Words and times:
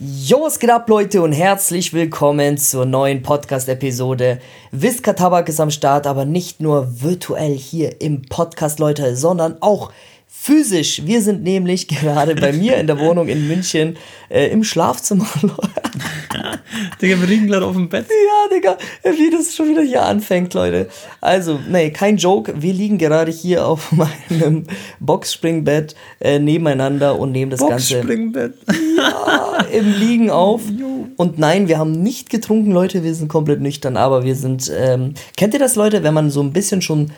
Jo, 0.00 0.42
was 0.42 0.58
geht 0.58 0.70
ab, 0.70 0.88
Leute, 0.88 1.22
und 1.22 1.30
herzlich 1.30 1.92
willkommen 1.92 2.58
zur 2.58 2.84
neuen 2.84 3.22
Podcast-Episode. 3.22 4.40
Wiska 4.72 5.12
Tabak 5.12 5.48
ist 5.48 5.60
am 5.60 5.70
Start, 5.70 6.08
aber 6.08 6.24
nicht 6.24 6.60
nur 6.60 7.00
virtuell 7.00 7.56
hier 7.56 8.00
im 8.00 8.22
Podcast, 8.22 8.80
Leute, 8.80 9.14
sondern 9.14 9.56
auch 9.60 9.92
physisch. 10.26 11.02
Wir 11.04 11.22
sind 11.22 11.44
nämlich 11.44 11.86
gerade 12.00 12.34
bei 12.34 12.52
mir 12.52 12.76
in 12.78 12.88
der 12.88 12.98
Wohnung 12.98 13.28
in 13.28 13.46
München 13.46 13.96
äh, 14.30 14.48
im 14.48 14.64
Schlafzimmer. 14.64 15.28
Digga, 17.02 17.20
wir 17.20 17.26
liegen 17.26 17.46
gerade 17.46 17.66
auf 17.66 17.74
dem 17.74 17.88
Bett. 17.88 18.06
Ja, 18.08 18.54
Digga, 18.54 18.78
wie 19.02 19.30
das 19.30 19.54
schon 19.54 19.68
wieder 19.70 19.82
hier 19.82 20.02
anfängt, 20.02 20.54
Leute. 20.54 20.88
Also, 21.20 21.58
nee, 21.68 21.90
kein 21.90 22.16
Joke. 22.16 22.54
Wir 22.56 22.72
liegen 22.72 22.98
gerade 22.98 23.30
hier 23.30 23.66
auf 23.66 23.92
meinem 24.30 24.64
Boxspringbett 25.00 25.94
äh, 26.20 26.38
nebeneinander 26.38 27.18
und 27.18 27.32
nehmen 27.32 27.50
das 27.50 27.60
Ganze. 27.60 27.96
Boxspringbett. 27.96 28.54
Ja, 28.96 29.64
im 29.72 29.92
Liegen 29.98 30.30
auf. 30.30 30.62
Und 31.16 31.38
nein, 31.38 31.68
wir 31.68 31.78
haben 31.78 31.92
nicht 31.92 32.28
getrunken, 32.28 32.72
Leute. 32.72 33.04
Wir 33.04 33.14
sind 33.14 33.28
komplett 33.28 33.60
nüchtern, 33.60 33.96
aber 33.96 34.24
wir 34.24 34.34
sind. 34.34 34.72
Ähm, 34.76 35.14
kennt 35.36 35.54
ihr 35.54 35.60
das, 35.60 35.76
Leute, 35.76 36.02
wenn 36.02 36.14
man 36.14 36.30
so 36.30 36.40
ein 36.42 36.52
bisschen 36.52 36.82
schon 36.82 37.12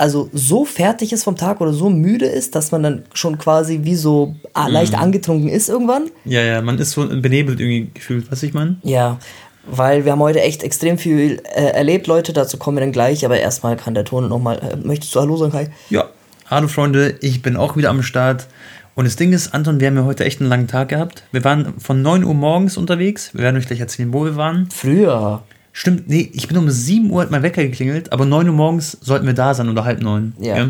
also 0.00 0.30
so 0.32 0.64
fertig 0.64 1.12
ist 1.12 1.24
vom 1.24 1.36
Tag 1.36 1.60
oder 1.60 1.74
so 1.74 1.90
müde 1.90 2.24
ist, 2.24 2.54
dass 2.54 2.72
man 2.72 2.82
dann 2.82 3.02
schon 3.12 3.36
quasi 3.36 3.80
wie 3.82 3.94
so 3.94 4.34
ah, 4.54 4.66
leicht 4.66 4.94
angetrunken 4.94 5.50
ist 5.50 5.68
irgendwann. 5.68 6.10
Ja, 6.24 6.40
ja, 6.40 6.62
man 6.62 6.78
ist 6.78 6.92
so 6.92 7.06
benebelt 7.06 7.60
irgendwie 7.60 7.90
gefühlt, 7.92 8.32
was 8.32 8.42
ich 8.42 8.54
meine? 8.54 8.76
Ja, 8.82 9.18
weil 9.66 10.06
wir 10.06 10.12
haben 10.12 10.20
heute 10.20 10.40
echt 10.40 10.62
extrem 10.62 10.96
viel 10.96 11.42
äh, 11.54 11.72
erlebt, 11.72 12.06
Leute, 12.06 12.32
dazu 12.32 12.56
kommen 12.56 12.78
wir 12.78 12.80
dann 12.80 12.92
gleich, 12.92 13.26
aber 13.26 13.38
erstmal 13.38 13.76
kann 13.76 13.92
der 13.92 14.06
Ton 14.06 14.26
nochmal, 14.28 14.58
äh, 14.58 14.76
möchtest 14.76 15.14
du 15.14 15.20
Hallo 15.20 15.36
sagen, 15.36 15.52
Kai? 15.52 15.68
Ja. 15.90 16.08
Hallo 16.46 16.66
Freunde, 16.66 17.16
ich 17.20 17.42
bin 17.42 17.56
auch 17.56 17.76
wieder 17.76 17.90
am 17.90 18.02
Start. 18.02 18.46
Und 18.94 19.04
das 19.04 19.16
Ding 19.16 19.34
ist, 19.34 19.52
Anton, 19.54 19.80
wir 19.80 19.86
haben 19.86 19.96
ja 19.96 20.04
heute 20.04 20.24
echt 20.24 20.40
einen 20.40 20.48
langen 20.48 20.66
Tag 20.66 20.88
gehabt. 20.88 21.24
Wir 21.30 21.44
waren 21.44 21.78
von 21.78 22.00
9 22.00 22.24
Uhr 22.24 22.34
morgens 22.34 22.76
unterwegs. 22.76 23.34
Wir 23.34 23.44
werden 23.44 23.56
euch 23.56 23.66
gleich 23.66 23.80
erzählen, 23.80 24.12
wo 24.12 24.24
wir 24.24 24.36
waren. 24.36 24.68
Früher. 24.70 25.42
Stimmt, 25.72 26.08
nee, 26.08 26.28
ich 26.32 26.48
bin 26.48 26.56
um 26.56 26.68
7 26.68 27.10
Uhr 27.10 27.22
hat 27.22 27.30
mein 27.30 27.42
Wecker 27.42 27.62
geklingelt, 27.62 28.12
aber 28.12 28.26
9 28.26 28.48
Uhr 28.48 28.54
morgens 28.54 28.98
sollten 29.00 29.26
wir 29.26 29.34
da 29.34 29.54
sein 29.54 29.68
oder 29.68 29.84
halb 29.84 30.02
neun. 30.02 30.34
Ja. 30.40 30.68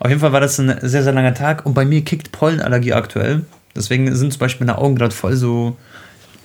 Auf 0.00 0.08
jeden 0.08 0.20
Fall 0.20 0.32
war 0.32 0.40
das 0.40 0.58
ein 0.58 0.78
sehr, 0.82 1.02
sehr 1.02 1.12
langer 1.12 1.34
Tag 1.34 1.66
und 1.66 1.74
bei 1.74 1.84
mir 1.84 2.02
kickt 2.02 2.30
Pollenallergie 2.30 2.92
aktuell. 2.92 3.44
Deswegen 3.74 4.14
sind 4.14 4.32
zum 4.32 4.40
Beispiel 4.40 4.66
meine 4.66 4.78
Augen 4.78 4.96
gerade 4.96 5.14
voll 5.14 5.36
so. 5.36 5.76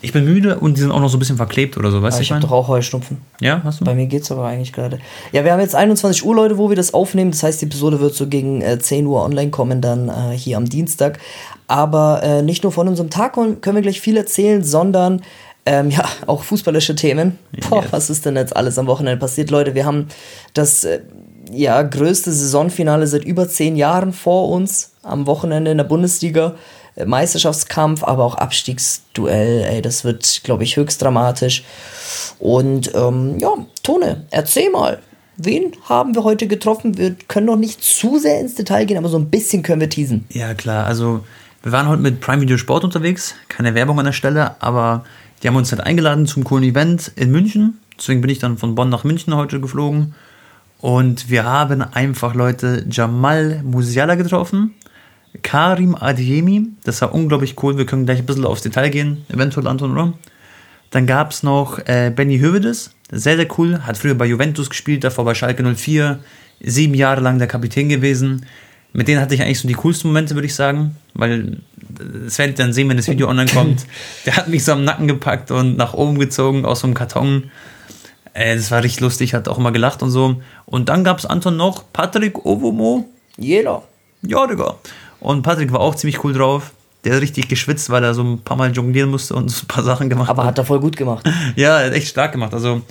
Ich 0.01 0.11
bin 0.11 0.25
müde 0.25 0.59
und 0.59 0.75
die 0.75 0.81
sind 0.81 0.91
auch 0.91 0.99
noch 0.99 1.07
so 1.07 1.15
ein 1.15 1.19
bisschen 1.19 1.37
verklebt 1.37 1.77
oder 1.77 1.89
so, 1.89 2.01
weißt 2.01 2.17
du? 2.17 2.21
ich 2.21 2.31
habe 2.31 2.41
doch 2.41 2.51
auch 2.51 2.67
Heuschnupfen. 2.67 3.21
Ja, 3.39 3.61
hast 3.63 3.79
du? 3.79 3.85
Bei 3.85 3.95
mir 3.95 4.05
geht's 4.07 4.31
aber 4.31 4.45
eigentlich 4.45 4.73
gerade. 4.73 4.99
Ja, 5.31 5.45
wir 5.45 5.53
haben 5.53 5.61
jetzt 5.61 5.75
21 5.75 6.25
Uhr, 6.25 6.35
Leute, 6.35 6.57
wo 6.57 6.67
wir 6.67 6.75
das 6.75 6.93
aufnehmen. 6.93 7.31
Das 7.31 7.41
heißt, 7.41 7.61
die 7.61 7.67
Episode 7.67 8.01
wird 8.01 8.13
so 8.13 8.27
gegen 8.27 8.61
äh, 8.61 8.79
10 8.79 9.05
Uhr 9.05 9.23
online 9.23 9.49
kommen, 9.49 9.79
dann 9.79 10.09
äh, 10.09 10.35
hier 10.35 10.57
am 10.57 10.65
Dienstag. 10.65 11.19
Aber 11.67 12.21
äh, 12.21 12.41
nicht 12.41 12.63
nur 12.63 12.73
von 12.73 12.89
unserem 12.89 13.09
Tag 13.09 13.33
können 13.33 13.75
wir 13.75 13.81
gleich 13.81 14.01
viel 14.01 14.17
erzählen, 14.17 14.61
sondern 14.61 15.21
ähm, 15.65 15.89
ja, 15.89 16.03
auch 16.27 16.43
fußballische 16.43 16.95
Themen. 16.95 17.37
Boah, 17.69 17.81
Yes. 17.83 17.91
was 17.91 18.09
ist 18.09 18.25
denn 18.25 18.35
jetzt 18.35 18.55
alles 18.55 18.77
am 18.77 18.87
Wochenende 18.87 19.19
passiert, 19.19 19.49
Leute? 19.49 19.75
Wir 19.75 19.85
haben 19.85 20.07
das 20.53 20.83
äh, 20.83 20.99
ja, 21.51 21.81
größte 21.81 22.31
Saisonfinale 22.31 23.07
seit 23.07 23.23
über 23.23 23.47
zehn 23.47 23.75
Jahren 23.75 24.13
vor 24.13 24.49
uns 24.49 24.91
am 25.03 25.25
Wochenende 25.25 25.71
in 25.71 25.77
der 25.77 25.85
Bundesliga. 25.85 26.55
Äh, 26.95 27.05
Meisterschaftskampf, 27.05 28.03
aber 28.03 28.23
auch 28.23 28.35
Abstiegsduell. 28.35 29.63
Ey, 29.63 29.81
das 29.81 30.03
wird, 30.03 30.41
glaube 30.43 30.63
ich, 30.63 30.77
höchst 30.77 31.01
dramatisch. 31.01 31.63
Und 32.39 32.93
ähm, 32.95 33.39
ja, 33.39 33.53
Tone, 33.83 34.25
erzähl 34.31 34.69
mal. 34.69 34.99
Wen 35.35 35.71
haben 35.89 36.13
wir 36.13 36.23
heute 36.23 36.45
getroffen? 36.47 36.95
Wir 36.97 37.15
können 37.27 37.47
noch 37.47 37.55
nicht 37.55 37.83
zu 37.83 38.19
sehr 38.19 38.39
ins 38.39 38.53
Detail 38.53 38.85
gehen, 38.85 38.97
aber 38.99 39.09
so 39.09 39.17
ein 39.17 39.31
bisschen 39.31 39.63
können 39.63 39.81
wir 39.81 39.89
teasen. 39.89 40.25
Ja, 40.29 40.53
klar. 40.53 40.85
Also, 40.85 41.23
wir 41.63 41.71
waren 41.71 41.87
heute 41.87 42.03
mit 42.03 42.21
Prime 42.21 42.39
Video 42.41 42.57
Sport 42.57 42.83
unterwegs. 42.83 43.33
Keine 43.47 43.73
Werbung 43.73 43.97
an 43.97 44.05
der 44.05 44.11
Stelle, 44.11 44.55
aber 44.61 45.05
die 45.43 45.47
haben 45.49 45.57
uns 45.57 45.71
halt 45.71 45.81
eingeladen 45.81 46.25
zum 46.25 46.45
coolen 46.45 46.63
Event 46.63 47.11
in 47.17 47.29
München. 47.29 47.79
Deswegen 47.97 48.21
bin 48.21 48.29
ich 48.29 48.39
dann 48.39 48.57
von 48.57 48.75
Bonn 48.75 48.89
nach 48.89 49.03
München 49.03 49.35
heute 49.35 49.59
geflogen. 49.59 50.15
Und 50.79 51.29
wir 51.29 51.43
haben 51.43 51.81
einfach 51.81 52.33
Leute 52.33 52.85
Jamal 52.89 53.61
Musiala 53.63 54.15
getroffen, 54.15 54.73
Karim 55.41 55.95
Adeyemi. 55.95 56.67
Das 56.85 57.01
war 57.01 57.13
unglaublich 57.13 57.61
cool. 57.61 57.77
Wir 57.77 57.85
können 57.85 58.05
gleich 58.05 58.19
ein 58.19 58.25
bisschen 58.25 58.45
aufs 58.45 58.61
Detail 58.61 58.89
gehen, 58.89 59.25
eventuell, 59.29 59.67
Anton, 59.67 59.91
oder? 59.91 60.13
Dann 60.91 61.07
gab 61.07 61.31
es 61.31 61.43
noch 61.43 61.79
äh, 61.87 62.11
Benny 62.15 62.39
Hövedes, 62.39 62.91
sehr, 63.11 63.35
sehr 63.35 63.47
cool. 63.57 63.79
Hat 63.81 63.97
früher 63.97 64.15
bei 64.15 64.25
Juventus 64.25 64.69
gespielt, 64.69 65.03
davor 65.03 65.25
bei 65.25 65.35
Schalke 65.35 65.63
04. 65.63 66.19
Sieben 66.61 66.93
Jahre 66.93 67.19
lang 67.19 67.39
der 67.39 67.47
Kapitän 67.47 67.89
gewesen. 67.89 68.45
Mit 68.93 69.07
denen 69.07 69.19
hatte 69.19 69.33
ich 69.33 69.41
eigentlich 69.41 69.59
so 69.59 69.67
die 69.67 69.73
coolsten 69.73 70.07
Momente, 70.07 70.35
würde 70.35 70.45
ich 70.45 70.55
sagen. 70.55 70.95
Weil, 71.15 71.57
das 72.23 72.37
werdet 72.37 72.59
ihr 72.59 72.65
dann 72.65 72.73
sehen, 72.73 72.87
wenn 72.89 72.97
das 72.97 73.07
Video 73.07 73.27
online 73.27 73.51
kommt. 73.53 73.85
Der 74.25 74.37
hat 74.37 74.47
mich 74.47 74.63
so 74.63 74.71
am 74.73 74.83
Nacken 74.83 75.07
gepackt 75.07 75.51
und 75.51 75.77
nach 75.77 75.93
oben 75.93 76.19
gezogen 76.19 76.63
aus 76.65 76.81
so 76.81 76.87
einem 76.87 76.93
Karton. 76.93 77.51
Äh, 78.33 78.55
das 78.55 78.71
war 78.71 78.83
richtig 78.83 79.01
lustig, 79.01 79.33
hat 79.33 79.47
auch 79.47 79.57
immer 79.57 79.71
gelacht 79.71 80.03
und 80.03 80.11
so. 80.11 80.41
Und 80.65 80.89
dann 80.89 81.03
gab 81.03 81.17
es 81.19 81.25
Anton 81.25 81.57
noch 81.57 81.83
Patrick 81.91 82.45
Ovomo. 82.45 83.05
Jeder. 83.37 83.83
Ja, 84.21 84.45
Digga. 84.47 84.75
Und 85.19 85.41
Patrick 85.41 85.71
war 85.71 85.79
auch 85.79 85.95
ziemlich 85.95 86.23
cool 86.23 86.33
drauf. 86.33 86.71
Der 87.03 87.15
hat 87.15 87.21
richtig 87.21 87.49
geschwitzt, 87.49 87.89
weil 87.89 88.03
er 88.03 88.13
so 88.13 88.23
ein 88.23 88.39
paar 88.39 88.55
Mal 88.55 88.71
jonglieren 88.71 89.09
musste 89.09 89.35
und 89.35 89.49
so 89.49 89.63
ein 89.63 89.67
paar 89.67 89.83
Sachen 89.83 90.09
gemacht 90.09 90.29
Aber 90.29 90.45
hat 90.45 90.57
er 90.57 90.65
voll 90.65 90.79
gut 90.79 90.95
gemacht. 90.95 91.29
Ja, 91.55 91.79
er 91.79 91.87
hat 91.87 91.93
echt 91.93 92.07
stark 92.07 92.31
gemacht. 92.31 92.53
Also, 92.53 92.81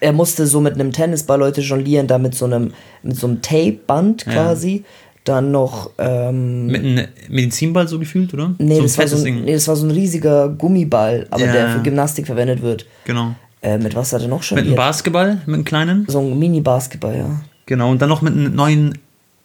er 0.00 0.12
musste 0.12 0.46
so 0.46 0.60
mit 0.60 0.74
einem 0.74 0.92
Tennisball 0.92 1.38
Leute 1.38 1.60
jonglieren, 1.60 2.06
da 2.06 2.18
mit 2.18 2.34
so 2.34 2.46
einem, 2.46 2.72
mit 3.02 3.16
so 3.18 3.26
einem 3.26 3.42
Tape-Band 3.42 4.24
quasi. 4.24 4.84
Dann 5.30 5.52
noch, 5.52 5.90
ähm, 5.98 6.66
mit 6.66 6.82
einem 6.84 7.06
Medizinball 7.28 7.86
so 7.86 8.00
gefühlt, 8.00 8.34
oder? 8.34 8.52
nee, 8.58 8.74
so 8.74 8.82
das 8.82 8.98
war 8.98 9.06
so 9.06 9.24
ein, 9.24 9.44
nee, 9.44 9.52
das 9.52 9.68
war 9.68 9.76
so 9.76 9.86
ein 9.86 9.92
riesiger 9.92 10.48
Gummiball, 10.48 11.28
aber 11.30 11.44
Ja. 11.44 11.52
der 11.52 11.68
für 11.70 11.82
Gymnastik 11.82 12.26
verwendet 12.26 12.62
wird. 12.62 12.84
Genau. 13.04 13.36
Äh, 13.62 13.78
mit 13.78 13.94
was 13.94 14.12
hat 14.12 14.22
er 14.22 14.26
noch 14.28 14.42
Mit 14.50 14.66
einem? 14.66 14.74
Basketball, 14.74 15.40
mit 15.46 15.54
einem 15.54 15.64
kleinen. 15.64 16.04
so 16.08 16.18
ein 16.18 16.36
Mini-Basketball, 16.36 17.16
ja. 17.16 17.40
Genau. 17.66 17.92
Und 17.92 18.02
dann 18.02 18.08
noch 18.08 18.22
mit 18.22 18.32
einem 18.32 18.52
neuen 18.56 18.98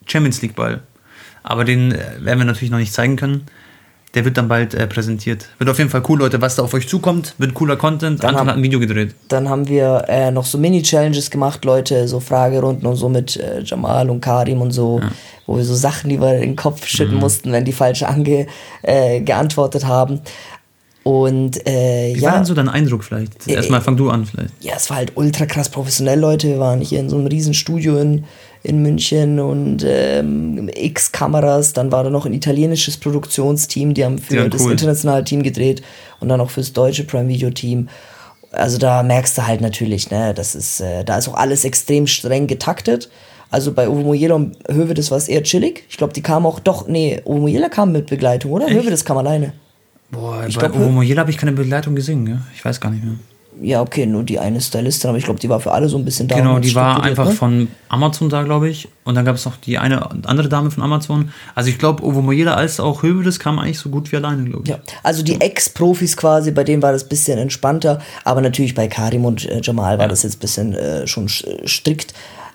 Champions 0.07 0.41
League 0.41 0.55
Ball. 0.55 0.81
Aber 1.43 1.65
den 1.65 1.91
äh, 1.91 1.97
werden 2.21 2.39
wir 2.39 2.45
natürlich 2.45 2.71
noch 2.71 2.79
nicht 2.79 2.91
zeigen 2.93 3.15
können. 3.15 3.43
Der 4.15 4.25
wird 4.25 4.37
dann 4.37 4.47
bald 4.47 4.73
äh, 4.73 4.87
präsentiert. 4.87 5.47
Wird 5.59 5.69
auf 5.69 5.77
jeden 5.77 5.89
Fall 5.89 6.01
cool, 6.09 6.19
Leute, 6.19 6.41
was 6.41 6.55
da 6.55 6.63
auf 6.63 6.73
euch 6.73 6.87
zukommt. 6.87 7.35
Wird 7.37 7.53
cooler 7.53 7.75
Content. 7.75 8.23
Dann 8.23 8.29
Anton 8.29 8.39
haben- 8.39 8.47
hat 8.49 8.55
ein 8.57 8.63
Video 8.63 8.79
gedreht. 8.79 9.13
Dann 9.27 9.49
haben 9.49 9.67
wir 9.67 10.05
äh, 10.07 10.31
noch 10.31 10.45
so 10.45 10.57
Mini-Challenges 10.57 11.29
gemacht, 11.29 11.63
Leute, 11.65 12.07
so 12.07 12.19
Fragerunden 12.19 12.87
und 12.87 12.95
so 12.95 13.09
mit 13.09 13.35
äh, 13.37 13.61
Jamal 13.61 14.09
und 14.09 14.21
Karim 14.21 14.61
und 14.61 14.71
so, 14.71 15.01
wo 15.45 15.57
wir 15.57 15.65
so 15.65 15.75
Sachen, 15.75 16.09
die 16.09 16.19
wir 16.19 16.35
in 16.35 16.41
den 16.41 16.55
Kopf 16.55 16.81
Mhm. 16.81 16.85
schütten 16.87 17.15
mussten, 17.19 17.51
wenn 17.51 17.65
die 17.65 17.73
falsch 17.73 18.03
ange 18.03 18.47
äh, 18.81 19.19
geantwortet 19.21 19.85
haben. 19.85 20.21
Und 21.03 21.67
äh, 21.67 22.13
Wie 22.15 22.19
ja. 22.19 22.29
war 22.29 22.37
denn 22.37 22.45
so 22.45 22.55
dein 22.55 22.67
Eindruck 22.67 23.03
vielleicht? 23.03 23.47
Erstmal 23.47 23.81
fang 23.81 23.95
du 23.95 24.09
an 24.09 24.25
vielleicht. 24.25 24.49
ja, 24.63 24.73
es 24.75 24.89
war 24.89 24.97
halt 24.97 25.11
ultra 25.15 25.45
krass 25.45 25.69
professionell, 25.69 26.19
Leute. 26.19 26.47
Wir 26.47 26.59
waren 26.59 26.81
hier 26.81 26.99
in 26.99 27.09
so 27.09 27.15
einem 27.17 27.27
riesen 27.27 27.53
Studio 27.53 27.99
in, 27.99 28.23
in 28.65 28.81
München 28.81 29.39
und 29.39 29.85
ähm, 29.87 30.69
x 30.75 31.11
Kameras. 31.11 31.73
Dann 31.73 31.91
war 31.91 32.03
da 32.03 32.09
noch 32.09 32.25
ein 32.25 32.33
italienisches 32.33 32.97
Produktionsteam, 32.97 33.93
die 33.93 34.03
haben 34.03 34.17
für 34.17 34.35
Ja, 34.35 34.47
das 34.49 34.61
cool. 34.61 34.71
internationale 34.71 35.23
Team 35.23 35.43
gedreht 35.43 35.81
und 36.19 36.29
dann 36.29 36.41
auch 36.41 36.49
fürs 36.49 36.73
deutsche 36.73 37.03
Prime 37.03 37.27
Video 37.27 37.49
Team. 37.49 37.87
Also 38.51 38.77
da 38.77 39.03
merkst 39.03 39.37
du 39.37 39.45
halt 39.47 39.61
natürlich, 39.61 40.09
ne, 40.11 40.33
das 40.33 40.55
ist, 40.55 40.79
äh, 40.79 41.03
da 41.03 41.17
ist 41.17 41.27
auch 41.27 41.35
alles 41.35 41.65
extrem 41.65 42.07
streng 42.07 42.47
getaktet. 42.47 43.09
Also 43.51 43.71
bei 43.73 43.87
Uwe 43.89 44.01
Mojela 44.03 44.35
und 44.35 44.57
Höwe, 44.69 44.93
das 44.93 45.11
war 45.11 45.17
es 45.17 45.27
eher 45.27 45.43
chillig. 45.43 45.83
Ich 45.89 45.97
glaube, 45.97 46.13
die 46.13 46.21
kamen 46.21 46.45
auch 46.45 46.59
doch, 46.59 46.87
nee, 46.87 47.21
Uwe 47.25 47.39
Mojela 47.41 47.69
kam 47.69 47.91
mit 47.91 48.07
Begleitung, 48.07 48.51
oder? 48.51 48.69
Höwe, 48.69 48.89
das 48.89 49.05
kam 49.05 49.17
alleine. 49.17 49.53
Boah, 50.11 50.45
Ich 50.47 50.55
bei 50.57 50.67
glaub, 50.67 50.75
Uwe 50.81 50.89
Mojela 50.89 51.21
habe 51.21 51.31
ich 51.31 51.37
keine 51.37 51.51
Begleitung 51.51 51.95
gesehen, 51.95 52.25
ja? 52.27 52.37
Ich 52.55 52.63
weiß 52.65 52.79
gar 52.81 52.89
nicht 52.91 53.03
mehr. 53.03 53.15
Ja, 53.61 53.81
okay, 53.81 54.05
nur 54.05 54.23
die 54.23 54.37
eine 54.37 54.59
Stylistin, 54.59 55.09
aber 55.09 55.17
ich 55.17 55.23
glaube, 55.25 55.39
die 55.39 55.47
war 55.49 55.59
für 55.59 55.71
alle 55.71 55.87
so 55.87 55.97
ein 55.97 56.03
bisschen 56.03 56.27
da. 56.27 56.35
Genau, 56.35 56.59
die 56.59 56.75
war 56.75 57.01
einfach 57.01 57.29
ne? 57.29 57.31
von 57.31 57.67
Amazon 57.89 58.29
da, 58.29 58.43
glaube 58.43 58.69
ich. 58.69 58.89
Und 59.05 59.15
dann 59.15 59.23
gab 59.23 59.35
es 59.35 59.45
noch 59.45 59.55
die 59.57 59.77
eine 59.77 60.11
andere 60.25 60.49
Dame 60.49 60.71
von 60.71 60.83
Amazon. 60.83 61.31
Also 61.55 61.69
ich 61.69 61.79
glaube, 61.79 62.03
Ovo 62.03 62.21
Mojela 62.21 62.55
als 62.55 62.79
auch 62.79 63.01
Hövedes 63.03 63.39
kam 63.39 63.57
eigentlich 63.59 63.79
so 63.79 63.89
gut 63.89 64.11
wie 64.11 64.17
alleine, 64.17 64.43
glaube 64.43 64.63
ich. 64.65 64.69
Ja, 64.69 64.79
also 65.03 65.23
die 65.23 65.39
Ex-Profis 65.39 66.17
quasi, 66.17 66.51
bei 66.51 66.63
denen 66.63 66.81
war 66.81 66.91
das 66.91 67.03
ein 67.03 67.09
bisschen 67.09 67.37
entspannter, 67.39 67.99
aber 68.23 68.41
natürlich 68.41 68.75
bei 68.75 68.87
Karim 68.87 69.23
und 69.25 69.45
äh, 69.49 69.61
Jamal 69.63 69.99
war 69.99 70.07
das 70.07 70.23
jetzt 70.23 70.37
ein 70.37 70.39
bisschen 70.39 70.73
äh, 70.73 71.07
schon 71.07 71.27
sch- 71.27 71.67
strikt. 71.67 72.13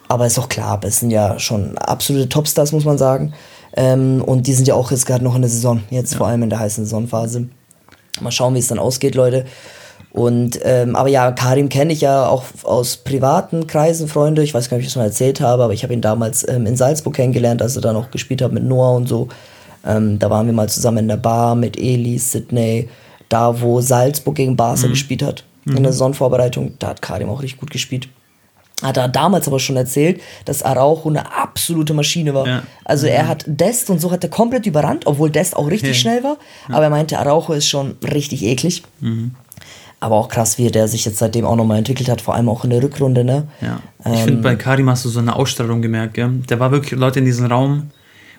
Aber 0.09 0.27
ist 0.27 0.39
auch 0.39 0.49
klar, 0.49 0.81
es 0.85 1.01
sind 1.01 1.11
ja 1.11 1.39
schon 1.39 1.79
absolute 1.79 2.29
Topstars, 2.29 2.73
muss 2.73 2.85
man 2.85 2.99
sagen. 2.99 3.33
Ähm, 3.77 4.21
und 4.27 4.47
die 4.49 4.53
sind 4.53 4.67
ja 4.67 4.75
auch 4.75 4.91
jetzt 4.91 5.07
gerade 5.07 5.23
noch 5.23 5.37
in 5.37 5.43
der 5.43 5.51
Saison, 5.51 5.83
jetzt 5.91 6.17
vor 6.17 6.27
allem 6.27 6.43
in 6.43 6.51
der 6.51 6.59
heißen 6.59 6.85
Saisonphase. 6.85 7.49
Mal 8.21 8.33
schauen, 8.33 8.55
wie 8.55 8.59
es 8.59 8.67
dann 8.67 8.81
ausgeht, 8.81 9.15
Leute. 9.15 9.47
Und, 10.12 10.59
ähm, 10.65 10.97
aber 10.97 11.09
ja, 11.09 11.31
Karim 11.33 11.69
kenne 11.69 11.93
ich 11.93 12.01
ja 12.01 12.27
auch 12.27 12.45
aus 12.65 12.97
privaten 12.97 13.67
Kreisen, 13.69 14.09
Freunde. 14.09 14.43
Ich 14.43 14.53
weiß 14.55 14.69
gar 14.69 14.77
nicht, 14.77 14.85
ob 14.85 14.89
ich 14.89 14.93
das 14.95 15.01
mal 15.01 15.07
erzählt 15.07 15.41
habe, 15.41 15.62
aber 15.62 15.73
ich 15.73 15.85
habe 15.85 15.93
ihn 15.93 16.01
damals 16.01 16.47
ähm, 16.49 16.67
in 16.67 16.77
Salzburg 16.77 17.15
kennengelernt, 17.15 17.62
als 17.62 17.77
er 17.77 17.83
da 17.83 17.93
noch 17.93 18.11
gespielt 18.11 18.43
hat 18.43 18.53
mit 18.53 18.65
Noah 18.65 18.97
und 18.97 19.09
so. 19.09 19.29
Ähm, 19.87 20.19
da 20.19 20.29
waren 20.29 20.47
wir 20.47 20.53
mal 20.53 20.69
zusammen 20.69 20.99
in 20.99 21.09
der 21.09 21.17
Bar 21.17 21.55
mit 21.55 21.79
Eli, 21.79 22.19
Sydney, 22.19 22.89
da 23.29 23.61
wo 23.61 23.81
Salzburg 23.81 24.35
gegen 24.35 24.57
Barca 24.57 24.89
gespielt 24.89 25.23
hat. 25.23 25.45
In 25.67 25.83
der 25.85 25.93
Saisonvorbereitung, 25.93 26.75
da 26.81 26.89
hat 26.89 27.03
Karim 27.03 27.29
auch 27.29 27.43
richtig 27.43 27.61
gut 27.61 27.71
gespielt. 27.71 28.09
hat 28.83 28.97
er 28.97 29.09
damals 29.09 29.47
aber 29.47 29.61
schon 29.61 29.77
erzählt, 29.77 30.21
dass 30.47 30.62
Araujo 30.62 31.11
eine 31.11 31.33
absolute 31.37 31.93
Maschine 31.95 32.33
war. 32.35 32.47
Ja. 32.47 32.62
Also 32.85 33.07
er 33.07 33.29
hat 33.29 33.45
Dest 33.47 33.91
und 33.91 34.01
so 34.01 34.11
hat 34.11 34.25
er 34.25 34.31
komplett 34.31 34.65
überrannt, 34.67 35.07
obwohl 35.07 35.31
Dest 35.31 35.55
auch 35.55 35.69
richtig 35.69 35.91
Ja. 35.91 35.95
schnell 35.95 36.25
war. 36.25 36.39
Aber 36.69 36.85
er 36.85 36.91
meinte, 36.91 37.19
Araujo 37.19 37.53
ist 37.53 37.69
schon 37.69 37.97
richtig 38.03 38.43
eklig. 38.43 38.83
Aber 40.02 40.17
auch 40.17 40.29
krass, 40.29 40.56
wie 40.56 40.70
der 40.70 40.88
sich 40.88 41.05
jetzt 41.05 41.19
seitdem 41.19 41.44
auch 41.44 41.56
nochmal 41.56 41.76
entwickelt 41.79 42.08
hat, 42.08 42.23
vor 42.23 42.35
allem 42.35 42.49
auch 42.49 42.64
in 42.64 42.70
der 42.70 42.82
Rückrunde, 42.82 43.23
ne? 43.23 43.49
Ja. 43.61 43.81
Ich 44.12 44.20
finde, 44.20 44.41
bei 44.41 44.56
Karim 44.56 44.88
hast 44.88 45.05
du 45.05 45.11
so 45.11 45.20
eine 45.20 45.37
Ausstrahlung 45.37 45.82
gemerkt, 45.82 46.14
gell? 46.14 46.31
Der 46.49 46.58
war 46.58 46.73
wirklich 46.73 46.99
Leute 46.99 47.19
in 47.19 47.26
diesem 47.26 47.47
Raum 47.47 47.91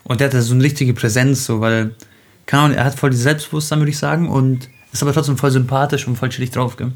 und 0.03 0.19
der 0.19 0.27
hatte 0.27 0.41
so 0.41 0.55
eine 0.55 0.63
richtige 0.63 0.93
Präsenz, 0.93 1.45
so, 1.45 1.61
weil, 1.61 1.91
keine 2.47 2.63
Ahnung, 2.63 2.77
er 2.77 2.85
hat 2.85 2.95
voll 2.95 3.11
dieses 3.11 3.23
Selbstbewusstsein, 3.23 3.79
würde 3.79 3.91
ich 3.91 3.97
sagen, 3.99 4.27
und 4.27 4.69
ist 4.91 5.03
aber 5.03 5.13
trotzdem 5.13 5.37
voll 5.37 5.51
sympathisch 5.51 6.07
und 6.07 6.15
voll 6.17 6.29
chillig 6.29 6.49
drauf, 6.49 6.77
gell? 6.77 6.91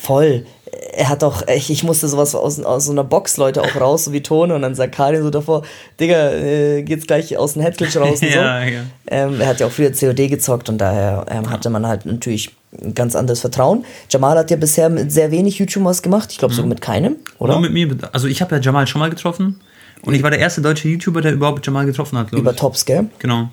Voll. 0.00 0.46
Er 0.92 1.08
hat 1.08 1.24
auch, 1.24 1.42
ich, 1.48 1.70
ich 1.70 1.82
musste 1.82 2.08
sowas 2.08 2.34
aus, 2.34 2.60
aus 2.60 2.86
so 2.86 2.92
einer 2.92 3.04
Box, 3.04 3.36
Leute, 3.36 3.62
auch 3.62 3.80
raus, 3.80 4.04
so 4.04 4.12
wie 4.12 4.22
Tone. 4.22 4.54
Und 4.54 4.62
dann 4.62 4.74
sagt 4.74 4.94
Karin 4.94 5.22
so 5.22 5.30
davor, 5.30 5.62
Digga, 5.98 6.32
äh, 6.32 6.82
geht's 6.82 7.06
gleich 7.06 7.36
aus 7.36 7.54
dem 7.54 7.62
Headclinch 7.62 7.96
raus 7.96 8.10
und 8.22 8.30
so. 8.30 8.38
Ja, 8.38 8.62
ja. 8.64 8.82
Ähm, 9.06 9.40
er 9.40 9.46
hat 9.46 9.60
ja 9.60 9.66
auch 9.66 9.70
früher 9.70 9.92
COD 9.92 10.28
gezockt 10.28 10.68
und 10.68 10.78
daher 10.78 11.24
ähm, 11.30 11.50
hatte 11.50 11.70
man 11.70 11.86
halt 11.86 12.04
natürlich 12.06 12.50
ein 12.82 12.94
ganz 12.94 13.16
anderes 13.16 13.40
Vertrauen. 13.40 13.84
Jamal 14.10 14.36
hat 14.36 14.50
ja 14.50 14.56
bisher 14.56 14.88
mit 14.88 15.10
sehr 15.10 15.30
wenig 15.30 15.58
YouTubers 15.58 16.02
gemacht. 16.02 16.30
Ich 16.32 16.38
glaube 16.38 16.54
sogar 16.54 16.68
mit 16.68 16.80
keinem, 16.80 17.16
oder? 17.38 17.54
Nur 17.54 17.62
mit 17.62 17.72
mir. 17.72 17.96
Also 18.12 18.28
ich 18.28 18.42
habe 18.42 18.56
ja 18.56 18.60
Jamal 18.60 18.86
schon 18.86 19.00
mal 19.00 19.10
getroffen 19.10 19.60
und 20.02 20.14
ich 20.14 20.22
war 20.22 20.30
der 20.30 20.38
erste 20.38 20.60
deutsche 20.60 20.88
YouTuber, 20.88 21.22
der 21.22 21.32
überhaupt 21.32 21.66
Jamal 21.66 21.86
getroffen 21.86 22.18
hat, 22.18 22.28
glaube 22.28 22.42
Über 22.42 22.50
ich. 22.52 22.56
Tops, 22.58 22.84
gell? 22.84 23.06
Genau. 23.18 23.48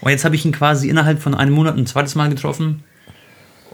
Und 0.00 0.10
jetzt 0.10 0.24
habe 0.24 0.34
ich 0.34 0.44
ihn 0.44 0.52
quasi 0.52 0.88
innerhalb 0.88 1.20
von 1.22 1.34
einem 1.34 1.52
Monat 1.52 1.76
ein 1.76 1.86
zweites 1.86 2.14
Mal 2.14 2.28
getroffen. 2.28 2.82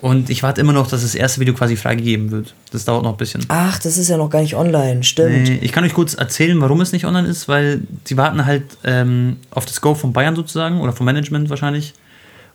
Und 0.04 0.28
ich 0.28 0.42
warte 0.42 0.60
immer 0.60 0.74
noch, 0.74 0.86
dass 0.86 1.00
das 1.00 1.14
erste 1.14 1.40
Video 1.40 1.54
quasi 1.54 1.76
freigegeben 1.76 2.30
wird. 2.30 2.52
Das 2.72 2.84
dauert 2.84 3.04
noch 3.04 3.12
ein 3.12 3.16
bisschen. 3.16 3.42
Ach, 3.48 3.78
das 3.78 3.96
ist 3.96 4.10
ja 4.10 4.18
noch 4.18 4.28
gar 4.28 4.42
nicht 4.42 4.54
online, 4.54 5.02
stimmt. 5.02 5.48
Nee, 5.48 5.58
ich 5.62 5.72
kann 5.72 5.82
euch 5.82 5.94
kurz 5.94 6.12
erzählen, 6.12 6.60
warum 6.60 6.82
es 6.82 6.92
nicht 6.92 7.06
online 7.06 7.26
ist, 7.26 7.48
weil 7.48 7.80
sie 8.04 8.18
warten 8.18 8.44
halt 8.44 8.64
ähm, 8.84 9.38
auf 9.50 9.64
das 9.64 9.80
Go 9.80 9.94
von 9.94 10.12
Bayern 10.12 10.36
sozusagen 10.36 10.82
oder 10.82 10.92
vom 10.92 11.06
Management 11.06 11.48
wahrscheinlich. 11.48 11.94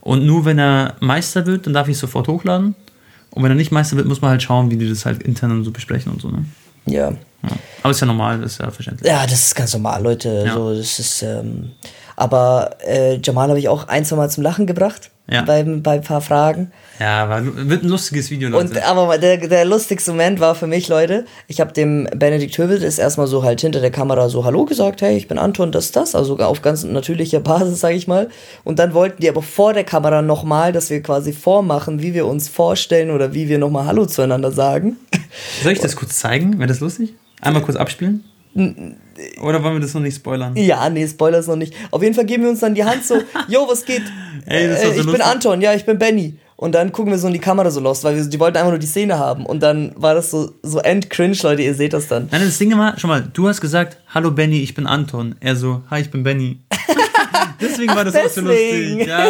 Und 0.02 0.28
nur 0.28 0.46
wenn 0.46 0.60
er 0.60 0.94
Meister 1.00 1.48
wird, 1.48 1.66
dann 1.66 1.74
darf 1.74 1.88
ich 1.88 1.96
es 1.96 2.02
sofort 2.02 2.28
hochladen. 2.28 2.76
Und 3.32 3.42
wenn 3.42 3.50
er 3.52 3.56
nicht 3.56 3.72
Meister 3.72 3.98
wird, 3.98 4.06
muss 4.06 4.22
man 4.22 4.30
halt 4.30 4.44
schauen, 4.44 4.70
wie 4.70 4.78
die 4.78 4.88
das 4.88 5.08
halt 5.08 5.24
intern 5.24 5.64
so 5.64 5.72
besprechen 5.72 6.12
und 6.12 6.22
so. 6.22 6.30
Ne? 6.30 6.46
Ja. 6.86 7.10
Ja. 7.10 7.50
Aber 7.82 7.90
ist 7.90 8.00
ja 8.00 8.06
normal, 8.06 8.44
ist 8.44 8.60
ja 8.60 8.70
verständlich. 8.70 9.10
Ja, 9.10 9.24
das 9.26 9.48
ist 9.48 9.56
ganz 9.56 9.74
normal, 9.74 10.04
Leute. 10.04 10.44
Ja. 10.46 10.54
So, 10.54 10.76
das 10.76 11.00
ist, 11.00 11.24
ähm, 11.24 11.72
aber 12.16 12.76
äh, 12.86 13.20
Jamal 13.24 13.50
habe 13.50 13.58
ich 13.58 13.70
auch 13.70 13.88
ein, 13.88 14.06
zwei 14.06 14.18
Mal 14.18 14.30
zum 14.30 14.44
Lachen 14.44 14.68
gebracht. 14.68 15.10
Ja. 15.32 15.44
Bei, 15.44 15.64
bei 15.64 15.96
ein 15.96 16.02
paar 16.02 16.22
Fragen. 16.22 16.72
Ja, 17.00 17.30
war, 17.30 17.42
wird 17.46 17.84
ein 17.84 17.90
lustiges 17.90 18.32
Video, 18.32 18.50
Leute. 18.50 18.66
Und 18.66 18.84
aber 18.84 19.18
der, 19.20 19.38
der 19.38 19.64
lustigste 19.64 20.12
Moment 20.12 20.40
war 20.40 20.56
für 20.56 20.66
mich, 20.66 20.88
Leute, 20.88 21.26
ich 21.48 21.62
habe 21.62 21.72
dem 21.72 22.08
Benedikt 22.16 22.58
Hövel 22.58 22.80
das 22.80 22.98
erstmal 22.98 23.28
so 23.28 23.44
halt 23.44 23.62
hinter 23.62 23.80
der 23.80 23.92
Kamera 23.92 24.28
so 24.30 24.44
Hallo 24.44 24.66
gesagt, 24.66 25.02
hey, 25.02 25.16
ich 25.16 25.28
bin 25.28 25.38
Anton, 25.38 25.72
das, 25.72 25.92
das, 25.92 26.16
also 26.16 26.38
auf 26.38 26.62
ganz 26.64 26.84
natürlicher 26.84 27.42
Basis, 27.42 27.80
sage 27.80 27.96
ich 27.96 28.08
mal. 28.08 28.30
Und 28.64 28.80
dann 28.80 28.94
wollten 28.94 29.22
die 29.22 29.30
aber 29.30 29.44
vor 29.44 29.74
der 29.74 29.84
Kamera 29.84 30.24
nochmal, 30.24 30.74
dass 30.74 30.90
wir 30.90 31.02
quasi 31.04 31.32
vormachen, 31.32 32.02
wie 32.02 32.16
wir 32.16 32.26
uns 32.26 32.50
vorstellen 32.50 33.12
oder 33.12 33.34
wie 33.34 33.48
wir 33.50 33.60
nochmal 33.60 33.86
Hallo 33.86 34.08
zueinander 34.08 34.52
sagen. 34.52 34.98
Soll 35.62 35.74
ich 35.74 35.80
das 35.80 35.96
kurz 35.96 36.18
zeigen? 36.18 36.58
Wäre 36.58 36.68
das 36.68 36.80
lustig? 36.80 37.14
Einmal 37.40 37.62
kurz 37.62 37.78
abspielen? 37.78 38.24
Oder 38.56 39.64
wollen 39.64 39.76
wir 39.76 39.80
das 39.80 39.94
noch 39.94 40.02
nicht 40.02 40.16
spoilern? 40.16 40.56
Ja, 40.56 40.90
nee, 40.90 41.08
Spoilers 41.08 41.48
noch 41.48 41.56
nicht. 41.56 41.74
Auf 41.92 42.02
jeden 42.02 42.16
Fall 42.16 42.26
geben 42.26 42.44
wir 42.44 42.50
uns 42.50 42.62
dann 42.62 42.74
die 42.74 42.84
Hand 42.84 43.06
so, 43.06 43.16
yo, 43.48 43.68
was 43.70 43.86
geht? 43.86 44.04
Ey, 44.46 44.68
das 44.68 44.80
ist 44.80 44.84
äh, 44.84 44.86
so 44.86 44.92
ich 44.92 44.98
bin 44.98 45.06
lustig. 45.08 45.26
Anton, 45.26 45.62
ja, 45.62 45.74
ich 45.74 45.86
bin 45.86 46.00
Benny. 46.00 46.40
Und 46.56 46.74
dann 46.76 46.92
gucken 46.92 47.12
wir 47.12 47.18
so 47.20 47.28
in 47.28 47.34
die 47.34 47.40
Kamera 47.40 47.72
so 47.72 47.80
lost, 47.80 48.04
weil 48.04 48.18
wir, 48.18 48.26
die 48.26 48.40
wollten 48.40 48.58
einfach 48.58 48.72
nur 48.72 48.80
die 48.80 48.88
Szene 48.88 49.18
haben. 49.18 49.46
Und 49.46 49.62
dann 49.62 49.94
war 49.96 50.14
das 50.14 50.32
so, 50.32 50.52
so 50.62 50.80
end-cringe, 50.80 51.38
Leute, 51.42 51.62
ihr 51.62 51.74
seht 51.74 51.94
das 51.94 52.08
dann. 52.10 52.28
Nein, 52.32 52.42
das 52.44 52.58
Ding 52.58 52.72
immer, 52.72 53.00
schon 53.00 53.10
mal, 53.10 53.22
du 53.22 53.48
hast 53.48 53.62
gesagt, 53.62 53.98
hallo 54.14 54.32
Benny, 54.32 54.60
ich 54.60 54.74
bin 54.74 54.86
Anton. 54.86 55.36
Er 55.40 55.56
so, 55.56 55.84
hi, 55.90 56.02
ich 56.02 56.12
bin 56.12 56.24
Benny. 56.24 56.60
Deswegen 57.62 57.96
war 57.96 58.04
das 58.04 58.16
auch 58.16 58.30
so 58.30 58.42
deswegen. 58.42 59.00
lustig. 59.00 59.08
Ja, 59.08 59.28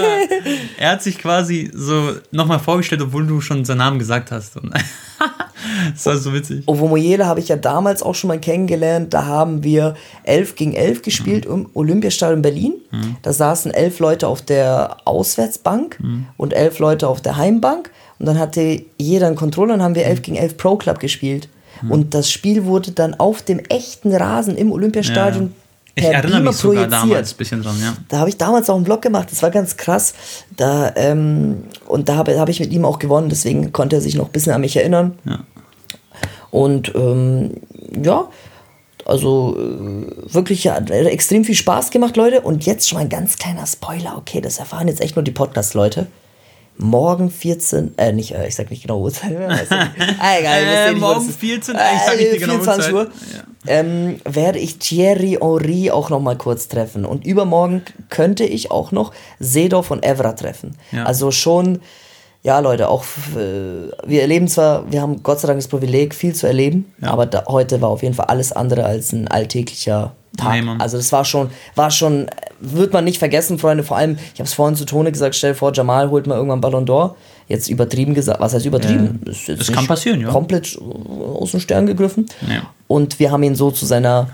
er 0.77 0.91
hat 0.91 1.03
sich 1.03 1.17
quasi 1.17 1.69
so 1.73 2.15
nochmal 2.31 2.59
vorgestellt, 2.59 3.01
obwohl 3.01 3.25
du 3.25 3.41
schon 3.41 3.65
seinen 3.65 3.79
Namen 3.79 3.99
gesagt 3.99 4.31
hast. 4.31 4.55
Das 5.91 6.05
war 6.05 6.17
so 6.17 6.33
witzig. 6.33 6.63
Ovomoyele 6.67 7.25
habe 7.25 7.39
ich 7.39 7.49
ja 7.49 7.55
damals 7.55 8.01
auch 8.03 8.15
schon 8.15 8.29
mal 8.29 8.39
kennengelernt. 8.39 9.13
Da 9.13 9.25
haben 9.25 9.63
wir 9.63 9.95
11 10.23 10.55
gegen 10.55 10.73
11 10.73 11.01
gespielt 11.01 11.45
im 11.45 11.69
Olympiastadion 11.73 12.41
Berlin. 12.41 12.73
Da 13.21 13.33
saßen 13.33 13.71
elf 13.73 13.99
Leute 13.99 14.27
auf 14.27 14.41
der 14.41 14.97
Auswärtsbank 15.05 15.99
und 16.37 16.53
elf 16.53 16.79
Leute 16.79 17.07
auf 17.07 17.21
der 17.21 17.37
Heimbank. 17.37 17.91
Und 18.19 18.25
dann 18.25 18.37
hatte 18.39 18.83
jeder 18.97 19.27
einen 19.27 19.35
Controller 19.35 19.73
und 19.75 19.81
haben 19.81 19.95
wir 19.95 20.05
11 20.05 20.21
gegen 20.21 20.37
11 20.37 20.57
Pro 20.57 20.75
Club 20.75 20.99
gespielt. 20.99 21.49
Und 21.87 22.13
das 22.13 22.29
Spiel 22.29 22.65
wurde 22.65 22.91
dann 22.91 23.13
auf 23.15 23.41
dem 23.41 23.59
echten 23.59 24.13
Rasen 24.13 24.57
im 24.57 24.71
Olympiastadion 24.71 25.53
Ich 25.99 26.05
erinnere 26.05 26.37
Beamer 26.37 26.49
mich 26.51 26.57
sogar 26.57 26.75
projiziert. 26.75 27.03
damals 27.03 27.33
ein 27.33 27.37
bisschen 27.37 27.63
dran, 27.63 27.75
ja. 27.81 27.93
Da 28.07 28.19
habe 28.19 28.29
ich 28.29 28.37
damals 28.37 28.69
auch 28.69 28.75
einen 28.75 28.85
Vlog 28.85 29.01
gemacht, 29.01 29.29
das 29.31 29.41
war 29.43 29.51
ganz 29.51 29.77
krass. 29.77 30.13
Da, 30.55 30.91
ähm, 30.95 31.63
und 31.87 32.09
da 32.09 32.15
habe 32.15 32.39
hab 32.39 32.49
ich 32.49 32.59
mit 32.59 32.71
ihm 32.71 32.85
auch 32.85 32.99
gewonnen, 32.99 33.29
deswegen 33.29 33.71
konnte 33.71 33.97
er 33.97 34.01
sich 34.01 34.15
noch 34.15 34.27
ein 34.27 34.31
bisschen 34.31 34.53
an 34.53 34.61
mich 34.61 34.75
erinnern. 34.75 35.17
Ja. 35.25 35.39
Und 36.51 36.93
ähm, 36.95 37.51
ja, 38.03 38.27
also 39.05 39.57
äh, 39.57 40.33
wirklich 40.33 40.63
ja, 40.63 40.77
extrem 40.77 41.43
viel 41.43 41.55
Spaß 41.55 41.91
gemacht, 41.91 42.15
Leute. 42.17 42.41
Und 42.41 42.65
jetzt 42.65 42.87
schon 42.87 42.97
mal 42.97 43.03
ein 43.03 43.09
ganz 43.09 43.37
kleiner 43.37 43.65
Spoiler, 43.65 44.17
okay, 44.17 44.41
das 44.41 44.59
erfahren 44.59 44.87
jetzt 44.87 45.01
echt 45.01 45.15
nur 45.15 45.23
die 45.23 45.31
Podcast-Leute. 45.31 46.07
Morgen 46.81 47.29
14, 47.29 47.97
äh, 47.97 48.13
nicht, 48.13 48.31
äh, 48.33 48.47
ich 48.47 48.55
sag 48.55 48.69
nicht 48.69 48.83
genau 48.83 49.01
Uhrzeit. 49.01 49.31
nicht. 49.49 49.71
ah, 49.71 50.39
egal, 50.39 50.63
ja 50.63 50.85
Äh, 50.85 50.89
nicht, 50.91 50.99
morgen 51.01 51.17
was 51.17 51.23
es 51.23 51.29
ist. 51.31 51.39
14, 51.39 51.75
äh, 51.75 51.79
ich 51.95 52.01
sag 52.05 52.17
nicht 52.17 52.33
die 52.33 52.37
genaue 52.39 52.55
24 52.61 52.93
Uhr, 52.93 52.99
Uhrzeit. 53.01 53.13
Ja. 53.67 53.73
ähm, 53.73 54.21
werde 54.23 54.59
ich 54.59 54.79
Thierry 54.79 55.37
Henry 55.41 55.91
auch 55.91 56.09
noch 56.09 56.21
mal 56.21 56.37
kurz 56.37 56.69
treffen. 56.69 57.03
Und 57.05 57.25
übermorgen 57.25 57.83
könnte 58.09 58.45
ich 58.45 58.71
auch 58.71 58.91
noch 58.93 59.11
Seedorf 59.39 59.91
und 59.91 60.05
Evra 60.05 60.31
treffen. 60.33 60.77
Ja. 60.93 61.03
Also 61.03 61.31
schon, 61.31 61.79
ja 62.43 62.59
Leute, 62.59 62.87
auch 62.87 63.03
äh, 63.35 63.91
wir 64.07 64.21
erleben 64.21 64.47
zwar, 64.47 64.89
wir 64.89 65.01
haben 65.01 65.21
Gott 65.21 65.41
sei 65.41 65.47
Dank 65.47 65.59
das 65.59 65.67
Privileg, 65.67 66.15
viel 66.15 66.33
zu 66.33 66.47
erleben, 66.47 66.93
aber 67.01 67.25
da, 67.25 67.43
heute 67.47 67.81
war 67.81 67.89
auf 67.89 68.03
jeden 68.03 68.15
Fall 68.15 68.27
alles 68.27 68.53
andere 68.53 68.85
als 68.85 69.11
ein 69.11 69.27
alltäglicher 69.27 70.15
Tag. 70.39 70.63
Nee, 70.63 70.71
also 70.79 70.97
das 70.97 71.11
war 71.11 71.25
schon, 71.25 71.49
war 71.75 71.91
schon, 71.91 72.27
wird 72.59 72.93
man 72.93 73.03
nicht 73.03 73.19
vergessen, 73.19 73.59
Freunde. 73.59 73.83
Vor 73.83 73.97
allem, 73.97 74.17
ich 74.33 74.39
habe 74.39 74.47
es 74.47 74.53
vorhin 74.53 74.75
zu 74.75 74.85
Tone 74.85 75.11
gesagt, 75.11 75.35
stell 75.35 75.51
dir 75.51 75.57
vor, 75.57 75.73
Jamal 75.73 76.09
holt 76.09 76.27
mal 76.27 76.35
irgendwann 76.35 76.61
Ballon 76.61 76.85
d'Or. 76.85 77.15
Jetzt 77.47 77.69
übertrieben 77.69 78.13
gesagt, 78.13 78.39
was 78.39 78.53
heißt 78.53 78.65
übertrieben? 78.65 79.19
Äh, 79.25 79.31
das 79.31 79.47
nicht 79.47 79.73
kann 79.73 79.87
passieren, 79.87 80.21
ja. 80.21 80.29
Komplett 80.29 80.77
aus 80.79 81.51
dem 81.51 81.59
Stern 81.59 81.85
gegriffen. 81.87 82.27
Ja. 82.47 82.63
Und 82.87 83.19
wir 83.19 83.31
haben 83.31 83.43
ihn 83.43 83.55
so 83.55 83.71
zu 83.71 83.85
seiner, 83.85 84.29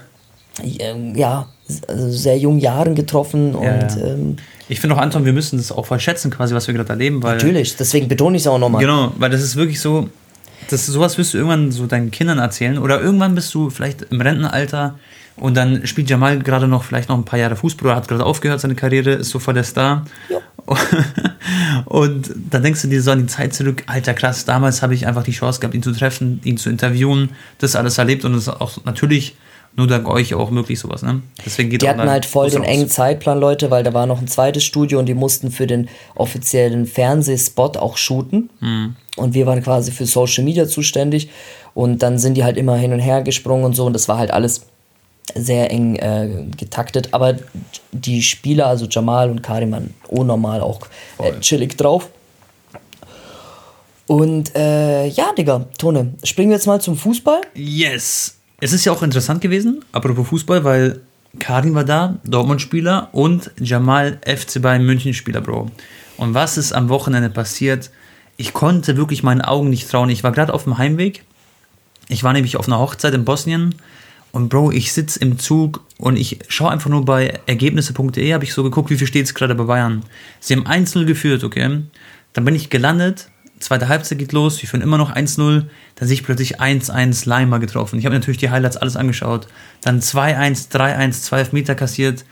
ja, 1.14 1.48
sehr 1.68 2.38
jungen 2.38 2.60
Jahren 2.60 2.96
getroffen. 2.96 3.56
Und 3.56 3.66
ja. 3.66 3.98
ähm, 4.06 4.38
Ich 4.68 4.80
finde 4.80 4.96
auch, 4.96 5.00
Anton, 5.00 5.26
wir 5.26 5.34
müssen 5.34 5.58
das 5.58 5.72
auch 5.72 5.86
voll 5.86 6.00
schätzen, 6.00 6.32
quasi, 6.32 6.54
was 6.54 6.68
wir 6.68 6.74
gerade 6.74 6.90
erleben, 6.90 7.24
weil. 7.24 7.36
natürlich, 7.36 7.76
deswegen 7.76 8.08
betone 8.08 8.38
ich 8.38 8.44
es 8.44 8.48
auch 8.48 8.60
nochmal. 8.60 8.82
Genau, 8.82 9.12
weil 9.18 9.30
das 9.30 9.42
ist 9.42 9.56
wirklich 9.56 9.80
so, 9.80 10.10
das, 10.70 10.86
sowas 10.86 11.18
wirst 11.18 11.34
du 11.34 11.38
irgendwann 11.38 11.72
so 11.72 11.86
deinen 11.86 12.12
Kindern 12.12 12.40
erzählen 12.40 12.78
oder 12.78 13.02
irgendwann 13.02 13.36
bist 13.36 13.54
du 13.54 13.70
vielleicht 13.70 14.04
im 14.04 14.22
Rentenalter 14.22 14.96
und 15.38 15.56
dann 15.56 15.86
spielt 15.86 16.10
Jamal 16.10 16.40
gerade 16.40 16.68
noch 16.68 16.84
vielleicht 16.84 17.10
noch 17.10 17.18
ein 17.18 17.26
paar 17.26 17.40
Jahre 17.40 17.56
Fußball 17.56 17.96
hat 17.96 18.08
gerade 18.08 18.26
aufgehört 18.26 18.62
seine 18.62 18.76
Karriere, 18.76 19.12
ist 19.12 19.30
so 19.30 19.40
voll 19.40 19.54
der 19.54 19.64
Star. 19.64 20.06
Ja. 20.30 20.38
Und 21.86 22.34
dann 22.50 22.64
denkst 22.64 22.82
du 22.82 22.88
dir 22.88 23.02
so 23.02 23.12
an 23.12 23.20
die 23.20 23.28
Zeit 23.28 23.54
zurück, 23.54 23.84
alter 23.86 24.16
krass, 24.16 24.46
damals 24.46 24.82
habe 24.82 24.96
ich 24.96 25.06
einfach 25.06 25.22
die 25.22 25.32
Chance 25.32 25.60
gehabt, 25.60 25.76
ihn 25.76 25.84
zu 25.84 25.92
treffen, 25.92 26.42
ihn 26.44 26.58
zu 26.58 26.70
interviewen, 26.70 27.30
das 27.60 27.76
alles 27.76 28.00
erlebt 28.00 28.26
und 28.26 28.34
das 28.34 28.44
ist 28.44 28.50
auch 28.50 28.84
natürlich 28.84 29.36
nur 29.78 29.88
dank 29.88 30.08
euch 30.08 30.34
auch 30.34 30.52
möglich 30.52 30.80
sowas, 30.80 31.04
ne? 31.04 31.22
Deswegen 31.46 31.70
geht 31.70 31.82
Die 31.82 31.90
hatten 31.90 32.10
halt 32.10 32.26
voll 32.26 32.50
den 32.50 32.62
raus. 32.62 32.68
engen 32.68 32.90
Zeitplan, 32.90 33.40
Leute, 33.40 33.72
weil 33.72 33.84
da 33.84 33.94
war 33.94 34.06
noch 34.06 34.22
ein 34.22 34.28
zweites 34.28 34.64
Studio 34.64 35.00
und 35.00 35.06
die 35.06 35.14
mussten 35.14 35.52
für 35.52 35.68
den 35.68 35.90
offiziellen 36.16 36.86
Fernsehspot 36.86 37.76
auch 37.76 37.98
shooten. 37.98 38.50
Mhm. 38.62 38.96
Und 39.18 39.34
wir 39.34 39.46
waren 39.46 39.62
quasi 39.62 39.92
für 39.92 40.06
Social 40.06 40.46
Media 40.46 40.66
zuständig. 40.68 41.30
Und 41.74 42.04
dann 42.04 42.18
sind 42.20 42.36
die 42.36 42.46
halt 42.46 42.56
immer 42.56 42.78
hin 42.78 42.94
und 42.94 43.00
her 43.00 43.22
gesprungen 43.22 43.66
und 43.66 43.76
so. 43.76 43.86
Und 43.86 43.92
das 43.92 44.08
war 44.08 44.18
halt 44.18 44.32
alles 44.32 44.62
sehr 45.34 45.72
eng 45.72 45.96
äh, 45.96 46.46
getaktet. 46.58 47.10
Aber 47.12 47.36
die 47.92 48.22
Spieler, 48.22 48.68
also 48.68 48.86
Jamal 48.86 49.30
und 49.30 49.42
Karim, 49.42 49.72
waren 49.72 49.94
unnormal 50.08 50.62
auch 50.62 50.82
äh, 51.18 51.40
chillig 51.40 51.78
drauf. 51.78 52.10
Und 54.08 54.56
äh, 54.56 55.08
ja, 55.08 55.34
Digga, 55.34 55.66
Tone, 55.78 56.14
springen 56.24 56.50
wir 56.50 56.58
jetzt 56.58 56.68
mal 56.68 56.80
zum 56.80 56.96
Fußball. 56.96 57.42
Yes! 57.56 58.38
Es 58.62 58.72
ist 58.72 58.86
ja 58.86 58.92
auch 58.92 59.02
interessant 59.02 59.42
gewesen, 59.42 59.84
apropos 59.92 60.28
Fußball, 60.28 60.64
weil 60.64 61.02
Karim 61.40 61.76
war 61.76 61.84
da, 61.84 62.18
Dortmund-Spieler 62.24 63.10
und 63.12 63.52
Jamal 63.60 64.20
FC 64.26 64.62
Bayern 64.62 64.86
München-Spieler, 64.86 65.42
Bro. 65.42 65.72
Und 66.18 66.34
was 66.34 66.58
ist 66.58 66.72
am 66.72 66.88
Wochenende 66.90 67.30
passiert? 67.30 67.90
Ich 68.38 68.54
konnte 68.54 68.96
wirklich 68.96 69.24
meinen 69.24 69.42
Augen 69.42 69.70
nicht 69.70 69.90
trauen. 69.90 70.10
Ich 70.10 70.24
war 70.24 70.32
gerade 70.32 70.54
auf 70.54 70.64
dem 70.64 70.78
Heimweg. 70.78 71.24
Ich 72.08 72.24
war 72.24 72.34
nämlich 72.34 72.58
auf 72.58 72.68
einer 72.68 72.80
Hochzeit 72.80 73.14
in 73.14 73.26
Bosnien. 73.26 73.76
Und 74.36 74.50
Bro, 74.50 74.72
ich 74.72 74.92
sitze 74.92 75.20
im 75.20 75.40
Zug 75.40 75.86
und 75.98 76.18
ich 76.18 76.40
schaue 76.50 76.70
einfach 76.70 76.90
nur 76.90 77.06
bei 77.06 77.40
ergebnisse.de, 77.46 78.34
habe 78.34 78.44
ich 78.44 78.54
so 78.54 78.64
geguckt, 78.64 78.90
wie 78.90 78.98
viel 78.98 79.08
steht 79.08 79.26
es 79.26 79.34
gerade 79.34 79.56
bei 79.56 79.64
Bayern. 79.64 80.04
Sie 80.42 80.56
haben 80.56 80.68
1-0 80.68 81.06
geführt, 81.06 81.46
okay? 81.46 81.84
Dann 82.34 82.44
bin 82.44 82.54
ich 82.54 82.70
gelandet 82.70 83.30
zweite 83.60 83.88
Halbzeit 83.88 84.18
geht 84.18 84.34
los, 84.34 84.62
wir 84.62 84.70
führen 84.70 84.82
immer 84.82 84.98
noch 84.98 85.14
1-0, 85.14 85.66
dann 85.96 86.08
sehe 86.08 86.16
ich 86.16 86.24
plötzlich 86.24 86.60
1-1 86.60 87.28
Leimer 87.28 87.60
getroffen. 87.60 88.00
Ich 88.00 88.06
habe 88.06 88.16
natürlich 88.16 88.38
die 88.38 88.50
Highlights 88.50 88.78
alles 88.78 88.96
angeschaut. 88.96 89.48
Dann 89.82 90.02
2-1, 90.02 90.72
3-1, 90.72 91.12
12 91.22 91.54
Meter 91.54 91.76
kassiert. 91.76 92.26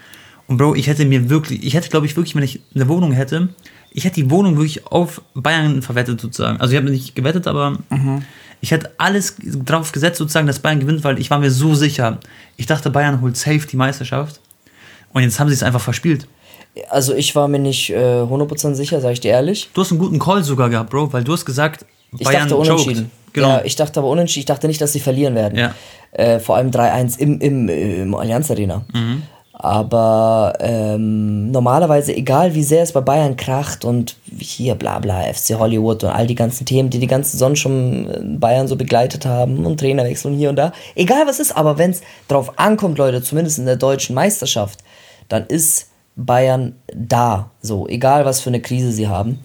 Und 0.48 0.58
Bro, 0.58 0.76
ich 0.76 0.88
hätte 0.88 1.06
mir 1.06 1.30
wirklich, 1.30 1.64
ich 1.64 1.74
hätte 1.74 1.90
glaube 1.90 2.06
ich 2.06 2.16
wirklich, 2.16 2.36
wenn 2.36 2.44
ich 2.44 2.62
eine 2.76 2.88
Wohnung 2.88 3.14
hätte, 3.14 3.50
ich 3.92 4.06
hätte 4.06 4.16
die 4.16 4.30
Wohnung 4.30 4.58
wirklich 4.58 4.88
auf 4.88 5.22
Bayern 5.34 5.82
verwettet 5.82 6.20
sozusagen. 6.20 6.60
Also 6.60 6.74
ich 6.74 6.78
habe 6.78 6.90
nicht 6.90 7.16
gewettet, 7.16 7.48
aber 7.48 7.78
mhm. 7.90 8.24
Ich 8.64 8.72
hätte 8.72 8.92
alles 8.98 9.36
drauf 9.44 9.92
gesetzt 9.92 10.20
sozusagen, 10.20 10.48
dass 10.48 10.60
Bayern 10.60 10.80
gewinnt, 10.80 11.04
weil 11.04 11.20
ich 11.20 11.30
war 11.30 11.38
mir 11.38 11.52
so 11.52 11.76
sicher. 11.76 12.20
Ich 12.56 12.66
dachte, 12.66 12.90
Bayern 12.90 13.20
holt 13.20 13.36
safe 13.36 13.68
die 13.70 13.76
Meisterschaft. 13.76 14.40
Und 15.12 15.22
jetzt 15.22 15.38
haben 15.38 15.50
sie 15.50 15.54
es 15.54 15.64
einfach 15.64 15.82
verspielt. 15.82 16.30
Also 16.90 17.14
ich 17.14 17.36
war 17.36 17.50
mir 17.50 17.60
nicht 17.60 17.90
äh, 17.90 18.22
100% 18.22 18.74
sicher, 18.76 19.02
sage 19.02 19.16
ich 19.16 19.20
dir 19.20 19.32
ehrlich. 19.32 19.70
Du 19.74 19.82
hast 19.82 19.92
einen 19.92 20.00
guten 20.00 20.18
Call 20.18 20.46
sogar 20.46 20.70
gehabt, 20.70 20.92
Bro, 20.92 21.12
weil 21.12 21.26
du 21.26 21.34
hast 21.34 21.44
gesagt, 21.44 21.86
ich 22.18 22.24
Bayern 22.24 22.48
dachte 22.48 22.56
unentschieden. 22.56 23.12
Genau. 23.34 23.50
Ja, 23.50 23.66
ich 23.66 23.76
dachte 23.76 24.00
aber 24.00 24.08
unentschieden. 24.08 24.44
Ich 24.44 24.46
dachte 24.46 24.68
nicht, 24.68 24.80
dass 24.80 24.94
sie 24.94 25.02
verlieren 25.02 25.36
werden. 25.36 25.60
Ja. 25.60 25.76
Äh, 26.14 26.40
vor 26.40 26.56
allem 26.56 26.72
3-1 26.72 27.20
im, 27.20 27.42
im, 27.42 27.68
im 27.68 28.16
Allianz 28.16 28.50
Arena. 28.50 28.86
Mhm. 28.94 29.24
Aber 29.56 30.54
ähm, 30.60 31.52
normalerweise, 31.52 32.16
egal 32.16 32.56
wie 32.56 32.64
sehr 32.64 32.82
es 32.82 32.92
bei 32.92 33.02
Bayern 33.02 33.38
kracht 33.38 33.86
und 33.86 34.18
hier 34.40 34.74
bla 34.74 34.98
bla, 34.98 35.22
FC 35.32 35.60
Hollywood 35.60 36.04
und 36.04 36.10
all 36.10 36.26
die 36.26 36.34
ganzen 36.34 36.66
Themen, 36.66 36.90
die 36.90 36.98
die 36.98 37.08
ganze 37.08 37.34
Saison 37.34 37.56
schon 37.56 38.40
Bayern 38.40 38.68
so 38.68 38.76
begleitet 38.76 39.28
haben 39.28 39.64
und 39.66 39.80
Trainerwechsel 39.80 40.32
und 40.32 40.38
hier 40.38 40.50
und 40.50 40.56
da, 40.56 40.74
egal 40.96 41.28
was 41.28 41.40
ist, 41.40 41.56
aber 41.56 41.78
wenn 41.78 41.92
es 41.92 42.02
drauf 42.28 42.58
ankommt, 42.58 42.98
Leute, 42.98 43.22
zumindest 43.22 43.60
in 43.60 43.66
der 43.66 43.76
deutschen 43.76 44.16
Meisterschaft, 44.16 44.80
dann 45.30 45.46
ist 45.46 45.90
Bayern 46.16 46.76
da. 46.88 47.52
So, 47.62 47.88
egal 47.88 48.26
was 48.26 48.42
für 48.42 48.50
eine 48.50 48.62
Krise 48.62 48.92
sie 48.92 49.08
haben. 49.08 49.40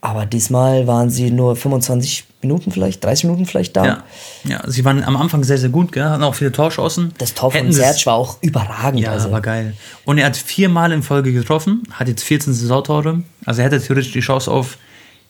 Aber 0.00 0.26
diesmal 0.26 0.86
waren 0.86 1.10
sie 1.10 1.30
nur 1.30 1.56
25 1.56 2.24
Minuten 2.46 2.70
vielleicht, 2.70 3.04
30 3.04 3.24
Minuten 3.24 3.46
vielleicht 3.46 3.76
da. 3.76 3.84
Ja, 3.84 4.02
ja 4.44 4.62
sie 4.66 4.84
waren 4.84 5.02
am 5.02 5.16
Anfang 5.16 5.44
sehr, 5.44 5.58
sehr 5.58 5.70
gut, 5.70 5.92
gell? 5.92 6.04
hatten 6.04 6.22
auch 6.22 6.34
viele 6.34 6.52
Torschancen. 6.52 7.12
Das 7.18 7.34
Tor 7.34 7.50
von 7.50 7.72
Serge 7.72 8.02
war 8.06 8.14
auch 8.14 8.38
überragend. 8.42 9.00
Ja, 9.00 9.10
also. 9.10 9.30
war 9.30 9.40
geil. 9.40 9.74
Und 10.04 10.18
er 10.18 10.26
hat 10.26 10.36
viermal 10.36 10.92
in 10.92 11.02
Folge 11.02 11.32
getroffen, 11.32 11.82
hat 11.92 12.08
jetzt 12.08 12.24
14 12.24 12.52
Saisontore. 12.54 13.22
Also 13.44 13.60
er 13.60 13.66
hätte 13.66 13.80
theoretisch 13.80 14.12
die 14.12 14.20
Chance 14.20 14.50
auf 14.50 14.78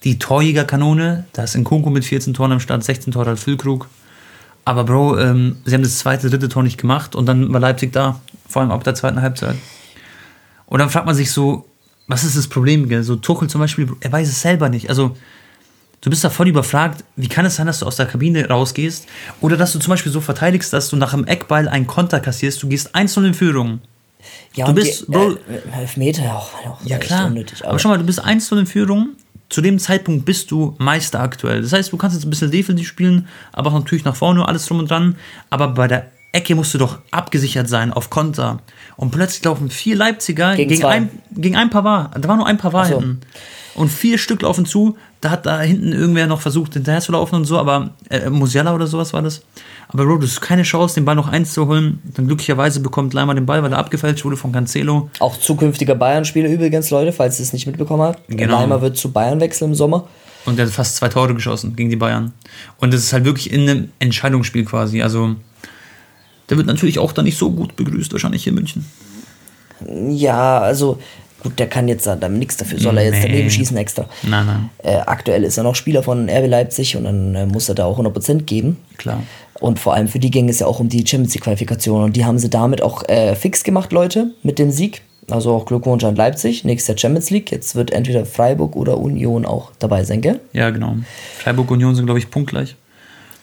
die 0.04 0.18
Torjägerkanone. 0.18 1.26
Da 1.32 1.44
ist 1.44 1.56
Nkunku 1.56 1.90
mit 1.90 2.04
14 2.04 2.34
Toren 2.34 2.52
am 2.52 2.60
Start, 2.60 2.84
16 2.84 3.12
Tore 3.12 3.30
als 3.30 3.42
Füllkrug. 3.42 3.88
Aber 4.64 4.84
Bro, 4.84 5.18
ähm, 5.18 5.56
sie 5.64 5.74
haben 5.74 5.82
das 5.82 5.98
zweite, 5.98 6.30
dritte 6.30 6.48
Tor 6.48 6.62
nicht 6.62 6.78
gemacht 6.78 7.14
und 7.14 7.26
dann 7.26 7.52
war 7.52 7.60
Leipzig 7.60 7.92
da, 7.92 8.20
vor 8.48 8.62
allem 8.62 8.70
ab 8.70 8.84
der 8.84 8.94
zweiten 8.94 9.20
Halbzeit. 9.20 9.56
Und 10.66 10.78
dann 10.78 10.90
fragt 10.90 11.06
man 11.06 11.14
sich 11.14 11.30
so, 11.30 11.66
was 12.06 12.24
ist 12.24 12.36
das 12.36 12.48
Problem? 12.48 12.88
Gell? 12.88 13.02
So 13.02 13.16
Tuchel 13.16 13.48
zum 13.48 13.60
Beispiel, 13.60 13.88
er 14.00 14.12
weiß 14.12 14.28
es 14.28 14.40
selber 14.40 14.68
nicht. 14.68 14.88
Also 14.88 15.16
du 16.04 16.10
bist 16.10 16.22
da 16.22 16.30
voll 16.30 16.48
überfragt, 16.48 17.02
wie 17.16 17.28
kann 17.28 17.46
es 17.46 17.56
sein, 17.56 17.66
dass 17.66 17.80
du 17.80 17.86
aus 17.86 17.96
der 17.96 18.06
Kabine 18.06 18.48
rausgehst 18.48 19.06
oder 19.40 19.56
dass 19.56 19.72
du 19.72 19.78
zum 19.78 19.90
Beispiel 19.90 20.12
so 20.12 20.20
verteidigst, 20.20 20.72
dass 20.72 20.88
du 20.90 20.96
nach 20.96 21.12
dem 21.12 21.26
Eckball 21.26 21.68
einen 21.68 21.86
Konter 21.86 22.20
kassierst, 22.20 22.62
du 22.62 22.68
gehst 22.68 22.94
1-0 22.94 23.26
in 23.26 23.34
Führung. 23.34 23.80
Ja, 24.54 24.66
du 24.66 24.74
bist, 24.74 25.02
die, 25.08 25.12
Bro, 25.12 25.32
äh, 25.32 25.80
Elfmeter 25.80 26.36
auch, 26.36 26.52
auch 26.66 26.84
ja 26.84 26.98
klar. 26.98 27.26
Unnötig, 27.26 27.62
aber. 27.62 27.70
aber 27.70 27.78
schau 27.78 27.88
mal, 27.88 27.98
du 27.98 28.04
bist 28.04 28.24
1-0 28.24 28.60
in 28.60 28.66
Führung, 28.66 29.10
zu 29.48 29.60
dem 29.60 29.78
Zeitpunkt 29.78 30.24
bist 30.24 30.50
du 30.50 30.74
Meister 30.78 31.20
aktuell. 31.20 31.62
Das 31.62 31.72
heißt, 31.72 31.92
du 31.92 31.96
kannst 31.96 32.16
jetzt 32.16 32.24
ein 32.24 32.30
bisschen 32.30 32.50
defensiv 32.50 32.86
spielen, 32.86 33.28
aber 33.52 33.70
auch 33.70 33.74
natürlich 33.74 34.04
nach 34.04 34.16
vorne 34.16 34.46
alles 34.46 34.66
drum 34.66 34.80
und 34.80 34.90
dran. 34.90 35.16
Aber 35.50 35.68
bei 35.68 35.88
der 35.88 36.10
Ecke 36.32 36.54
musst 36.54 36.74
du 36.74 36.78
doch 36.78 36.98
abgesichert 37.10 37.68
sein 37.68 37.92
auf 37.92 38.10
Konter. 38.10 38.60
Und 38.96 39.10
plötzlich 39.10 39.44
laufen 39.44 39.70
vier 39.70 39.96
Leipziger 39.96 40.54
gegen, 40.56 40.68
gegen 40.68 40.84
ein, 40.84 41.10
gegen 41.32 41.56
ein 41.56 41.70
Pavard. 41.70 42.12
Da 42.18 42.28
war 42.28 42.36
nur 42.36 42.46
ein 42.46 42.58
Pavard 42.58 42.88
so. 42.88 43.00
hinten. 43.00 43.20
Und 43.74 43.88
vier 43.88 44.18
Stück 44.18 44.42
laufen 44.42 44.66
zu. 44.66 44.96
Da 45.20 45.30
hat 45.30 45.46
da 45.46 45.60
hinten 45.60 45.92
irgendwer 45.92 46.26
noch 46.26 46.40
versucht, 46.40 46.74
hinterher 46.74 47.00
zu 47.00 47.12
laufen 47.12 47.34
und 47.36 47.44
so, 47.44 47.58
aber 47.58 47.90
äh, 48.10 48.30
Musiala 48.30 48.74
oder 48.74 48.86
sowas 48.86 49.12
war 49.12 49.22
das. 49.22 49.42
Aber 49.88 50.04
Bro, 50.04 50.18
du 50.18 50.26
hast 50.26 50.40
keine 50.40 50.62
Chance, 50.62 50.96
den 50.96 51.04
Ball 51.04 51.14
noch 51.14 51.28
eins 51.28 51.54
zu 51.54 51.66
holen. 51.66 52.00
Dann 52.14 52.26
glücklicherweise 52.26 52.80
bekommt 52.80 53.14
Leimer 53.14 53.34
den 53.34 53.46
Ball, 53.46 53.62
weil 53.62 53.72
er 53.72 53.78
abgefälscht 53.78 54.24
wurde 54.24 54.36
von 54.36 54.52
Cancelo. 54.52 55.10
Auch 55.18 55.38
zukünftiger 55.38 55.94
Bayern-Spieler 55.94 56.48
übrigens, 56.48 56.90
Leute, 56.90 57.12
falls 57.12 57.40
ihr 57.40 57.44
es 57.44 57.52
nicht 57.52 57.66
mitbekommen 57.66 58.02
habt. 58.02 58.20
Genau. 58.28 58.60
Leimer 58.60 58.80
wird 58.80 58.96
zu 58.96 59.12
Bayern 59.12 59.40
wechseln 59.40 59.70
im 59.70 59.74
Sommer. 59.74 60.06
Und 60.44 60.58
der 60.58 60.66
hat 60.66 60.72
fast 60.72 60.96
zwei 60.96 61.08
Tore 61.08 61.34
geschossen 61.34 61.74
gegen 61.74 61.90
die 61.90 61.96
Bayern. 61.96 62.32
Und 62.78 62.92
das 62.92 63.02
ist 63.02 63.12
halt 63.12 63.24
wirklich 63.24 63.50
in 63.50 63.68
einem 63.68 63.88
Entscheidungsspiel 63.98 64.64
quasi. 64.64 65.02
Also 65.02 65.36
der 66.48 66.56
wird 66.56 66.66
natürlich 66.66 66.98
auch 66.98 67.12
da 67.12 67.22
nicht 67.22 67.38
so 67.38 67.50
gut 67.50 67.76
begrüßt, 67.76 68.12
wahrscheinlich 68.12 68.44
hier 68.44 68.50
in 68.50 68.56
München. 68.56 68.84
Ja, 70.10 70.60
also 70.60 70.98
gut, 71.42 71.58
der 71.58 71.68
kann 71.68 71.88
jetzt 71.88 72.06
da 72.06 72.16
nichts 72.28 72.56
dafür, 72.56 72.78
soll 72.78 72.96
er 72.98 73.04
jetzt 73.04 73.22
nee. 73.22 73.28
daneben 73.28 73.50
schießen 73.50 73.76
extra. 73.76 74.06
Nein, 74.22 74.46
nein. 74.46 74.70
Äh, 74.78 74.96
aktuell 75.06 75.44
ist 75.44 75.56
er 75.56 75.64
noch 75.64 75.74
Spieler 75.74 76.02
von 76.02 76.28
RB 76.28 76.48
Leipzig 76.48 76.96
und 76.96 77.04
dann 77.04 77.34
äh, 77.34 77.46
muss 77.46 77.68
er 77.68 77.74
da 77.74 77.84
auch 77.84 77.98
100% 77.98 78.42
geben. 78.42 78.78
Klar. 78.96 79.22
Und 79.60 79.78
vor 79.78 79.94
allem 79.94 80.08
für 80.08 80.18
die 80.18 80.30
ging 80.30 80.48
es 80.48 80.58
ja 80.58 80.66
auch 80.66 80.80
um 80.80 80.88
die 80.88 81.06
Champions 81.06 81.34
League 81.34 81.44
Qualifikation 81.44 82.02
und 82.02 82.16
die 82.16 82.24
haben 82.24 82.38
sie 82.38 82.50
damit 82.50 82.82
auch 82.82 83.08
äh, 83.08 83.34
fix 83.34 83.62
gemacht, 83.62 83.92
Leute, 83.92 84.30
mit 84.42 84.58
dem 84.58 84.70
Sieg. 84.70 85.02
Also 85.30 85.52
auch 85.52 85.64
Glückwunsch 85.64 86.04
an 86.04 86.16
Leipzig, 86.16 86.64
nächster 86.64 86.98
Champions 86.98 87.30
League. 87.30 87.50
Jetzt 87.50 87.74
wird 87.74 87.92
entweder 87.92 88.26
Freiburg 88.26 88.76
oder 88.76 88.98
Union 88.98 89.46
auch 89.46 89.72
dabei 89.78 90.04
sein, 90.04 90.20
gell? 90.20 90.40
Ja, 90.52 90.70
genau. 90.70 90.96
Freiburg 91.38 91.70
und 91.70 91.76
Union 91.78 91.94
sind, 91.94 92.04
glaube 92.04 92.18
ich, 92.18 92.30
punktgleich. 92.30 92.76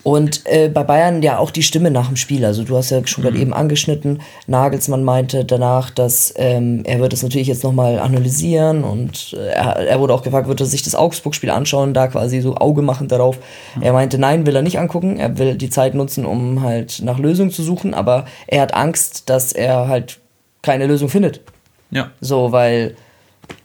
Und 0.03 0.41
äh, 0.45 0.69
bei 0.69 0.83
Bayern 0.83 1.21
ja 1.21 1.37
auch 1.37 1.51
die 1.51 1.63
Stimme 1.63 1.91
nach 1.91 2.07
dem 2.07 2.15
Spiel. 2.15 2.43
Also 2.43 2.63
du 2.63 2.75
hast 2.75 2.89
ja 2.89 3.05
schon 3.05 3.23
mhm. 3.23 3.27
gerade 3.27 3.39
eben 3.39 3.53
angeschnitten. 3.53 4.21
Nagelsmann 4.47 5.03
meinte 5.03 5.45
danach, 5.45 5.89
dass 5.89 6.33
ähm, 6.37 6.83
er 6.85 6.99
wird 6.99 7.13
das 7.13 7.23
natürlich 7.23 7.47
jetzt 7.47 7.63
nochmal 7.63 7.99
analysieren 7.99 8.83
und 8.83 9.33
äh, 9.33 9.49
er, 9.49 9.75
er, 9.77 9.99
wurde 9.99 10.13
auch 10.13 10.23
gefragt, 10.23 10.47
wird 10.47 10.59
er 10.59 10.65
sich 10.65 10.81
das 10.81 10.95
Augsburg-Spiel 10.95 11.51
anschauen, 11.51 11.93
da 11.93 12.07
quasi 12.07 12.41
so 12.41 12.55
Auge 12.55 12.81
machen 12.81 13.07
darauf. 13.07 13.37
Mhm. 13.75 13.83
Er 13.83 13.93
meinte, 13.93 14.17
nein, 14.17 14.45
will 14.45 14.55
er 14.55 14.63
nicht 14.63 14.79
angucken. 14.79 15.17
Er 15.17 15.37
will 15.37 15.55
die 15.55 15.69
Zeit 15.69 15.93
nutzen, 15.93 16.25
um 16.25 16.63
halt 16.63 17.01
nach 17.03 17.19
Lösungen 17.19 17.51
zu 17.51 17.61
suchen, 17.63 17.93
aber 17.93 18.25
er 18.47 18.61
hat 18.61 18.73
Angst, 18.73 19.29
dass 19.29 19.51
er 19.51 19.87
halt 19.87 20.19
keine 20.61 20.87
Lösung 20.87 21.09
findet. 21.09 21.41
Ja. 21.91 22.11
So, 22.21 22.51
weil 22.51 22.95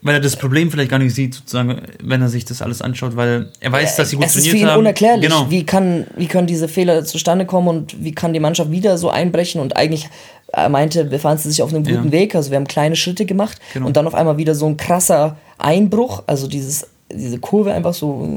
weil 0.02 0.14
er 0.14 0.20
das 0.20 0.36
Problem 0.36 0.70
vielleicht 0.70 0.90
gar 0.90 0.98
nicht 0.98 1.14
sieht, 1.14 1.34
sozusagen, 1.34 1.82
wenn 2.02 2.22
er 2.22 2.28
sich 2.28 2.44
das 2.44 2.62
alles 2.62 2.82
anschaut, 2.82 3.16
weil 3.16 3.50
er 3.60 3.72
weiß, 3.72 3.96
dass 3.96 4.10
sie 4.10 4.16
gut 4.16 4.26
es 4.26 4.32
trainiert 4.32 4.52
haben. 4.52 4.56
Es 4.56 4.62
ist 4.62 4.68
für 4.68 4.72
ihn 4.72 4.78
unerklärlich. 4.78 5.28
Genau. 5.28 5.50
Wie, 5.50 5.64
kann, 5.64 6.06
wie 6.16 6.26
können 6.26 6.46
diese 6.46 6.68
Fehler 6.68 7.04
zustande 7.04 7.46
kommen 7.46 7.68
und 7.68 8.04
wie 8.04 8.12
kann 8.12 8.32
die 8.32 8.40
Mannschaft 8.40 8.70
wieder 8.70 8.98
so 8.98 9.10
einbrechen? 9.10 9.60
Und 9.60 9.76
eigentlich, 9.76 10.08
er 10.52 10.68
meinte, 10.68 11.04
befand 11.04 11.40
sie 11.40 11.50
sich 11.50 11.62
auf 11.62 11.74
einem 11.74 11.84
guten 11.84 12.06
ja. 12.06 12.12
Weg. 12.12 12.34
Also 12.34 12.50
wir 12.50 12.56
haben 12.56 12.66
kleine 12.66 12.96
Schritte 12.96 13.26
gemacht 13.26 13.58
genau. 13.74 13.86
und 13.86 13.96
dann 13.96 14.06
auf 14.06 14.14
einmal 14.14 14.38
wieder 14.38 14.54
so 14.54 14.66
ein 14.66 14.76
krasser 14.76 15.36
Einbruch. 15.58 16.22
Also 16.26 16.46
dieses, 16.46 16.86
diese 17.12 17.38
Kurve 17.38 17.72
einfach 17.72 17.94
so 17.94 18.28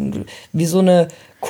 wie 0.54 0.66
so 0.66 0.80
eine, 0.80 1.08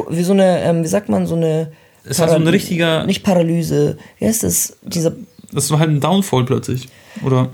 wie 0.09 0.23
so 0.23 0.33
eine, 0.33 0.61
ähm, 0.63 0.83
wie 0.83 0.87
sagt 0.87 1.09
man, 1.09 1.27
so 1.27 1.35
eine. 1.35 1.71
Es 2.03 2.19
war 2.19 2.29
so 2.29 2.35
ein 2.35 2.47
richtiger. 2.47 3.05
Nicht 3.05 3.23
Paralyse. 3.23 3.97
Wie 4.17 4.25
heißt 4.25 4.43
das? 4.43 4.77
Dieser. 4.81 5.13
Das 5.51 5.71
war 5.71 5.79
halt 5.79 5.89
ein 5.89 5.99
Downfall 5.99 6.45
plötzlich. 6.45 6.89
Oder? 7.23 7.49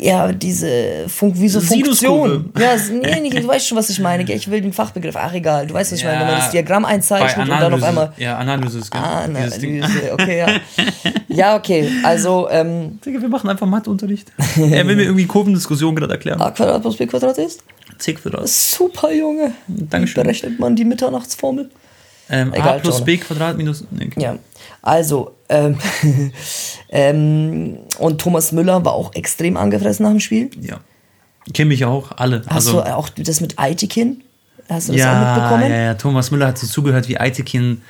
Ja, 0.00 0.32
diese 0.32 1.08
Funk, 1.08 1.34
wie 1.38 1.48
so 1.48 1.60
Funktion. 1.60 2.52
Ja, 2.58 2.76
nee, 2.90 3.20
nicht, 3.20 3.38
du 3.38 3.46
weißt 3.46 3.68
schon, 3.68 3.78
was 3.78 3.90
ich 3.90 4.00
meine. 4.00 4.30
Ich 4.32 4.50
will 4.50 4.60
den 4.60 4.72
Fachbegriff. 4.72 5.14
Ach, 5.16 5.32
egal. 5.32 5.66
Du 5.66 5.74
weißt, 5.74 5.92
was 5.92 5.98
ich 5.98 6.04
meine. 6.04 6.20
Wenn 6.20 6.26
man 6.26 6.36
das 6.36 6.50
Diagramm 6.50 6.84
einzeichnet 6.84 7.48
und 7.48 7.60
dann 7.60 7.74
auf 7.74 7.82
einmal. 7.82 8.12
Ja, 8.16 8.38
Analyse 8.38 8.78
ist 8.78 8.94
Analyse, 8.94 10.12
okay, 10.12 10.38
ja. 10.38 10.46
ja, 11.28 11.56
okay. 11.56 11.90
Also, 12.02 12.48
ähm. 12.50 12.98
wir 13.04 13.28
machen 13.28 13.50
einfach 13.50 13.66
Matheunterricht. 13.66 14.32
er 14.56 14.86
will 14.86 14.96
mir 14.96 15.04
irgendwie 15.04 15.26
Kurvendiskussion 15.26 15.94
gerade 15.94 16.14
erklären. 16.14 16.40
A 16.40 16.50
Quadrat 16.50 16.82
plus 16.82 16.96
B 16.96 17.06
Quadrat 17.06 17.38
ist? 17.38 17.62
C 17.98 18.14
Quadrat. 18.14 18.48
Super, 18.48 19.12
Junge. 19.12 19.52
Dankeschön. 19.68 20.22
Berechnet 20.22 20.58
man 20.58 20.74
die 20.74 20.84
Mitternachtsformel? 20.84 21.70
Ähm, 22.30 22.52
Egal, 22.54 22.76
A 22.76 22.78
plus 22.78 23.04
B 23.04 23.18
Quadrat 23.18 23.56
minus. 23.56 23.84
Nee, 23.90 24.06
okay. 24.06 24.22
Ja. 24.22 24.36
Also, 24.82 25.36
ähm, 25.48 25.78
ähm, 26.88 27.78
und 27.98 28.20
Thomas 28.20 28.52
Müller 28.52 28.84
war 28.84 28.92
auch 28.92 29.14
extrem 29.14 29.56
angefressen 29.56 30.04
nach 30.04 30.10
dem 30.10 30.20
Spiel. 30.20 30.50
Ja. 30.60 30.80
Kenne 31.52 31.68
mich 31.68 31.84
auch, 31.84 32.12
alle. 32.16 32.42
Hast 32.46 32.68
also, 32.68 32.80
du 32.80 32.94
auch 32.94 33.08
das 33.08 33.40
mit 33.40 33.58
Aitikin? 33.58 34.22
Hast 34.68 34.88
du 34.88 34.92
das 34.92 35.00
ja, 35.00 35.12
auch 35.12 35.34
mitbekommen? 35.34 35.70
Ja, 35.70 35.78
ja, 35.78 35.94
Thomas 35.94 36.30
Müller 36.30 36.48
hat 36.48 36.58
so 36.58 36.66
zugehört, 36.66 37.08
wie 37.08 37.18
Aitikin 37.18 37.82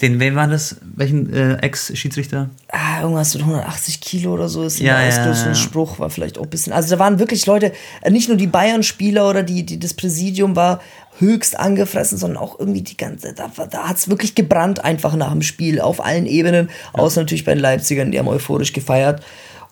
den, 0.00 0.20
wen 0.20 0.36
war 0.36 0.46
das? 0.46 0.76
Welchen 0.94 1.32
äh, 1.32 1.56
Ex-Schiedsrichter? 1.56 2.50
Ah, 2.68 3.00
irgendwas 3.02 3.34
mit 3.34 3.42
180 3.42 4.00
Kilo 4.00 4.34
oder 4.34 4.48
so 4.48 4.62
ist 4.62 4.78
ja, 4.78 5.02
ja, 5.02 5.32
ja, 5.32 5.54
Spruch, 5.54 5.98
war 5.98 6.08
vielleicht 6.10 6.38
auch 6.38 6.44
ein 6.44 6.50
bisschen. 6.50 6.72
Also 6.72 6.90
da 6.94 6.98
waren 7.00 7.18
wirklich 7.18 7.46
Leute, 7.46 7.72
äh, 8.02 8.10
nicht 8.10 8.28
nur 8.28 8.36
die 8.36 8.46
Bayern-Spieler 8.46 9.28
oder 9.28 9.42
die, 9.42 9.64
die, 9.64 9.78
das 9.78 9.94
Präsidium 9.94 10.54
war 10.54 10.80
höchst 11.18 11.58
angefressen, 11.58 12.18
sondern 12.18 12.42
auch 12.42 12.58
irgendwie 12.58 12.82
die 12.82 12.96
ganze, 12.96 13.34
da, 13.34 13.50
da 13.70 13.88
hat 13.88 13.96
es 13.96 14.08
wirklich 14.08 14.34
gebrannt 14.34 14.84
einfach 14.84 15.14
nach 15.16 15.32
dem 15.32 15.42
Spiel 15.42 15.80
auf 15.80 16.04
allen 16.04 16.26
Ebenen, 16.26 16.68
ja. 16.68 17.00
außer 17.00 17.20
natürlich 17.20 17.44
bei 17.44 17.54
den 17.54 17.60
Leipzigern, 17.60 18.10
die 18.10 18.18
haben 18.18 18.28
euphorisch 18.28 18.72
gefeiert. 18.72 19.22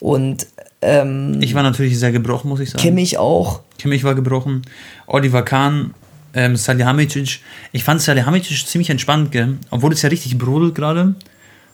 Und 0.00 0.46
ähm, 0.82 1.38
ich 1.40 1.54
war 1.54 1.62
natürlich 1.62 1.98
sehr 1.98 2.12
gebrochen, 2.12 2.48
muss 2.48 2.60
ich 2.60 2.70
sagen. 2.70 2.82
Kimmich 2.82 3.18
auch. 3.18 3.60
Kimmich 3.78 4.04
war 4.04 4.14
gebrochen. 4.14 4.62
Oliver 5.06 5.42
Kahn 5.42 5.94
ähm, 6.34 6.56
Salihamidzic. 6.56 7.40
Ich 7.72 7.82
fand 7.82 8.00
Salihamidzic 8.02 8.66
ziemlich 8.66 8.90
entspannt, 8.90 9.32
gell? 9.32 9.56
obwohl 9.70 9.92
es 9.92 10.02
ja 10.02 10.10
richtig 10.10 10.36
brodelt 10.38 10.74
gerade. 10.74 11.14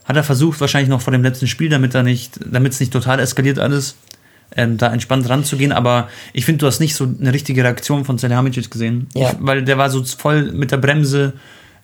Hat 0.04 0.16
er 0.16 0.24
versucht, 0.24 0.60
wahrscheinlich 0.60 0.88
noch 0.88 1.00
vor 1.00 1.12
dem 1.12 1.22
letzten 1.22 1.46
Spiel, 1.46 1.68
damit 1.68 1.94
er 1.94 2.02
nicht, 2.02 2.38
damit 2.44 2.72
es 2.72 2.80
nicht 2.80 2.92
total 2.92 3.20
eskaliert 3.20 3.58
alles, 3.58 3.96
ähm, 4.56 4.76
da 4.78 4.92
entspannt 4.92 5.28
ranzugehen. 5.28 5.72
Aber 5.72 6.08
ich 6.32 6.44
finde, 6.44 6.58
du 6.58 6.66
hast 6.66 6.80
nicht 6.80 6.94
so 6.94 7.04
eine 7.04 7.32
richtige 7.32 7.62
Reaktion 7.64 8.04
von 8.04 8.18
Salihamidzic 8.18 8.70
gesehen. 8.70 9.08
Ja. 9.14 9.32
Weil 9.40 9.62
der 9.64 9.78
war 9.78 9.90
so 9.90 10.02
voll 10.04 10.52
mit 10.52 10.70
der 10.70 10.76
Bremse, 10.78 11.32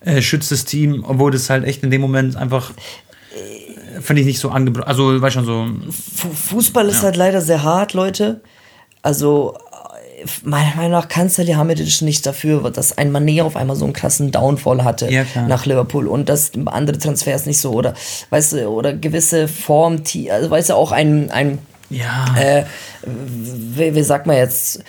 äh, 0.01 0.21
schützt 0.21 0.51
das 0.51 0.65
Team, 0.65 1.03
obwohl 1.07 1.31
das 1.31 1.49
halt 1.49 1.65
echt 1.65 1.83
in 1.83 1.91
dem 1.91 2.01
Moment 2.01 2.35
einfach, 2.37 2.71
äh, 2.71 4.01
finde 4.01 4.21
ich 4.21 4.27
nicht 4.27 4.39
so 4.39 4.49
angebracht. 4.49 4.87
Also, 4.87 5.21
war 5.21 5.31
schon 5.31 5.45
so. 5.45 5.67
Fu- 5.91 6.29
Fußball 6.33 6.87
ist 6.87 7.03
halt 7.03 7.15
leider 7.15 7.41
sehr 7.41 7.63
hart, 7.63 7.93
Leute. 7.93 8.41
Also, 9.01 9.55
äh, 10.21 10.25
meiner 10.43 10.75
Meinung 10.75 10.91
nach 10.91 11.07
kann 11.07 11.29
Salihamidzic 11.29 12.01
nicht 12.01 12.25
dafür, 12.25 12.69
dass 12.71 12.97
ein 12.97 13.11
Mané 13.11 13.41
auf 13.43 13.55
einmal 13.55 13.75
so 13.75 13.85
einen 13.85 13.93
krassen 13.93 14.31
Downfall 14.31 14.83
hatte 14.83 15.11
Ja, 15.11 15.25
nach 15.47 15.65
Liverpool 15.65 16.07
und 16.07 16.29
dass 16.29 16.51
andere 16.65 16.97
Transfers 16.97 17.45
nicht 17.45 17.59
so 17.59 17.71
oder, 17.71 17.93
weißt 18.29 18.53
du, 18.53 18.67
oder 18.67 18.93
gewisse 18.93 19.47
Form, 19.47 20.01
also 20.29 20.49
weißt 20.49 20.69
du, 20.69 20.73
auch 20.75 20.91
ein, 20.91 21.31
ein 21.31 21.59
Ja. 21.89 22.25
äh, 22.39 22.63
wie, 23.05 23.95
wie 23.95 24.03
sagt 24.03 24.27
man 24.27 24.37
jetzt, 24.37 24.83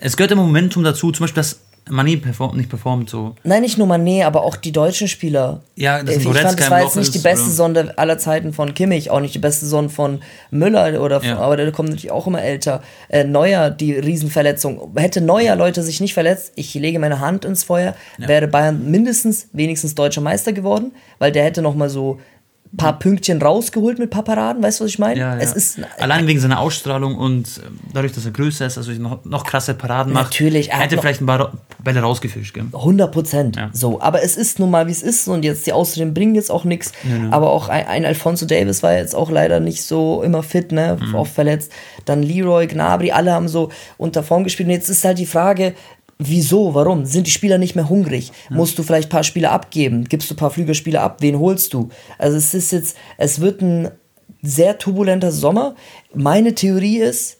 es 0.00 0.16
gehört 0.16 0.32
im 0.32 0.38
Momentum 0.38 0.82
dazu, 0.84 1.12
zum 1.12 1.24
Beispiel, 1.24 1.40
dass 1.42 1.60
Mané 1.88 2.20
performt, 2.20 2.56
nicht 2.56 2.68
performt, 2.70 3.10
so. 3.10 3.34
Nein, 3.42 3.62
nicht 3.62 3.76
nur 3.76 3.88
Mané, 3.88 4.24
aber 4.24 4.44
auch 4.44 4.54
die 4.54 4.70
deutschen 4.70 5.08
Spieler. 5.08 5.62
Ja, 5.74 6.00
dass 6.02 6.18
ich 6.18 6.22
fand, 6.22 6.60
das 6.60 6.70
war 6.70 6.82
jetzt 6.84 6.94
nicht 6.94 7.12
die 7.14 7.18
ist, 7.18 7.24
beste 7.24 7.40
oder? 7.40 7.50
Saison 7.50 7.74
der- 7.74 7.98
aller 7.98 8.16
Zeiten 8.16 8.52
von 8.52 8.74
Kimmich, 8.74 9.10
auch 9.10 9.18
nicht 9.18 9.34
die 9.34 9.40
beste 9.40 9.64
Saison 9.64 9.88
von 9.88 10.20
Müller, 10.52 11.00
oder 11.02 11.20
Ja. 11.24 11.38
aber 11.38 11.56
der 11.56 11.72
kommt 11.72 11.88
natürlich 11.88 12.12
auch 12.12 12.28
immer 12.28 12.42
älter. 12.42 12.82
Äh, 13.08 13.24
Neuer, 13.24 13.70
die 13.70 13.94
Riesenverletzung. 13.98 14.92
Hätte 14.94 15.20
Neuer 15.20 15.56
Leute 15.56 15.82
sich 15.82 16.00
nicht 16.00 16.14
verletzt, 16.14 16.52
ich 16.54 16.72
lege 16.74 17.00
meine 17.00 17.18
Hand 17.18 17.44
ins 17.44 17.64
Feuer, 17.64 17.94
wäre 18.18 18.46
Bayern 18.46 18.88
mindestens, 18.88 19.48
wenigstens 19.52 19.96
deutscher 19.96 20.20
Meister 20.20 20.52
geworden, 20.52 20.92
weil 21.18 21.32
der 21.32 21.42
hätte 21.44 21.60
noch 21.60 21.74
mal 21.74 21.90
so 21.90 22.20
paar 22.76 22.98
Pünktchen 22.98 23.42
rausgeholt 23.42 23.98
mit 23.98 24.08
ein 24.08 24.10
paar 24.10 24.22
Paraden, 24.22 24.62
weißt 24.62 24.80
du, 24.80 24.84
was 24.84 24.90
ich 24.90 24.98
meine? 24.98 25.18
Ja, 25.18 25.34
ja. 25.34 25.40
Es 25.40 25.52
ist 25.52 25.80
Allein 25.98 26.26
wegen 26.26 26.38
seiner 26.38 26.60
Ausstrahlung 26.60 27.16
und 27.16 27.60
ähm, 27.66 27.78
dadurch, 27.92 28.12
dass 28.12 28.24
er 28.24 28.30
größer 28.30 28.66
ist, 28.66 28.78
also 28.78 28.92
noch, 28.92 29.24
noch 29.24 29.44
krasse 29.44 29.74
Paraden 29.74 30.12
macht. 30.12 30.26
Natürlich, 30.26 30.70
er 30.70 30.78
hätte 30.78 30.98
vielleicht 30.98 31.20
ein 31.20 31.26
paar 31.26 31.52
Bälle 31.82 32.00
rausgefischt, 32.00 32.54
gell? 32.54 32.66
100 32.72 33.10
Prozent. 33.12 33.56
Ja. 33.56 33.70
So, 33.72 34.00
aber 34.00 34.22
es 34.22 34.36
ist 34.36 34.58
nun 34.60 34.70
mal, 34.70 34.86
wie 34.86 34.92
es 34.92 35.02
ist 35.02 35.26
und 35.26 35.44
jetzt 35.44 35.66
die 35.66 35.72
Ausreden 35.72 36.14
bringen 36.14 36.34
jetzt 36.34 36.50
auch 36.50 36.64
nichts. 36.64 36.92
Aber 37.30 37.50
auch 37.50 37.68
ein, 37.68 37.86
ein 37.86 38.04
Alfonso 38.04 38.46
Davis 38.46 38.82
war 38.82 38.94
jetzt 38.94 39.14
auch 39.16 39.30
leider 39.30 39.58
nicht 39.60 39.82
so 39.82 40.22
immer 40.22 40.42
fit, 40.42 40.70
ne, 40.72 40.96
Mhm. 41.00 41.14
oft 41.14 41.32
verletzt. 41.32 41.72
Dann 42.04 42.22
Leroy, 42.22 42.66
Gnabry, 42.66 43.10
alle 43.10 43.32
haben 43.32 43.48
so 43.48 43.70
unter 43.98 44.22
Form 44.22 44.44
gespielt. 44.44 44.68
Und 44.68 44.74
jetzt 44.74 44.88
ist 44.88 45.04
halt 45.04 45.18
die 45.18 45.26
Frage, 45.26 45.74
wieso, 46.20 46.74
warum? 46.74 47.06
Sind 47.06 47.26
die 47.26 47.30
Spieler 47.32 47.58
nicht 47.58 47.74
mehr 47.74 47.88
hungrig? 47.88 48.30
Musst 48.50 48.78
du 48.78 48.82
vielleicht 48.82 49.08
ein 49.08 49.10
paar 49.10 49.24
Spiele 49.24 49.50
abgeben? 49.50 50.04
Gibst 50.04 50.30
du 50.30 50.34
ein 50.34 50.36
paar 50.36 50.50
Flügelspiele 50.50 51.00
ab? 51.00 51.16
Wen 51.20 51.38
holst 51.38 51.74
du? 51.74 51.88
Also 52.18 52.36
es 52.36 52.54
ist 52.54 52.70
jetzt, 52.70 52.96
es 53.16 53.40
wird 53.40 53.62
ein 53.62 53.90
sehr 54.42 54.78
turbulenter 54.78 55.32
Sommer. 55.32 55.74
Meine 56.14 56.54
Theorie 56.54 56.98
ist, 56.98 57.38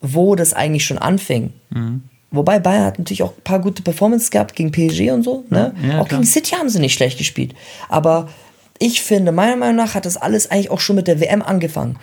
wo 0.00 0.34
das 0.34 0.52
eigentlich 0.54 0.84
schon 0.84 0.98
anfing. 0.98 1.52
Mhm. 1.70 2.04
Wobei 2.30 2.60
Bayern 2.60 2.84
hat 2.84 2.98
natürlich 2.98 3.22
auch 3.22 3.36
ein 3.36 3.42
paar 3.42 3.60
gute 3.60 3.82
Performances 3.82 4.30
gehabt 4.30 4.54
gegen 4.54 4.70
PSG 4.70 5.10
und 5.10 5.24
so. 5.24 5.44
Ne? 5.50 5.74
Ja, 5.82 6.00
auch 6.00 6.08
klar. 6.08 6.20
gegen 6.20 6.24
City 6.24 6.52
haben 6.52 6.68
sie 6.68 6.78
nicht 6.78 6.94
schlecht 6.94 7.18
gespielt. 7.18 7.54
Aber 7.88 8.28
ich 8.78 9.02
finde, 9.02 9.32
meiner 9.32 9.56
Meinung 9.56 9.76
nach 9.76 9.94
hat 9.94 10.06
das 10.06 10.16
alles 10.16 10.50
eigentlich 10.50 10.70
auch 10.70 10.80
schon 10.80 10.96
mit 10.96 11.08
der 11.08 11.20
WM 11.20 11.42
angefangen. 11.42 11.98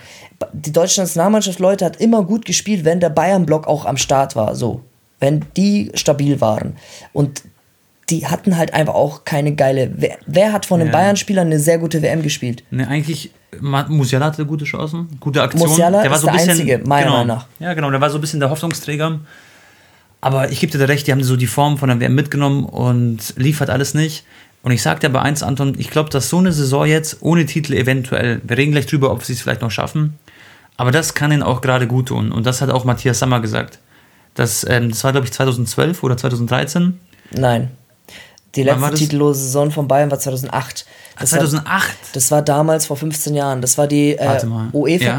Die 0.52 0.70
deutsche 0.70 1.00
Nationalmannschaft, 1.00 1.58
Leute, 1.58 1.84
hat 1.84 2.00
immer 2.00 2.22
gut 2.24 2.44
gespielt, 2.44 2.84
wenn 2.84 3.00
der 3.00 3.10
Bayern-Block 3.10 3.66
auch 3.66 3.86
am 3.86 3.96
Start 3.96 4.36
war. 4.36 4.54
So. 4.54 4.82
Wenn 5.20 5.44
die 5.56 5.90
stabil 5.94 6.40
waren. 6.40 6.76
Und 7.12 7.42
die 8.10 8.26
hatten 8.26 8.56
halt 8.56 8.72
einfach 8.72 8.94
auch 8.94 9.24
keine 9.24 9.54
geile. 9.54 9.90
Wer, 9.96 10.18
wer 10.26 10.52
hat 10.52 10.64
von 10.66 10.78
den 10.80 10.88
Ja. 10.88 10.92
Bayern-Spielern 10.92 11.46
eine 11.46 11.60
sehr 11.60 11.78
gute 11.78 12.00
WM 12.02 12.22
gespielt? 12.22 12.62
Ne, 12.70 12.88
eigentlich, 12.88 13.30
Musiala 13.60 14.26
hatte 14.26 14.46
gute 14.46 14.64
Chancen, 14.64 15.08
gute 15.20 15.42
Aktion. 15.42 15.68
Musiala 15.68 16.02
der 16.02 16.10
war 16.10 16.16
ist 16.16 16.22
so 16.22 16.28
ein 16.28 16.32
der 16.32 16.38
bisschen, 16.38 16.50
Einzige, 16.52 16.78
meiner 16.86 17.04
genau, 17.04 17.16
Meinung 17.18 17.36
nach. 17.36 17.46
Ja, 17.58 17.74
genau, 17.74 17.90
der 17.90 18.00
war 18.00 18.10
so 18.10 18.18
ein 18.18 18.20
bisschen 18.20 18.40
der 18.40 18.50
Hoffnungsträger. 18.50 19.20
Aber 20.20 20.50
ich 20.50 20.60
gebe 20.60 20.72
dir 20.72 20.78
da 20.78 20.86
recht, 20.86 21.06
die 21.06 21.12
haben 21.12 21.22
so 21.22 21.36
die 21.36 21.46
Form 21.46 21.78
von 21.78 21.88
der 21.88 22.00
WM 22.00 22.14
mitgenommen 22.14 22.64
und 22.64 23.34
liefert 23.36 23.70
alles 23.70 23.94
nicht. 23.94 24.24
Und 24.62 24.72
ich 24.72 24.82
sag 24.82 25.00
dir 25.00 25.08
aber 25.08 25.22
eins, 25.22 25.42
Anton, 25.42 25.74
ich 25.78 25.90
glaube, 25.90 26.10
dass 26.10 26.28
so 26.28 26.38
eine 26.38 26.52
Saison 26.52 26.86
jetzt 26.86 27.18
ohne 27.20 27.46
Titel 27.46 27.74
eventuell, 27.74 28.40
wir 28.42 28.56
reden 28.56 28.72
gleich 28.72 28.86
drüber, 28.86 29.12
ob 29.12 29.22
sie 29.22 29.34
es 29.34 29.40
vielleicht 29.40 29.62
noch 29.62 29.70
schaffen, 29.70 30.18
aber 30.76 30.90
das 30.90 31.14
kann 31.14 31.30
ihnen 31.30 31.42
auch 31.42 31.60
gerade 31.60 31.86
gut 31.86 32.08
tun. 32.08 32.32
Und 32.32 32.46
das 32.46 32.60
hat 32.60 32.70
auch 32.70 32.84
Matthias 32.84 33.18
Sammer 33.20 33.40
gesagt. 33.40 33.78
Das, 34.38 34.64
ähm, 34.68 34.90
das 34.90 35.02
war, 35.04 35.12
glaube 35.12 35.26
ich, 35.26 35.32
2012 35.32 36.02
oder 36.02 36.16
2013. 36.16 36.98
Nein. 37.32 37.70
Die 38.54 38.64
war 38.66 38.76
letzte 38.90 39.04
titellose 39.04 39.40
Saison 39.40 39.70
von 39.70 39.86
Bayern 39.88 40.10
war 40.10 40.18
2008. 40.18 40.86
Ah, 41.16 41.20
Das 41.20 41.32
war 41.32 41.40
2008. 41.40 41.96
Das 42.14 42.30
war 42.30 42.42
damals 42.42 42.86
vor 42.86 42.96
15 42.96 43.34
Jahren. 43.34 43.60
Das 43.60 43.76
war 43.76 43.86
die 43.86 44.16
äh, 44.16 44.24
Warte 44.26 44.46
mal. 44.46 44.68
UEFA 44.72 45.04
Ja. 45.04 45.16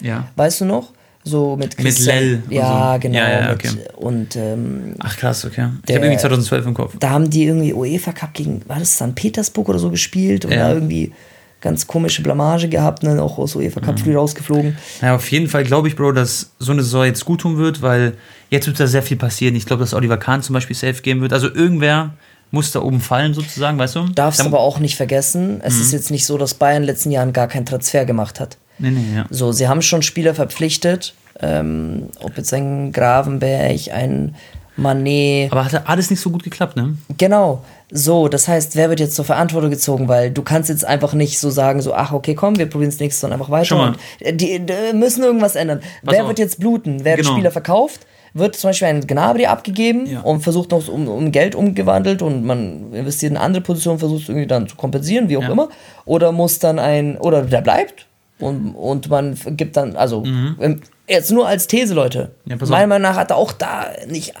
Ja. 0.00 0.28
Weißt 0.36 0.60
du 0.60 0.64
noch? 0.64 0.92
So 1.24 1.56
mit 1.56 1.82
Mit 1.82 1.98
Lell 1.98 2.42
Ja, 2.50 2.94
so. 2.94 3.00
genau. 3.00 3.18
Ja, 3.18 3.30
ja, 3.30 3.40
mit, 3.50 3.64
okay. 3.66 3.70
Und 3.96 4.36
ähm, 4.36 4.94
Ach 5.00 5.16
krass, 5.16 5.44
okay. 5.44 5.68
Ich 5.80 5.86
Der- 5.86 5.96
habe 5.96 6.06
irgendwie 6.06 6.20
2012 6.20 6.66
im 6.66 6.74
Kopf. 6.74 6.94
da 7.00 7.10
haben 7.10 7.28
die 7.28 7.44
irgendwie 7.46 7.74
UEFA 7.74 8.12
Cup 8.12 8.32
gegen, 8.32 8.62
war 8.68 8.78
das 8.78 8.94
St. 8.94 9.14
Petersburg 9.16 9.68
oder 9.68 9.80
so 9.80 9.90
gespielt 9.90 10.44
da 10.56 10.72
irgendwie 10.72 11.12
ganz 11.60 11.86
komische 11.86 12.22
Blamage 12.22 12.68
gehabt, 12.68 13.02
ne? 13.02 13.20
auch 13.22 13.38
aus 13.38 13.56
UEFA 13.56 13.80
Mhm. 13.80 13.84
Cup 13.84 14.00
früh 14.00 14.14
rausgeflogen. 14.16 14.76
Ja, 15.02 15.14
auf 15.16 15.30
jeden 15.30 15.48
Fall 15.48 15.64
glaube 15.64 15.88
ich, 15.88 15.96
Bro, 15.96 16.12
dass 16.12 16.50
so 16.58 16.72
eine 16.72 16.82
Saison 16.82 17.04
jetzt 17.04 17.24
gut 17.24 17.40
tun 17.40 17.56
wird, 17.58 17.82
weil 17.82 18.14
jetzt 18.50 18.66
wird 18.66 18.78
da 18.78 18.86
sehr 18.86 19.02
viel 19.02 19.16
passieren. 19.16 19.54
Ich 19.56 19.66
glaube, 19.66 19.80
dass 19.80 19.94
Oliver 19.94 20.16
Kahn 20.18 20.42
zum 20.42 20.54
Beispiel 20.54 20.76
safe 20.76 21.02
gehen 21.02 21.20
wird. 21.20 21.32
Also 21.32 21.48
irgendwer 21.52 22.10
muss 22.52 22.70
da 22.70 22.80
oben 22.80 23.00
fallen, 23.00 23.34
sozusagen, 23.34 23.78
weißt 23.78 23.96
du? 23.96 24.04
Darfst 24.14 24.38
Dann- 24.40 24.46
aber 24.48 24.60
auch 24.60 24.78
nicht 24.78 24.96
vergessen, 24.96 25.60
es 25.64 25.74
Mhm. 25.76 25.80
ist 25.82 25.92
jetzt 25.92 26.10
nicht 26.10 26.26
so, 26.26 26.38
dass 26.38 26.54
Bayern 26.54 26.76
in 26.76 26.82
den 26.82 26.94
letzten 26.94 27.10
Jahren 27.10 27.32
gar 27.32 27.48
keinen 27.48 27.66
Transfer 27.66 28.04
gemacht 28.04 28.38
hat. 28.38 28.56
Nee, 28.78 28.90
nee, 28.90 29.16
ja. 29.16 29.24
So, 29.30 29.50
sie 29.52 29.66
haben 29.66 29.82
schon 29.82 30.02
Spieler 30.02 30.34
verpflichtet, 30.34 31.14
ähm, 31.40 32.10
ob 32.20 32.36
jetzt 32.36 32.52
ein 32.54 32.92
Gravenberg, 32.92 33.80
ein 33.92 34.34
Manet. 34.76 35.50
Aber 35.52 35.64
hat 35.64 35.88
alles 35.88 36.10
nicht 36.10 36.20
so 36.20 36.30
gut 36.30 36.42
geklappt, 36.42 36.76
ne? 36.76 36.96
Genau. 37.18 37.62
So, 37.90 38.28
das 38.28 38.48
heißt, 38.48 38.74
wer 38.76 38.88
wird 38.90 39.00
jetzt 39.00 39.14
zur 39.14 39.24
Verantwortung 39.24 39.70
gezogen? 39.70 40.08
Weil 40.08 40.30
du 40.30 40.42
kannst 40.42 40.68
jetzt 40.68 40.84
einfach 40.84 41.12
nicht 41.14 41.38
so 41.38 41.50
sagen, 41.50 41.80
so, 41.80 41.94
ach, 41.94 42.12
okay, 42.12 42.34
komm, 42.34 42.58
wir 42.58 42.66
probieren 42.66 42.88
es 42.90 42.98
nächstes 43.00 43.22
Jahr 43.22 43.32
einfach 43.32 43.50
weiter. 43.50 43.64
Schau 43.66 43.76
mal. 43.78 43.88
Und 44.24 44.40
die, 44.40 44.58
die 44.60 44.72
müssen 44.94 45.22
irgendwas 45.22 45.54
ändern. 45.56 45.80
wer 46.02 46.22
auf. 46.22 46.28
wird 46.28 46.38
jetzt 46.38 46.58
bluten? 46.60 47.00
Wer 47.04 47.16
Genau. 47.16 47.32
Spieler 47.32 47.50
verkauft? 47.50 48.00
Wird 48.34 48.54
zum 48.56 48.68
Beispiel 48.68 48.88
ein 48.88 49.06
Gnabry 49.06 49.46
abgegeben 49.46 50.04
Ja. 50.06 50.20
und 50.20 50.40
versucht 50.42 50.70
noch 50.72 50.86
um, 50.88 51.08
um 51.08 51.32
Geld 51.32 51.54
umgewandelt 51.54 52.20
und 52.20 52.44
man 52.44 52.92
investiert 52.92 53.30
in 53.32 53.38
andere 53.38 53.62
Position, 53.62 53.98
versucht 53.98 54.24
es 54.24 54.28
irgendwie 54.28 54.46
dann 54.46 54.68
zu 54.68 54.76
kompensieren, 54.76 55.30
wie 55.30 55.38
auch 55.38 55.42
Ja. 55.42 55.52
immer. 55.52 55.68
Oder 56.04 56.32
muss 56.32 56.58
dann 56.58 56.78
ein, 56.78 57.16
oder 57.16 57.40
der 57.42 57.62
bleibt 57.62 58.06
und, 58.38 58.74
und 58.74 59.08
man 59.08 59.38
gibt 59.56 59.78
dann, 59.78 59.96
also 59.96 60.22
ähm, 60.24 60.82
jetzt 61.08 61.30
nur 61.30 61.46
als 61.46 61.66
These, 61.66 61.94
Leute. 61.94 62.30
Ja. 62.44 62.56
Meiner 62.56 62.86
Meinung 62.86 63.10
nach 63.10 63.16
hat 63.16 63.30
er 63.30 63.36
auch 63.36 63.52
da 63.52 63.90
nicht 64.08 64.34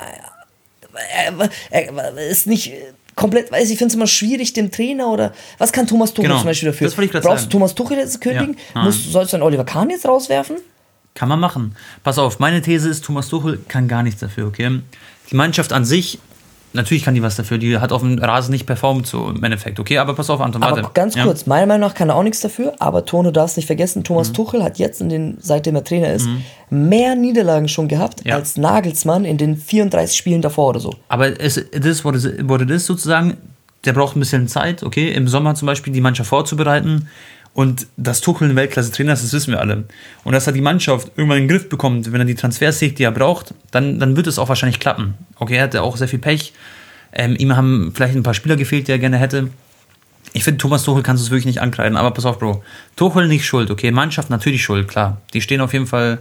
er, 1.24 1.50
er 1.70 2.18
ist 2.28 2.46
nicht 2.46 2.72
komplett, 3.14 3.50
weiß 3.50 3.70
ich, 3.70 3.78
finde 3.78 3.92
es 3.92 3.94
immer 3.94 4.06
schwierig, 4.06 4.52
dem 4.52 4.70
Trainer 4.70 5.08
oder 5.08 5.32
was 5.58 5.72
kann 5.72 5.86
Thomas 5.86 6.12
Tuchel 6.12 6.28
Genau, 6.28 6.38
zum 6.38 6.46
Beispiel 6.46 6.70
dafür? 6.70 6.88
das 6.88 6.98
ich 6.98 7.10
Brauchst 7.10 7.24
sagen. 7.24 7.42
du 7.44 7.48
Thomas 7.50 7.74
Tuchel 7.74 7.98
jetzt 7.98 8.20
kündigen? 8.20 8.56
Ja. 8.74 8.82
Musst, 8.82 9.10
sollst 9.10 9.32
du 9.32 9.36
einen 9.36 9.42
Oliver 9.42 9.64
Kahn 9.64 9.90
jetzt 9.90 10.06
rauswerfen? 10.06 10.56
Kann 11.14 11.28
man 11.28 11.40
machen. 11.40 11.74
Pass 12.04 12.18
auf, 12.18 12.38
meine 12.38 12.60
These 12.60 12.88
ist, 12.88 13.04
Thomas 13.04 13.28
Tuchel 13.28 13.58
kann 13.68 13.88
gar 13.88 14.02
nichts 14.02 14.20
dafür, 14.20 14.46
okay? 14.46 14.80
Die 15.30 15.34
Mannschaft 15.34 15.72
an 15.72 15.84
sich, 15.84 16.18
natürlich 16.72 17.04
kann 17.04 17.14
die 17.14 17.22
was 17.22 17.36
dafür, 17.36 17.58
die 17.58 17.78
hat 17.78 17.92
auf 17.92 18.02
dem 18.02 18.18
Rasen 18.18 18.50
nicht 18.52 18.66
performt, 18.66 19.06
so 19.06 19.28
im 19.30 19.42
Endeffekt, 19.42 19.80
okay? 19.80 19.98
Aber 19.98 20.14
pass 20.14 20.28
auf, 20.30 20.40
Anton, 20.40 20.62
Aber 20.62 20.76
warte. 20.76 20.90
ganz 20.94 21.14
Ja? 21.14 21.24
kurz, 21.24 21.46
meiner 21.46 21.66
Meinung 21.66 21.88
nach 21.88 21.94
kann 21.94 22.08
er 22.10 22.16
auch 22.16 22.22
nichts 22.22 22.40
dafür, 22.40 22.74
aber 22.78 23.04
Tone, 23.04 23.28
du 23.28 23.32
darfst 23.32 23.56
nicht 23.56 23.66
vergessen, 23.66 24.00
Mhm. 24.00 24.04
Thomas 24.04 24.32
Tuchel 24.32 24.62
hat 24.62 24.78
jetzt, 24.78 25.00
in 25.00 25.08
den, 25.08 25.38
seitdem 25.40 25.74
er 25.76 25.84
Trainer 25.84 26.12
ist, 26.12 26.28
mehr 26.70 27.14
Niederlagen 27.14 27.68
schon 27.68 27.88
gehabt 27.88 28.24
Ja. 28.24 28.34
als 28.36 28.56
Nagelsmann 28.56 29.24
in 29.24 29.38
den 29.38 29.56
34 29.56 30.16
Spielen 30.16 30.42
davor 30.42 30.68
oder 30.70 30.80
so. 30.80 30.94
Aber 31.08 31.40
es 31.40 31.56
it 31.56 31.84
is 31.84 32.04
what 32.04 32.14
it 32.16 32.48
what 32.48 32.60
it 32.60 32.70
is 32.70 32.84
sozusagen. 32.86 33.36
Der 33.84 33.92
braucht 33.92 34.16
ein 34.16 34.20
bisschen 34.20 34.48
Zeit, 34.48 34.82
okay? 34.82 35.12
Im 35.12 35.28
Sommer 35.28 35.54
zum 35.54 35.66
Beispiel 35.66 35.92
die 35.92 36.00
Mannschaft 36.00 36.28
vorzubereiten. 36.28 37.08
Und 37.56 37.86
dass 37.96 38.20
Tuchel 38.20 38.50
ein 38.50 38.54
Weltklasse-Trainer 38.54 39.14
ist, 39.14 39.24
das 39.24 39.32
wissen 39.32 39.52
wir 39.52 39.60
alle. 39.60 39.84
Und 40.24 40.34
dass 40.34 40.46
er 40.46 40.52
die 40.52 40.60
Mannschaft 40.60 41.12
irgendwann 41.16 41.38
in 41.38 41.44
den 41.44 41.48
Griff 41.48 41.70
bekommt, 41.70 42.12
wenn 42.12 42.20
er 42.20 42.26
die 42.26 42.34
Transfers 42.34 42.78
sieht, 42.78 42.98
die 42.98 43.04
er 43.04 43.12
braucht, 43.12 43.54
dann, 43.70 43.98
dann 43.98 44.14
wird 44.14 44.26
es 44.26 44.38
auch 44.38 44.50
wahrscheinlich 44.50 44.78
klappen. 44.78 45.14
Okay, 45.36 45.56
er 45.56 45.62
hatte 45.62 45.80
auch 45.80 45.96
sehr 45.96 46.06
viel 46.06 46.18
Pech. 46.18 46.52
Ähm, 47.14 47.34
ihm 47.38 47.56
haben 47.56 47.92
vielleicht 47.94 48.14
ein 48.14 48.22
paar 48.22 48.34
Spieler 48.34 48.56
gefehlt, 48.56 48.88
die 48.88 48.92
er 48.92 48.98
gerne 48.98 49.16
hätte. 49.16 49.48
Ich 50.34 50.44
finde, 50.44 50.58
Thomas 50.58 50.82
Tuchel 50.82 51.02
kannst 51.02 51.22
du 51.22 51.24
es 51.24 51.30
wirklich 51.30 51.46
nicht 51.46 51.62
ankreiden. 51.62 51.96
Aber 51.96 52.10
pass 52.10 52.26
auf, 52.26 52.38
Bro. 52.38 52.62
Tuchel 52.94 53.26
nicht 53.26 53.46
schuld, 53.46 53.70
okay? 53.70 53.90
Mannschaft 53.90 54.28
natürlich 54.28 54.62
schuld, 54.62 54.86
klar. 54.86 55.22
Die 55.32 55.40
stehen 55.40 55.62
auf 55.62 55.72
jeden 55.72 55.86
Fall 55.86 56.18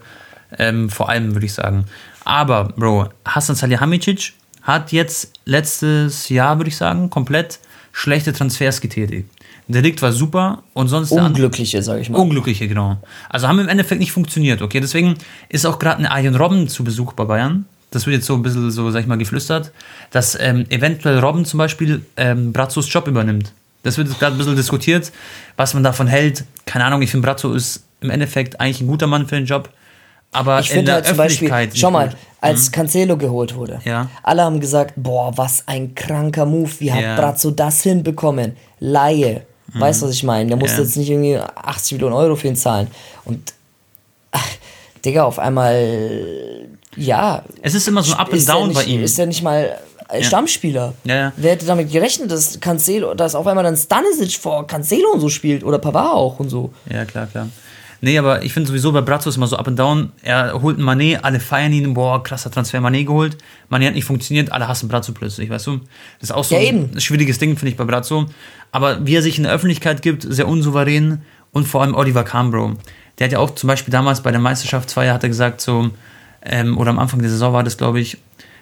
ähm, 0.58 0.90
vor 0.90 1.10
allem, 1.10 1.36
würde 1.36 1.48
ich 1.48 1.54
sagen. 1.54 1.84
Aber, 2.24 2.70
Bro, 2.78 3.10
Hassan 3.26 3.58
Salihamidzic 3.58 4.32
hat 4.62 4.94
jetzt 4.94 5.34
letztes 5.44 6.30
Jahr, 6.30 6.60
würde 6.60 6.70
ich 6.70 6.78
sagen, 6.78 7.10
komplett 7.10 7.60
schlechte 7.92 8.32
Transfers 8.32 8.80
getätigt. 8.80 9.30
Der 9.68 9.82
Delikt 9.82 10.02
war 10.02 10.12
super 10.12 10.64
und 10.74 10.88
sonst 10.90 11.10
der 11.10 11.20
andere- 11.24 11.44
Unglückliche, 11.46 11.82
sag 11.82 12.00
ich 12.00 12.10
mal. 12.10 12.20
Unglückliche, 12.20 12.68
genau. 12.68 12.98
Also 13.30 13.48
haben 13.48 13.60
im 13.60 13.68
Endeffekt 13.68 14.00
nicht 14.00 14.12
funktioniert, 14.12 14.62
okay? 14.62 14.80
Deswegen 14.80 15.16
ist 15.50 15.66
auch 15.66 15.80
gerade 15.80 16.00
ein 16.00 16.06
Arjen 16.06 16.36
Robben 16.36 16.68
zu 16.68 16.84
Besuch 16.84 17.14
bei 17.14 17.24
Bayern. 17.26 17.66
Das 17.92 18.06
wird 18.06 18.16
jetzt 18.18 18.26
so 18.28 18.36
ein 18.36 18.44
bisschen 18.44 18.70
so, 18.72 18.92
sag 18.92 19.02
ich 19.02 19.08
mal, 19.08 19.18
geflüstert, 19.18 19.72
dass 20.12 20.38
ähm, 20.40 20.66
eventuell 20.70 21.18
Robben 21.20 21.46
zum 21.46 21.58
Beispiel 21.58 22.06
ähm, 22.18 22.52
Brazzos 22.54 22.92
Job 22.94 23.08
übernimmt. 23.08 23.54
Das 23.84 23.98
wird 23.98 24.08
jetzt 24.08 24.20
gerade 24.20 24.36
ein 24.36 24.38
bisschen 24.38 24.56
diskutiert, 24.56 25.12
was 25.58 25.74
man 25.74 25.84
davon 25.84 26.08
hält. 26.08 26.44
Keine 26.66 26.86
Ahnung, 26.86 27.02
ich 27.02 27.12
finde 27.12 27.26
Brazzo 27.26 27.54
ist 27.54 27.84
im 28.02 28.10
Endeffekt 28.10 28.60
eigentlich 28.60 28.82
ein 28.82 28.88
guter 28.88 29.08
Mann 29.08 29.28
für 29.28 29.36
den 29.36 29.46
Job. 29.46 29.70
Aber 30.32 30.60
Ich 30.60 30.70
in 30.72 30.78
finde 30.78 30.94
halt 30.94 31.06
zum 31.06 31.18
Beispiel, 31.18 31.50
schau 31.76 31.92
mal, 31.92 32.10
gut. 32.10 32.18
als 32.42 32.72
Cancelo 32.72 33.16
geholt 33.16 33.56
wurde, 33.56 33.80
Ja. 33.86 34.10
alle 34.22 34.42
haben 34.44 34.60
gesagt, 34.60 34.94
boah, 34.98 35.32
was 35.38 35.64
ein 35.68 35.96
kranker 35.96 36.46
Move, 36.46 36.70
wie 36.80 36.92
hat 36.92 37.02
Ja. 37.02 37.16
Brazzo 37.16 37.52
das 37.52 37.82
hinbekommen? 37.84 38.58
Laie. 38.80 39.44
Weißt 39.74 40.02
du, 40.02 40.06
was 40.06 40.14
ich 40.14 40.24
meine? 40.24 40.48
Der 40.48 40.58
musste 40.58 40.78
Ja. 40.78 40.84
jetzt 40.84 40.96
nicht 40.96 41.10
irgendwie 41.10 41.38
80 41.38 41.94
Millionen 41.94 42.14
Euro 42.14 42.36
für 42.36 42.48
ihn 42.48 42.56
zahlen. 42.56 42.88
Und, 43.26 43.54
ach, 44.32 44.48
Digga, 45.04 45.24
auf 45.24 45.40
einmal, 45.40 46.68
ja. 46.96 47.44
Es 47.62 47.74
ist 47.74 47.88
immer 47.88 48.04
so 48.04 48.14
ein 48.14 48.20
Up 48.20 48.32
and 48.32 48.48
Down 48.48 48.68
nicht, 48.70 48.76
bei 48.78 48.84
ihm. 48.86 49.04
Ist 49.04 49.18
er 49.20 49.26
nicht 49.26 49.42
mal 49.44 49.78
äh, 50.10 50.24
Stammspieler? 50.24 50.94
Ja, 51.04 51.16
ja. 51.16 51.34
Wer 51.36 51.52
hätte 51.54 51.66
damit 51.66 51.92
gerechnet, 51.92 52.32
dass 52.32 52.60
Cancelo, 52.60 53.14
dass 53.16 53.36
auf 53.36 53.46
einmal 53.48 53.64
dann 53.64 53.76
Stanisic 53.76 54.34
vor 54.38 54.66
Cancelo 54.68 55.12
und 55.14 55.20
so 55.20 55.30
spielt 55.30 55.64
oder 55.64 55.80
Pavard 55.80 56.14
auch 56.14 56.40
und 56.40 56.50
so? 56.50 56.72
Ja, 56.92 57.06
klar, 57.06 57.28
klar. 57.28 57.48
Nee, 58.06 58.20
aber 58.20 58.44
ich 58.44 58.54
finde 58.54 58.68
sowieso 58.68 58.92
bei 58.92 59.02
Brazzo 59.02 59.30
ist 59.30 59.38
immer 59.38 59.48
so 59.48 59.58
up 59.58 59.68
and 59.68 59.80
down. 59.80 60.12
Er 60.22 60.62
holt 60.62 60.78
einen 60.78 60.88
Mané, 60.88 61.18
alle 61.24 61.40
feiern 61.40 61.74
ihn, 61.74 61.96
boah, 61.96 62.22
krasser 62.22 62.52
Transfer 62.52 62.78
Mané 62.78 63.04
geholt. 63.04 63.36
Mané 63.72 63.88
hat 63.88 63.96
nicht 63.96 64.06
funktioniert, 64.06 64.52
alle 64.52 64.68
hassen 64.68 64.88
Brazzo 64.88 65.12
plötzlich, 65.12 65.50
weißt 65.50 65.66
du? 65.66 65.78
Das 66.20 66.30
ist 66.30 66.32
auch 66.32 66.44
so 66.44 66.56
Ja, 66.56 66.70
ein 66.70 67.02
schwieriges 67.02 67.40
Ding, 67.40 67.58
finde 67.58 67.72
ich, 67.72 67.78
bei 67.78 67.84
Brazzo. 67.84 68.28
Aber 68.72 69.08
wie 69.08 69.16
er 69.16 69.24
sich 69.24 69.38
in 69.38 69.46
der 69.46 69.54
Öffentlichkeit 69.54 70.04
gibt, 70.04 70.22
sehr 70.22 70.48
unsouverän 70.48 71.24
und 71.52 71.68
vor 71.68 71.82
allem 71.82 71.96
Oliver 71.96 72.24
Kahn, 72.24 72.52
Bro. 72.52 72.74
Der 73.18 73.26
hat 73.26 73.32
ja 73.32 73.40
auch 73.40 73.56
zum 73.56 73.70
Beispiel 73.70 73.92
damals 73.92 74.22
bei 74.22 74.30
der 74.30 74.40
Meisterschaftsfeier, 74.40 75.12
hat 75.12 75.24
er 75.24 75.30
gesagt, 75.30 75.60
so, 75.60 75.90
ähm, 76.44 76.78
oder 76.78 76.92
am 76.92 77.00
Anfang 77.00 77.22
der 77.22 77.32
Saison 77.32 77.54
war 77.54 77.64
das, 77.64 77.76
glaube 77.76 78.00
ich, 78.00 78.20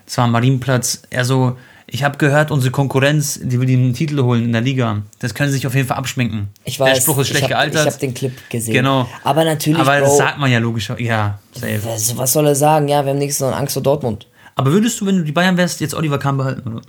es 0.08 0.18
war 0.18 0.24
am 0.24 0.32
Marienplatz, 0.32 1.02
er 1.10 1.26
so, 1.26 1.58
ich 1.94 2.04
habe 2.04 2.18
gehört, 2.18 2.50
unsere 2.50 2.72
Konkurrenz, 2.72 3.40
die 3.40 3.60
will 3.60 3.68
den 3.68 3.94
Titel 3.94 4.20
holen 4.24 4.46
in 4.46 4.52
der 4.52 4.62
Liga. 4.62 5.04
Das 5.20 5.36
können 5.36 5.52
sie 5.52 5.58
sich 5.58 5.68
auf 5.68 5.76
jeden 5.76 5.88
Fall 5.88 5.98
abschminken. 5.98 6.48
Ich 6.64 6.80
weiß, 6.80 6.96
der 6.96 7.02
Spruch 7.02 7.20
ist 7.20 7.28
schlecht 7.28 7.42
ich 7.42 7.44
hab, 7.44 7.50
gealtert. 7.52 7.86
Ich 7.86 7.94
habe 7.94 8.00
den 8.00 8.14
Clip 8.16 8.50
gesehen. 8.50 8.74
Genau. 8.74 9.08
Aber 9.24 9.46
natürlich, 9.46 9.80
Aber 9.80 10.00
das 10.00 10.10
Bro, 10.10 10.18
sagt 10.18 10.40
man 10.40 10.52
ja 10.52 10.58
logisch. 10.58 10.92
Ja, 10.98 11.38
safe. 11.54 11.82
was, 11.84 12.18
was 12.18 12.34
soll 12.34 12.48
er 12.48 12.56
sagen? 12.56 12.88
Ja, 12.88 13.06
wir 13.06 13.12
haben 13.12 13.20
nächstes 13.20 13.46
Mal 13.46 13.54
Angst 13.54 13.74
vor 13.74 13.84
Dortmund. 13.84 14.26
Aber 14.56 14.72
würdest 14.72 15.00
du, 15.02 15.06
wenn 15.06 15.18
du 15.18 15.24
die 15.24 15.32
Bayern 15.32 15.56
wärst, 15.56 15.82
jetzt 15.82 15.94
Oliver 15.94 16.18
Kahn 16.18 16.38
behalten? 16.38 16.82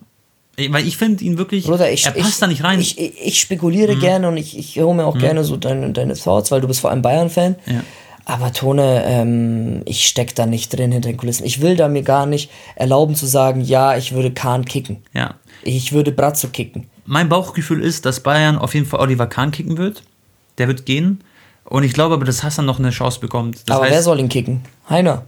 Weil 0.70 0.86
ich 0.86 0.96
finde 0.96 1.22
ihn 1.22 1.36
wirklich. 1.36 1.66
Bruder, 1.66 1.92
ich, 1.92 2.06
er 2.06 2.12
passt 2.12 2.30
ich, 2.30 2.38
da 2.38 2.46
nicht 2.46 2.64
rein. 2.64 2.76
Mhm. 2.76 2.82
Ich, 2.82 2.98
ich, 2.98 3.40
spekuliere 3.40 3.96
gerne 3.96 4.28
und 4.28 4.38
ich, 4.38 4.56
ich 4.56 4.78
hole 4.80 4.94
mir 4.94 5.04
auch 5.04 5.18
gerne 5.18 5.44
so 5.44 5.58
deine, 5.58 5.90
deine 5.92 6.14
Thoughts, 6.14 6.50
weil 6.50 6.62
du 6.62 6.66
bist 6.66 6.80
vor 6.80 6.90
allem 6.90 7.02
Bayern-Fan. 7.02 7.56
Ja. 7.66 7.82
Aber 8.26 8.52
Tone, 8.52 9.04
ähm, 9.06 9.82
ich 9.84 10.06
steck 10.06 10.34
da 10.34 10.46
nicht 10.46 10.72
drin 10.76 10.92
hinter 10.92 11.10
den 11.10 11.16
Kulissen. 11.18 11.44
Ich 11.44 11.60
will 11.60 11.76
da 11.76 11.88
mir 11.88 12.02
gar 12.02 12.24
nicht 12.26 12.50
erlauben 12.74 13.14
zu 13.14 13.26
sagen, 13.26 13.60
ja, 13.60 13.96
ich 13.96 14.12
würde 14.12 14.30
Kahn 14.32 14.64
kicken. 14.64 14.98
ja. 15.12 15.34
Ich 15.66 15.92
würde 15.92 16.12
Brazzo 16.12 16.48
kicken. 16.48 16.88
Mein 17.06 17.30
Bauchgefühl 17.30 17.82
ist, 17.82 18.04
dass 18.04 18.20
Bayern 18.20 18.58
auf 18.58 18.74
jeden 18.74 18.84
Fall 18.84 19.00
Oliver 19.00 19.26
Kahn 19.26 19.50
kicken 19.50 19.78
wird. 19.78 20.02
Der 20.58 20.68
wird 20.68 20.84
gehen. 20.84 21.24
Und 21.64 21.84
ich 21.84 21.94
glaube 21.94 22.14
aber, 22.14 22.26
dass 22.26 22.42
Hassan 22.42 22.66
noch 22.66 22.78
eine 22.78 22.90
Chance 22.90 23.18
bekommt. 23.20 23.62
Das 23.66 23.74
Aber 23.76 23.84
heißt, 23.86 23.94
wer 23.94 24.02
soll 24.02 24.20
ihn 24.20 24.28
kicken? 24.28 24.60
Heiner. 24.90 25.24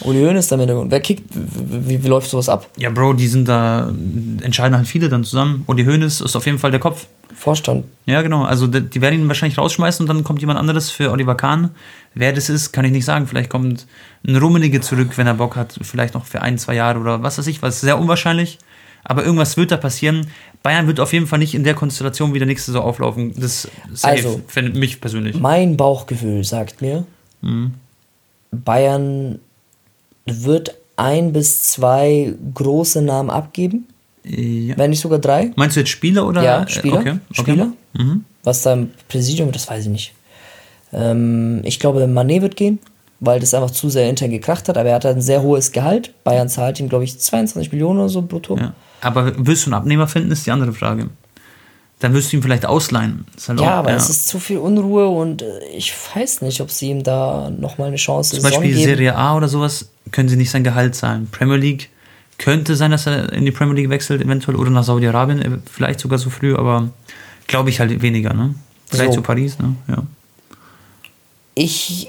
Uli 0.00 0.22
Hoeneß 0.22 0.48
da 0.48 0.56
mit 0.56 0.68
dem. 0.68 0.90
Wer 0.90 1.00
kickt? 1.00 1.24
Wie, 1.34 2.02
wie, 2.02 2.08
läuft 2.08 2.28
sowas 2.28 2.48
ab? 2.48 2.68
Ja, 2.76 2.90
Bro, 2.90 3.14
die 3.14 3.28
sind 3.28 3.48
da, 3.48 3.92
entscheiden 4.40 4.76
halt 4.76 4.88
viele 4.88 5.08
dann 5.08 5.24
zusammen. 5.24 5.62
Und 5.66 5.76
die 5.76 5.82
ist 5.82 6.36
auf 6.36 6.46
jeden 6.46 6.58
Fall 6.58 6.70
der 6.70 6.80
Kopf. 6.80 7.06
Vorstand. 7.34 7.84
Ja, 8.06 8.22
genau. 8.22 8.44
Also 8.44 8.66
die, 8.66 9.00
werden 9.00 9.20
ihn 9.20 9.28
wahrscheinlich 9.28 9.58
rausschmeißen 9.58 10.04
und 10.04 10.08
dann 10.14 10.24
kommt 10.24 10.40
jemand 10.40 10.58
anderes 10.58 10.90
für 10.90 11.10
Oliver 11.10 11.34
Kahn. 11.34 11.70
Wer 12.14 12.32
das 12.32 12.48
ist, 12.48 12.72
kann 12.72 12.84
ich 12.84 12.92
nicht 12.92 13.04
sagen. 13.04 13.26
Vielleicht 13.26 13.50
kommt 13.50 13.86
ein 14.26 14.36
Rummenigge 14.36 14.80
zurück, 14.80 15.16
wenn 15.16 15.26
er 15.26 15.34
Bock 15.34 15.56
hat. 15.56 15.78
Vielleicht 15.82 16.14
noch 16.14 16.24
für 16.24 16.42
ein, 16.42 16.58
zwei 16.58 16.74
Jahre 16.74 16.98
oder 16.98 17.22
was 17.22 17.38
weiß 17.38 17.46
ich, 17.46 17.62
was 17.62 17.80
sehr 17.80 17.98
unwahrscheinlich. 17.98 18.58
Aber 19.04 19.24
irgendwas 19.24 19.56
wird 19.56 19.72
da 19.72 19.76
passieren. 19.76 20.28
Bayern 20.62 20.86
wird 20.86 21.00
auf 21.00 21.12
jeden 21.12 21.26
Fall 21.26 21.40
nicht 21.40 21.54
in 21.54 21.64
der 21.64 21.74
Konstellation 21.74 22.34
wieder 22.34 22.46
nächste 22.46 22.70
Saison 22.70 22.84
auflaufen. 22.84 23.32
Das 23.34 23.64
ist 23.64 23.70
safe 23.94 24.14
Also, 24.14 24.40
für 24.46 24.62
mich 24.62 25.00
persönlich. 25.00 25.40
Mein 25.40 25.76
Bauchgefühl 25.76 26.44
sagt 26.44 26.80
mir, 26.82 27.04
Mhm. 27.44 27.74
Bayern 28.52 29.40
wird 30.26 30.74
ein 30.96 31.32
bis 31.32 31.62
zwei 31.64 32.34
große 32.54 33.02
Namen 33.02 33.30
abgeben, 33.30 33.86
Ja. 34.24 34.76
wenn 34.78 34.90
nicht 34.90 35.00
sogar 35.00 35.18
drei. 35.18 35.52
Meinst 35.56 35.76
du 35.76 35.80
jetzt 35.80 35.90
Spieler 35.90 36.26
oder? 36.26 36.42
Ja, 36.42 36.68
Spieler. 36.68 36.98
Okay. 37.00 37.10
okay. 37.30 37.40
Spieler. 37.42 37.72
Mhm. 37.94 38.24
Was 38.44 38.62
da 38.62 38.72
im 38.74 38.90
Präsidium, 39.08 39.52
das 39.52 39.68
weiß 39.68 39.84
ich 39.84 39.90
nicht. 39.90 40.12
Ähm, 40.92 41.60
ich 41.64 41.78
glaube, 41.80 42.06
Manet 42.06 42.42
wird 42.42 42.56
gehen, 42.56 42.78
weil 43.20 43.40
das 43.40 43.54
einfach 43.54 43.70
zu 43.70 43.88
sehr 43.88 44.08
intern 44.08 44.30
gekracht 44.30 44.68
hat, 44.68 44.76
aber 44.76 44.90
er 44.90 44.96
hat 44.96 45.06
ein 45.06 45.22
sehr 45.22 45.42
hohes 45.42 45.72
Gehalt. 45.72 46.12
Bayern 46.24 46.48
zahlt 46.48 46.80
ihm, 46.80 46.88
glaube 46.88 47.04
ich, 47.04 47.18
22 47.18 47.72
Millionen 47.72 48.00
oder 48.00 48.08
so 48.08 48.22
brutto. 48.22 48.56
Ja. 48.58 48.74
Aber 49.00 49.32
wirst 49.46 49.64
du 49.66 49.68
einen 49.70 49.74
Abnehmer 49.74 50.06
finden, 50.08 50.30
ist 50.30 50.46
die 50.46 50.50
andere 50.50 50.72
Frage. 50.72 51.08
Dann 52.00 52.14
wirst 52.14 52.32
du 52.32 52.36
ihn 52.36 52.42
vielleicht 52.42 52.66
ausleihen. 52.66 53.26
Halt 53.46 53.60
Ja, 53.60 53.74
auch- 53.74 53.78
aber 53.78 53.92
es 53.92 54.10
ist 54.10 54.26
zu 54.26 54.40
viel 54.40 54.58
Unruhe 54.58 55.08
und 55.08 55.42
äh, 55.42 55.60
ich 55.76 55.92
weiß 56.14 56.42
nicht, 56.42 56.60
ob 56.60 56.70
sie 56.70 56.90
ihm 56.90 57.02
da 57.04 57.48
nochmal 57.50 57.88
eine 57.88 57.96
Chance 57.96 58.34
Zum 58.34 58.42
Beispiel 58.42 58.70
geben. 58.72 58.82
Serie 58.82 59.14
A 59.16 59.36
oder 59.36 59.48
sowas 59.48 59.88
können 60.10 60.28
sie 60.28 60.36
nicht 60.36 60.50
sein 60.50 60.64
Gehalt 60.64 60.94
zahlen. 60.94 61.28
Premier 61.30 61.56
League 61.56 61.90
könnte 62.38 62.74
sein, 62.76 62.90
dass 62.90 63.06
er 63.06 63.32
in 63.32 63.44
die 63.44 63.52
Premier 63.52 63.74
League 63.74 63.90
wechselt, 63.90 64.20
eventuell, 64.22 64.56
oder 64.56 64.70
nach 64.70 64.84
Saudi-Arabien, 64.84 65.42
äh, 65.42 65.50
vielleicht 65.70 66.00
sogar 66.00 66.18
so 66.18 66.30
früh, 66.30 66.54
aber 66.54 66.90
glaube 67.46 67.70
ich 67.70 67.78
halt 67.80 68.02
weniger, 68.02 68.34
ne? 68.34 68.54
Vielleicht 68.86 69.12
So. 69.12 69.20
zu 69.20 69.22
Paris, 69.22 69.58
ne? 69.58 69.76
Ja. 69.88 70.02
ich 71.54 72.08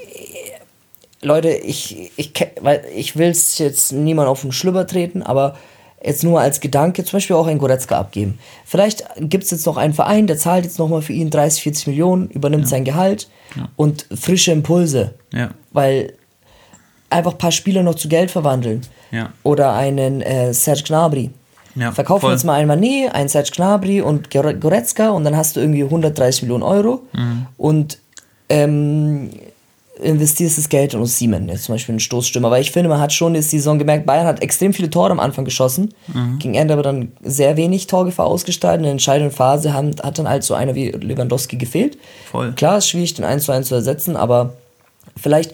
Leute, 1.22 1.48
ich 1.50 2.10
ich 2.16 2.32
weil 2.60 2.84
ich 2.94 3.16
will 3.16 3.30
es 3.30 3.58
jetzt 3.58 3.92
niemand 3.92 4.28
auf 4.28 4.42
den 4.42 4.52
Schlüpper 4.52 4.86
treten, 4.86 5.22
aber 5.22 5.56
jetzt 6.04 6.22
nur 6.22 6.40
als 6.40 6.60
Gedanke, 6.60 7.02
zum 7.04 7.16
Beispiel 7.16 7.36
auch 7.36 7.46
ein 7.46 7.56
Goretzka 7.58 7.98
abgeben. 7.98 8.38
Vielleicht 8.66 9.04
gibt 9.20 9.44
es 9.44 9.50
jetzt 9.50 9.64
noch 9.64 9.78
einen 9.78 9.94
Verein, 9.94 10.26
der 10.26 10.36
zahlt 10.36 10.64
jetzt 10.64 10.78
nochmal 10.78 11.00
für 11.00 11.14
ihn 11.14 11.30
30, 11.30 11.62
40 11.62 11.86
Millionen, 11.86 12.28
übernimmt 12.28 12.68
sein 12.68 12.84
Gehalt 12.84 13.28
und 13.76 14.06
frische 14.14 14.52
Impulse. 14.52 15.14
Ja. 15.32 15.50
Weil 15.72 16.12
einfach 17.10 17.32
ein 17.32 17.38
paar 17.38 17.52
Spieler 17.52 17.82
noch 17.82 17.94
zu 17.94 18.08
Geld 18.08 18.30
verwandeln. 18.30 18.82
Ja. 19.10 19.30
Oder 19.42 19.72
einen 19.74 20.20
äh, 20.22 20.52
Serge 20.52 20.82
Gnabry. 20.86 21.30
Ja, 21.76 21.90
Verkaufen 21.92 22.22
voll. 22.22 22.32
jetzt 22.32 22.44
mal 22.44 22.54
einen 22.54 22.70
Mané, 22.70 23.08
einen 23.10 23.28
Serge 23.28 23.50
Gnabry 23.54 24.00
und 24.00 24.30
Gore- 24.30 24.54
Goretzka 24.54 25.10
und 25.10 25.24
dann 25.24 25.36
hast 25.36 25.56
du 25.56 25.60
irgendwie 25.60 25.82
130 25.84 26.42
Millionen 26.42 26.62
Euro 26.62 27.02
Mhm. 27.12 27.46
und 27.56 27.98
ähm, 28.48 29.30
investierst 30.02 30.58
das 30.58 30.68
Geld 30.68 30.92
in 30.94 31.00
Osimhen, 31.00 31.48
jetzt 31.48 31.64
zum 31.64 31.74
Beispiel 31.76 31.92
einen 31.92 32.00
Stoßstürmer. 32.00 32.50
Weil 32.50 32.62
ich 32.62 32.72
finde, 32.72 32.88
man 32.88 33.00
hat 33.00 33.12
schon 33.12 33.34
jetzt 33.36 33.52
die 33.52 33.58
Saison 33.58 33.78
gemerkt, 33.78 34.06
Bayern 34.06 34.26
hat 34.26 34.42
extrem 34.42 34.72
viele 34.72 34.90
Tore 34.90 35.10
am 35.12 35.20
Anfang 35.20 35.44
geschossen, 35.44 35.94
Mhm. 36.08 36.38
gegen 36.40 36.54
Ende 36.54 36.74
aber 36.74 36.82
dann 36.82 37.12
sehr 37.22 37.56
wenig 37.56 37.86
Torgefahr 37.86 38.26
ausgestaltet. 38.26 38.78
In 38.80 38.82
der 38.84 38.92
entscheidenden 38.92 39.32
Phase 39.34 39.72
haben, 39.72 39.94
hat 40.02 40.18
dann 40.18 40.28
halt 40.28 40.42
so 40.42 40.54
einer 40.54 40.74
wie 40.74 40.90
Lewandowski 40.90 41.56
gefehlt. 41.56 41.96
Voll. 42.30 42.52
Klar, 42.52 42.78
ist 42.78 42.88
schwierig, 42.88 43.14
den 43.14 43.24
1 43.24 43.44
zu 43.44 43.52
1 43.52 43.68
zu 43.68 43.74
ersetzen, 43.76 44.16
aber 44.16 44.54
vielleicht, 45.16 45.52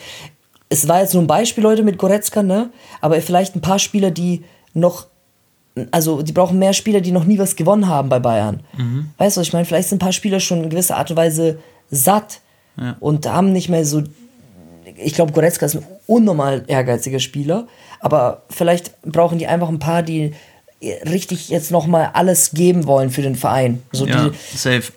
es 0.70 0.88
war 0.88 1.00
jetzt 1.00 1.12
nur 1.14 1.22
ein 1.22 1.26
Beispiel, 1.26 1.62
Leute, 1.64 1.82
mit 1.82 1.98
Goretzka, 1.98 2.42
ne? 2.42 2.70
Aber 3.02 3.20
vielleicht 3.20 3.54
ein 3.56 3.60
paar 3.60 3.78
Spieler, 3.78 4.10
die 4.10 4.44
noch, 4.72 5.06
also 5.90 6.22
die 6.22 6.32
brauchen 6.32 6.58
mehr 6.58 6.72
Spieler, 6.72 7.00
die 7.00 7.12
noch 7.12 7.24
nie 7.24 7.38
was 7.38 7.56
gewonnen 7.56 7.88
haben 7.88 8.08
bei 8.08 8.18
Bayern. 8.20 8.60
Weißt 9.18 9.36
du, 9.36 9.40
was 9.40 9.48
ich 9.48 9.52
meine? 9.52 9.64
Vielleicht 9.66 9.88
sind 9.88 9.96
ein 9.96 10.06
paar 10.06 10.12
Spieler 10.12 10.40
schon 10.40 10.62
in 10.64 10.70
gewisser 10.70 10.96
Art 10.96 11.10
und 11.10 11.16
Weise 11.16 11.58
satt 11.90 12.40
Ja. 12.76 12.96
und 13.00 13.26
haben 13.26 13.52
nicht 13.52 13.68
mehr 13.68 13.84
so. 13.84 14.02
Ich 14.96 15.14
glaube, 15.14 15.32
Goretzka 15.32 15.66
ist 15.66 15.74
ein 15.76 15.84
unnormal 16.06 16.64
ehrgeiziger 16.66 17.18
Spieler, 17.20 17.66
aber 18.00 18.42
vielleicht 18.48 19.00
brauchen 19.02 19.38
die 19.38 19.46
einfach 19.46 19.68
ein 19.68 19.78
paar, 19.78 20.02
die 20.02 20.32
richtig 20.82 21.48
jetzt 21.50 21.70
nochmal 21.70 22.10
alles 22.14 22.52
geben 22.52 22.86
wollen 22.86 23.10
für 23.10 23.22
den 23.22 23.34
Verein. 23.36 23.82
So 23.92 24.06
ja, 24.06 24.28
die, 24.28 24.36
safe. 24.56 24.92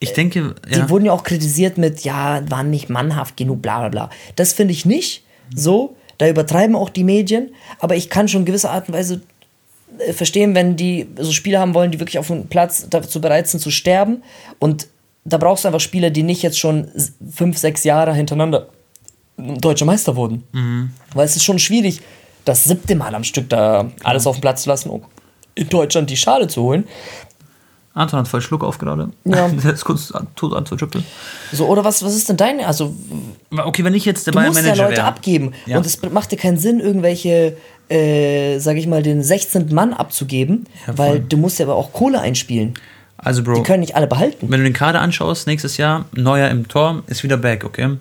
Ich 0.00 0.12
denke, 0.12 0.54
die 0.70 0.78
ja. 0.78 0.88
wurden 0.88 1.06
ja 1.06 1.12
auch 1.12 1.24
kritisiert 1.24 1.76
mit, 1.76 2.04
ja, 2.04 2.42
waren 2.48 2.70
nicht 2.70 2.88
mannhaft 2.88 3.36
genug, 3.36 3.62
bla 3.62 3.80
bla 3.80 3.88
bla. 3.88 4.10
Das 4.36 4.52
finde 4.52 4.72
ich 4.72 4.84
nicht 4.84 5.24
so. 5.54 5.96
Da 6.18 6.28
übertreiben 6.28 6.76
auch 6.76 6.90
die 6.90 7.04
Medien. 7.04 7.50
Aber 7.78 7.96
ich 7.96 8.10
kann 8.10 8.28
schon 8.28 8.42
in 8.42 8.46
gewisser 8.46 8.70
Art 8.70 8.88
und 8.88 8.94
Weise 8.94 9.22
äh, 9.98 10.12
verstehen, 10.12 10.54
wenn 10.54 10.76
die 10.76 11.08
so 11.18 11.32
Spieler 11.32 11.60
haben 11.60 11.74
wollen, 11.74 11.90
die 11.90 12.00
wirklich 12.00 12.18
auf 12.18 12.28
dem 12.28 12.46
Platz 12.46 12.86
dazu 12.90 13.20
bereit 13.20 13.48
sind 13.48 13.60
zu 13.60 13.70
sterben. 13.70 14.22
Und 14.58 14.88
da 15.24 15.36
brauchst 15.36 15.64
du 15.64 15.68
einfach 15.68 15.80
Spieler, 15.80 16.10
die 16.10 16.22
nicht 16.22 16.42
jetzt 16.42 16.58
schon 16.58 16.88
fünf, 17.30 17.58
sechs 17.58 17.84
Jahre 17.84 18.14
hintereinander 18.14 18.68
deutscher 19.36 19.84
Meister 19.84 20.16
wurden. 20.16 20.44
Weil 21.14 21.24
es 21.24 21.36
ist 21.36 21.44
schon 21.44 21.58
schwierig, 21.58 22.00
das 22.44 22.64
siebte 22.64 22.94
Mal 22.94 23.14
am 23.14 23.24
Stück 23.24 23.48
da 23.48 23.90
alles 24.02 24.26
auf 24.26 24.36
den 24.36 24.40
Platz 24.40 24.62
zu 24.62 24.70
lassen, 24.70 24.90
um 24.90 25.04
in 25.54 25.68
Deutschland 25.68 26.08
die 26.08 26.16
Schale 26.16 26.48
zu 26.48 26.62
holen. 26.62 26.84
Anton 27.98 28.20
hat 28.20 28.28
voll 28.28 28.40
Schluck 28.40 28.64
auf 28.64 28.78
gerade. 28.78 29.10
Ja. 29.24 29.48
Der 29.64 29.72
ist 29.72 29.84
kurz 29.84 30.12
tot 30.36 30.54
anzutrippeln. 30.54 31.04
So, 31.52 31.66
oder 31.66 31.84
was, 31.84 32.02
was 32.02 32.14
ist 32.14 32.28
denn 32.28 32.36
dein, 32.36 32.60
also 32.60 32.94
Okay, 33.56 33.84
wenn 33.84 33.94
ich 33.94 34.04
jetzt 34.04 34.26
der 34.26 34.32
Du 34.32 34.40
musst 34.40 34.64
ja 34.64 34.74
Leute 34.74 34.96
wäre. 34.96 35.04
abgeben. 35.04 35.52
Ja. 35.66 35.76
Und 35.78 35.86
es 35.86 36.00
macht 36.10 36.32
dir 36.32 36.36
keinen 36.36 36.58
Sinn, 36.58 36.80
irgendwelche, 36.80 37.56
äh, 37.88 38.58
sag 38.58 38.76
ich 38.76 38.86
mal, 38.86 39.02
den 39.02 39.22
16. 39.22 39.74
Mann 39.74 39.92
abzugeben, 39.92 40.66
Ja, 40.86 40.96
weil 40.98 41.20
du 41.20 41.36
musst 41.36 41.58
ja 41.58 41.66
aber 41.66 41.74
auch 41.76 41.92
Kohle 41.92 42.20
einspielen. 42.20 42.74
Also, 43.16 43.42
Bro. 43.42 43.54
Die 43.54 43.62
können 43.64 43.80
nicht 43.80 43.96
alle 43.96 44.06
behalten. 44.06 44.46
Wenn 44.48 44.60
du 44.60 44.64
den 44.64 44.72
Kader 44.72 45.00
anschaust, 45.00 45.46
nächstes 45.48 45.76
Jahr, 45.76 46.04
Neuer 46.14 46.48
im 46.50 46.68
Tor, 46.68 47.02
ist 47.08 47.24
wieder 47.24 47.36
back, 47.36 47.64
okay? 47.64 47.96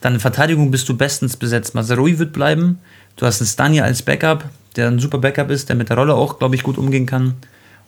Dann 0.00 0.14
in 0.14 0.20
Verteidigung 0.20 0.70
bist 0.70 0.88
du 0.88 0.96
bestens 0.96 1.36
besetzt. 1.36 1.74
Mazarui 1.74 2.18
wird 2.18 2.32
bleiben. 2.32 2.78
Du 3.16 3.26
hast 3.26 3.40
einen 3.40 3.48
Stani 3.48 3.80
als 3.80 4.02
Backup, 4.02 4.44
der 4.76 4.88
ein 4.88 4.98
super 4.98 5.18
Backup 5.18 5.50
ist, 5.50 5.68
der 5.68 5.76
mit 5.76 5.90
der 5.90 5.96
Rolle 5.96 6.14
auch, 6.14 6.38
glaube 6.38 6.54
ich, 6.56 6.62
gut 6.62 6.76
umgehen 6.78 7.06
kann. 7.06 7.34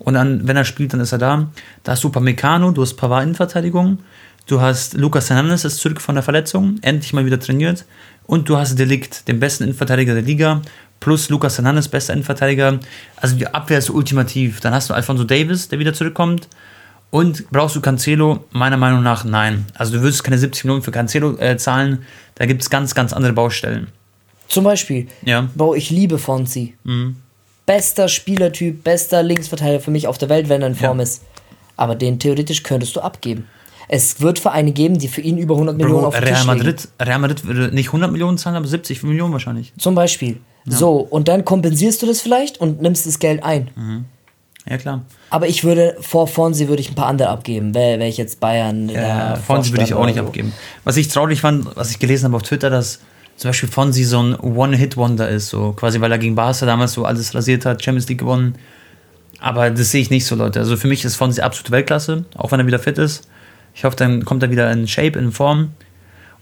Und 0.01 0.15
dann, 0.15 0.49
wenn 0.49 0.57
er 0.57 0.65
spielt, 0.65 0.93
dann 0.93 1.01
ist 1.01 1.13
er 1.13 1.19
da. 1.19 1.49
Da 1.85 1.93
hast 1.93 2.03
du 2.03 2.11
Pamecano, 2.11 2.73
du 2.73 2.83
hast 2.83 2.95
Pavard 2.95 3.25
in 3.25 3.35
Verteidigung. 3.35 3.99
Du 4.47 4.61
hast 4.61 4.95
Lucas 4.95 5.31
Hernandez 5.31 5.65
ist 5.65 5.77
zurück 5.77 6.01
von 6.01 6.17
der 6.17 6.25
Verletzung, 6.25 6.79
endlich 6.83 7.13
mal 7.13 7.25
wieder 7.25 7.39
trainiert. 7.39 7.85
Und 8.27 8.49
du 8.49 8.57
hast 8.57 8.79
Delikt, 8.79 9.29
den 9.29 9.39
besten 9.39 9.65
Innenverteidiger 9.65 10.15
der 10.15 10.23
Liga, 10.23 10.63
plus 10.99 11.29
Lucas 11.29 11.59
Hernandez, 11.59 11.87
bester 11.89 12.15
Innenverteidiger. 12.15 12.81
Also 13.17 13.37
die 13.37 13.47
Abwehr 13.47 13.79
ist 13.79 13.91
ultimativ. 13.91 14.61
Dann 14.61 14.73
hast 14.73 14.91
du 14.91 14.95
Alfonso 14.95 15.25
Davis, 15.25 15.69
der 15.69 15.79
wieder 15.79 15.93
zurückkommt. 15.93 16.49
Und 17.11 17.51
brauchst 17.51 17.77
du 17.77 17.81
Cancelo? 17.81 18.45
Meiner 18.53 18.77
Meinung 18.77 19.03
nach 19.03 19.25
nein. 19.25 19.67
Also 19.75 19.93
du 19.95 20.03
würdest 20.03 20.25
keine 20.25 20.39
70 20.39 20.65
Millionen 20.65 20.83
für 20.83 20.93
Cancelo 20.93 21.37
äh, 21.39 21.57
zahlen. 21.57 22.05
Da 22.37 22.47
gibt 22.47 22.63
es 22.63 22.71
ganz, 22.71 22.95
ganz 22.95 23.13
andere 23.13 23.33
Baustellen. 23.33 23.89
Zum 24.49 24.65
Beispiel, 24.65 25.09
Ja. 25.25 25.49
Bro, 25.55 25.75
ich 25.75 25.91
liebe 25.91 26.19
Fonzi. 26.19 26.75
Mhm. 26.85 27.17
Bester 27.67 28.09
Spielertyp, 28.09 28.83
bester 28.83 29.23
Linksverteidiger 29.23 29.81
für 29.81 29.91
mich 29.91 30.07
auf 30.09 30.19
der 30.19 30.29
Welt, 30.29 30.49
wenn 30.49 30.63
er 30.63 30.69
in 30.69 30.75
Form 30.75 30.99
Ja. 30.99 31.03
ist. 31.05 31.23
Aber 31.77 31.95
den 31.95 32.19
theoretisch 32.19 32.63
könntest 32.63 32.97
du 32.97 33.01
abgeben. 33.01 33.47
Es 33.89 34.21
wird 34.21 34.39
Vereine 34.39 34.71
geben, 34.73 34.99
die 34.99 35.09
für 35.09 35.21
ihn 35.21 35.37
über 35.39 35.55
100 35.55 35.77
Millionen 35.77 36.01
Bro, 36.03 36.09
auf 36.09 36.15
den 36.15 36.25
Real 36.25 36.37
Tisch. 36.37 36.47
Madrid, 36.47 36.89
Real 37.01 37.19
Madrid 37.19 37.45
würde 37.45 37.75
nicht 37.75 37.89
100 37.89 38.13
Millionen 38.13 38.39
zahlen, 38.39 38.57
aber 38.57 38.67
70 38.67 39.03
Millionen 39.03 39.33
wahrscheinlich. 39.33 39.73
Zum 39.79 39.95
Beispiel. 39.95 40.41
So, 40.67 40.99
und 40.99 41.27
dann 41.27 41.45
kompensierst 41.45 42.03
du 42.03 42.07
das 42.07 42.21
vielleicht 42.21 42.61
und 42.61 42.83
nimmst 42.83 43.07
das 43.07 43.19
Geld 43.19 43.43
ein. 43.43 44.05
Ja, 44.69 44.77
klar. 44.77 45.03
Aber 45.31 45.49
ich 45.49 45.65
würde, 45.65 45.97
vor 46.01 46.29
Fonsi 46.29 46.69
würde 46.69 46.83
ich 46.83 46.91
ein 46.91 46.95
paar 46.95 47.07
andere 47.07 47.31
abgeben, 47.31 47.75
wäre 47.75 47.99
wär 47.99 48.07
ich 48.07 48.19
jetzt 48.19 48.41
Bayern. 48.41 48.89
Ja, 48.91 49.29
der 49.31 49.37
Fonsi 49.39 49.73
würde 49.73 49.85
ich 49.85 49.95
auch 49.95 50.05
nicht 50.07 50.19
so. 50.19 50.25
abgeben. 50.27 50.53
Was 50.85 50.97
ich 50.99 51.09
traurig 51.09 51.41
fand, 51.41 51.75
was 51.77 51.91
ich 51.91 51.99
gelesen 51.99 52.27
habe 52.27 52.37
auf 52.37 52.43
Twitter, 52.43 52.69
dass 52.69 53.01
zum 53.41 53.49
Beispiel 53.49 53.71
Fonsi 53.71 54.05
so 54.05 54.23
ein 54.23 54.39
One-Hit-Wonder 54.39 55.27
ist, 55.31 55.49
so 55.49 55.73
quasi, 55.73 55.99
weil 56.03 56.13
er 56.13 56.19
gegen 56.19 56.35
Barca 56.35 56.67
damals 56.67 56.93
so 56.93 57.07
alles 57.07 57.35
rasiert 57.35 57.65
hat, 57.65 57.83
Champions 57.83 58.07
League 58.07 58.19
gewonnen. 58.19 58.57
Aber 59.39 59.71
das 59.71 59.91
sehe 59.91 60.03
ich 60.03 60.11
nicht 60.11 60.27
so, 60.27 60.35
Leute. 60.35 60.59
Also 60.59 60.77
für 60.77 60.89
mich 60.89 61.07
ist 61.07 61.17
Fonsi 61.17 61.41
absolute 61.41 61.73
Weltklasse, 61.73 62.27
auch 62.37 62.53
wenn 62.53 62.61
er 62.61 62.67
wieder 62.67 62.79
fit 62.79 62.99
ist. 62.99 63.27
Ich 63.75 63.85
hoffe, 63.85 63.97
dann 63.97 64.27
kommt 64.27 64.43
er 64.43 64.51
wieder 64.51 64.71
in 64.71 64.87
Shape, 64.87 65.19
in 65.19 65.33
Form. 65.33 65.71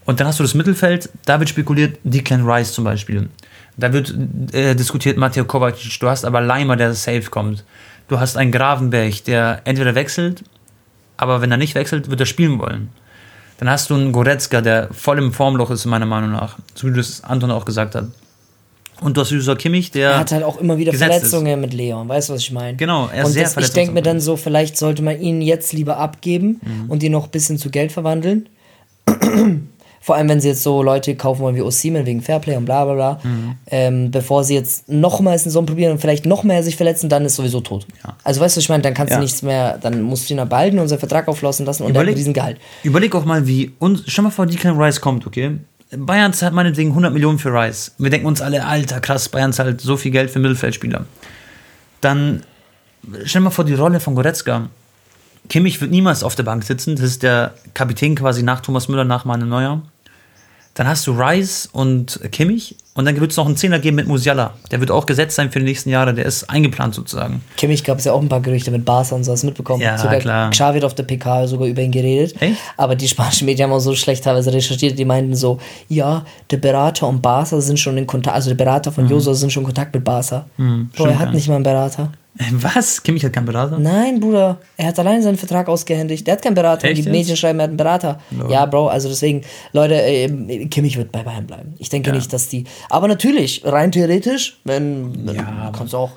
Und 0.03 0.19
dann 0.19 0.27
hast 0.27 0.39
du 0.39 0.43
das 0.43 0.55
Mittelfeld, 0.55 1.09
da 1.23 1.39
wird 1.39 1.47
spekuliert, 1.47 1.99
Declan 2.03 2.45
Rice 2.45 2.73
zum 2.73 2.83
Beispiel. 2.83 3.29
Da 3.77 3.93
wird 3.93 4.13
äh, 4.51 4.75
diskutiert 4.75 5.15
Matteo 5.15 5.45
Kovacic. 5.45 6.01
Du 6.01 6.09
hast 6.09 6.25
aber 6.25 6.41
Leimer, 6.41 6.75
der 6.75 6.93
safe 6.95 7.29
kommt. 7.29 7.63
Du 8.09 8.19
hast 8.19 8.35
einen 8.35 8.51
Gravenberg, 8.51 9.23
der 9.23 9.61
entweder 9.63 9.95
wechselt, 9.95 10.43
aber 11.15 11.39
wenn 11.39 11.51
er 11.51 11.57
nicht 11.57 11.75
wechselt, 11.75 12.09
wird 12.09 12.19
er 12.19 12.25
spielen 12.25 12.59
wollen. 12.59 12.89
Dann 13.59 13.69
hast 13.69 13.89
du 13.89 13.95
einen 13.95 14.11
Goretzka, 14.11 14.61
der 14.61 14.87
voll 14.93 15.17
im 15.17 15.33
Formloch 15.33 15.69
ist, 15.69 15.85
meiner 15.85 16.05
Meinung 16.05 16.31
nach. 16.31 16.57
So 16.75 16.87
wie 16.87 16.95
das 16.95 17.23
Anton 17.23 17.51
auch 17.51 17.65
gesagt 17.65 17.93
hat. 17.95 18.05
Und 19.01 19.15
du 19.15 19.21
hast 19.21 19.31
User 19.31 19.55
Kimmich, 19.55 19.91
der. 19.91 20.11
Er 20.11 20.19
hat 20.19 20.31
halt 20.31 20.43
auch 20.43 20.57
immer 20.57 20.77
wieder 20.77 20.93
Verletzungen 20.93 21.59
mit 21.61 21.73
Leon, 21.73 22.07
weißt 22.09 22.29
du, 22.29 22.33
was 22.33 22.41
ich 22.41 22.51
meine? 22.51 22.75
Genau, 22.77 23.07
er 23.13 23.21
ist 23.21 23.27
und 23.27 23.33
sehr 23.33 23.43
das, 23.43 23.57
Ich 23.57 23.71
denke 23.71 23.93
mir 23.93 24.01
dann 24.01 24.19
so, 24.19 24.35
vielleicht 24.35 24.77
sollte 24.77 25.01
man 25.01 25.19
ihn 25.21 25.41
jetzt 25.41 25.71
lieber 25.73 25.97
abgeben 25.97 26.59
Mhm. 26.61 26.89
und 26.89 27.01
ihn 27.03 27.11
noch 27.13 27.25
ein 27.25 27.31
bisschen 27.31 27.57
zu 27.57 27.69
Geld 27.69 27.91
verwandeln. 27.93 28.49
Vor 30.01 30.15
allem, 30.15 30.29
wenn 30.29 30.39
sie 30.41 30.47
jetzt 30.47 30.63
so 30.63 30.81
Leute 30.81 31.15
kaufen 31.15 31.41
wollen 31.41 31.55
wie 31.55 31.61
Osimhen 31.61 32.05
wegen 32.05 32.21
Fairplay 32.21 32.55
und 32.55 32.65
bla 32.65 32.85
bla 32.85 32.93
bla. 32.93 33.19
Mhm. 33.23 33.55
Ähm, 33.67 34.11
bevor 34.11 34.43
sie 34.43 34.55
jetzt 34.55 34.87
nochmals 34.89 35.41
einen 35.43 35.51
Saison 35.51 35.65
probieren 35.65 35.91
und 35.91 35.99
vielleicht 35.99 36.25
noch 36.25 36.43
mehr 36.43 36.63
sich 36.63 36.77
verletzen, 36.77 37.09
dann 37.09 37.25
ist 37.25 37.35
sowieso 37.35 37.59
tot. 37.61 37.85
Ja. 38.03 38.15
Also 38.23 38.39
weißt 38.41 38.55
du, 38.55 38.61
ich 38.61 38.69
meine, 38.69 38.81
dann 38.81 38.93
kannst 38.93 39.11
Ja. 39.11 39.17
du 39.17 39.23
nichts 39.23 39.41
mehr, 39.41 39.77
dann 39.77 40.01
musst 40.01 40.29
du 40.29 40.33
ihn 40.33 40.49
behalten 40.49 40.79
und 40.79 40.87
seinen 40.87 40.99
Vertrag 40.99 41.27
auflaufen 41.27 41.65
lassen 41.65 41.83
und 41.83 41.93
dann 41.95 42.03
Überleg- 42.05 42.11
mit 42.11 42.17
diesem 42.17 42.33
Gehalt. 42.33 42.57
Überleg 42.83 43.13
auch 43.15 43.25
mal, 43.25 43.45
wie. 43.45 43.73
Und 43.79 44.03
stell 44.07 44.23
mal 44.23 44.29
vor, 44.31 44.45
Declan 44.45 44.79
Rice 44.81 45.01
kommt, 45.01 45.27
okay? 45.27 45.51
Bayern 45.95 46.33
zahlt 46.33 46.53
meinetwegen 46.53 46.89
100 46.91 47.11
Millionen 47.11 47.39
für 47.39 47.51
Rice. 47.51 47.91
Wir 47.97 48.09
denken 48.11 48.27
uns 48.27 48.41
alle, 48.41 48.65
alter, 48.65 48.99
krass, 49.01 49.27
Bayern 49.29 49.51
zahlt 49.53 49.81
so 49.81 49.97
viel 49.97 50.11
Geld 50.11 50.29
für 50.29 50.39
Mittelfeldspieler. 50.39 51.05
Dann 52.01 52.43
stell 53.25 53.41
mal 53.41 53.49
vor, 53.49 53.65
die 53.65 53.73
Rolle 53.73 53.99
von 53.99 54.15
Goretzka. 54.15 54.69
Kimmich 55.49 55.81
wird 55.81 55.91
niemals 55.91 56.23
auf 56.23 56.35
der 56.35 56.43
Bank 56.43 56.63
sitzen. 56.63 56.95
Das 56.95 57.05
ist 57.05 57.23
der 57.23 57.53
Kapitän 57.73 58.15
quasi 58.15 58.43
nach 58.43 58.61
Thomas 58.61 58.87
Müller, 58.87 59.03
nach 59.03 59.25
Manuel 59.25 59.49
Neuer. 59.49 59.81
Dann 60.75 60.87
hast 60.87 61.05
du 61.07 61.11
Rice 61.11 61.67
und 61.71 62.19
Kimmich. 62.31 62.75
Und 62.95 63.05
dann 63.05 63.17
wird 63.19 63.31
es 63.31 63.37
noch 63.37 63.45
einen 63.45 63.55
Zehner 63.55 63.79
geben 63.79 63.95
mit 63.95 64.07
Musiala. 64.07 64.55
Der 64.71 64.79
wird 64.81 64.91
auch 64.91 65.05
gesetzt 65.05 65.35
sein 65.35 65.51
für 65.51 65.59
die 65.59 65.65
nächsten 65.65 65.89
Jahre. 65.89 66.13
Der 66.13 66.25
ist 66.25 66.49
eingeplant 66.49 66.95
sozusagen. 66.95 67.41
Kimmich 67.55 67.83
gab 67.83 67.99
es 67.99 68.05
ja 68.05 68.11
auch 68.11 68.21
ein 68.21 68.27
paar 68.27 68.41
Gerüchte 68.41 68.71
mit 68.71 68.83
Barca 68.83 69.15
und 69.15 69.23
so, 69.23 69.31
hast 69.31 69.43
mitbekommen? 69.43 69.81
Ja, 69.81 69.97
sogar 69.97 70.17
klar. 70.17 70.49
Xavi 70.49 70.79
hat 70.79 70.83
auf 70.85 70.95
der 70.95 71.03
PK 71.03 71.47
sogar 71.47 71.67
über 71.67 71.81
ihn 71.81 71.91
geredet. 71.91 72.35
Echt? 72.41 72.57
Aber 72.75 72.95
die 72.95 73.07
spanischen 73.07 73.45
Medien 73.45 73.69
haben 73.69 73.75
auch 73.75 73.79
so 73.79 73.95
schlecht 73.95 74.23
teilweise 74.25 74.51
recherchiert, 74.51 74.99
die 74.99 75.05
meinten 75.05 75.35
so, 75.35 75.59
ja, 75.87 76.25
der 76.51 76.57
Berater 76.57 77.07
und 77.07 77.21
Barca 77.21 77.61
sind 77.61 77.79
schon 77.79 77.95
in 77.97 78.05
Kontakt, 78.07 78.35
also 78.35 78.49
der 78.49 78.57
Berater 78.57 78.91
von 78.91 79.07
Joso 79.07 79.33
sind 79.33 79.51
schon 79.53 79.61
in 79.63 79.67
Kontakt 79.67 79.93
mit 79.93 80.03
Barca. 80.03 80.45
Bro, 80.57 80.65
Mhm. 80.65 80.89
stimmt 80.93 81.09
er 81.11 81.19
hat 81.19 81.33
nicht 81.33 81.47
mal 81.47 81.55
einen 81.55 81.63
Berater. 81.63 82.11
Was? 82.51 83.03
Kimmich 83.03 83.25
hat 83.25 83.33
keinen 83.33 83.47
Berater? 83.47 83.77
Nein, 83.79 84.19
Bruder, 84.21 84.59
er 84.77 84.87
hat 84.87 84.99
allein 84.99 85.21
seinen 85.21 85.35
Vertrag 85.35 85.67
ausgehändigt. 85.67 86.25
Der 86.25 86.33
hat 86.35 86.41
keinen 86.41 86.53
Berater. 86.53 86.87
Echt 86.87 86.99
die 86.99 87.01
jetzt? 87.01 87.11
Medien 87.11 87.35
schreiben, 87.35 87.59
er 87.59 87.63
hat 87.63 87.69
einen 87.71 87.77
Berater. 87.77 88.19
Ja, 88.49 88.65
Bro, 88.65 88.87
also 88.87 89.09
deswegen, 89.09 89.41
Leute, 89.73 89.95
äh, 90.01 90.65
Kimmich 90.67 90.95
wird 90.95 91.11
bei 91.11 91.21
Bayern 91.23 91.45
bleiben. 91.47 91.73
Ich 91.79 91.89
denke 91.89 92.11
Ja. 92.11 92.15
nicht, 92.15 92.31
dass 92.31 92.47
die. 92.47 92.63
Aber 92.89 93.07
natürlich, 93.07 93.61
rein 93.65 93.91
theoretisch, 93.91 94.59
wenn. 94.63 95.27
Ja, 95.33 95.71
kannst 95.75 95.93
du 95.93 95.97
auch. 95.97 96.11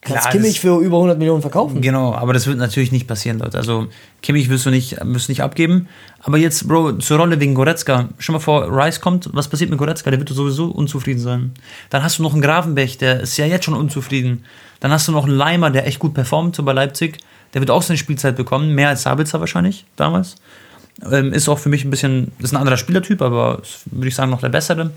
Kannst 0.00 0.20
Klar, 0.20 0.32
Kimmich 0.32 0.52
das- 0.52 0.58
für 0.60 0.78
über 0.80 0.98
100 0.98 1.18
Millionen 1.18 1.40
verkaufen. 1.40 1.80
Genau, 1.80 2.14
aber 2.14 2.34
das 2.34 2.46
wird 2.46 2.58
natürlich 2.58 2.92
nicht 2.92 3.06
passieren, 3.08 3.38
Leute. 3.38 3.56
Also 3.56 3.86
Kimmich 4.20 4.50
wirst 4.50 4.66
du 4.66 4.70
nicht, 4.70 4.98
wirst 5.02 5.28
du 5.28 5.32
nicht 5.32 5.42
abgeben. 5.42 5.88
Aber 6.20 6.36
jetzt, 6.36 6.68
Bro, 6.68 6.98
zur 6.98 7.16
Rolle 7.16 7.40
wegen 7.40 7.54
Goretzka. 7.54 8.10
Schau 8.18 8.34
mal 8.34 8.38
vor, 8.38 8.68
Rice 8.70 9.00
kommt, 9.00 9.30
was 9.32 9.48
passiert 9.48 9.70
mit 9.70 9.78
Goretzka? 9.78 10.10
Der 10.10 10.18
wird 10.20 10.28
sowieso 10.28 10.66
unzufrieden 10.66 11.20
sein. 11.20 11.52
Dann 11.88 12.02
hast 12.02 12.18
du 12.18 12.22
noch 12.22 12.34
einen 12.34 12.42
Gravenbech, 12.42 12.98
der 12.98 13.20
ist 13.20 13.38
ja 13.38 13.46
jetzt 13.46 13.64
schon 13.64 13.72
unzufrieden. 13.72 14.44
Dann 14.80 14.92
hast 14.92 15.08
du 15.08 15.12
noch 15.12 15.24
einen 15.24 15.36
Leimer, 15.38 15.70
der 15.70 15.86
echt 15.86 16.00
gut 16.00 16.12
performt, 16.12 16.54
so 16.54 16.62
bei 16.64 16.74
Leipzig. 16.74 17.16
Der 17.54 17.62
wird 17.62 17.70
auch 17.70 17.80
seine 17.80 17.96
Spielzeit 17.96 18.36
bekommen, 18.36 18.74
mehr 18.74 18.90
als 18.90 19.04
Sabitzer 19.04 19.40
wahrscheinlich 19.40 19.86
damals. 19.96 20.34
Ähm, 21.10 21.32
ist 21.32 21.48
auch 21.48 21.58
für 21.58 21.70
mich 21.70 21.82
ein 21.82 21.90
bisschen, 21.90 22.30
ist 22.40 22.52
ein 22.52 22.58
anderer 22.58 22.76
Spielertyp, 22.76 23.22
aber 23.22 23.62
würde 23.86 24.08
ich 24.08 24.14
sagen, 24.14 24.30
noch 24.30 24.40
der 24.42 24.50
bessere. 24.50 24.90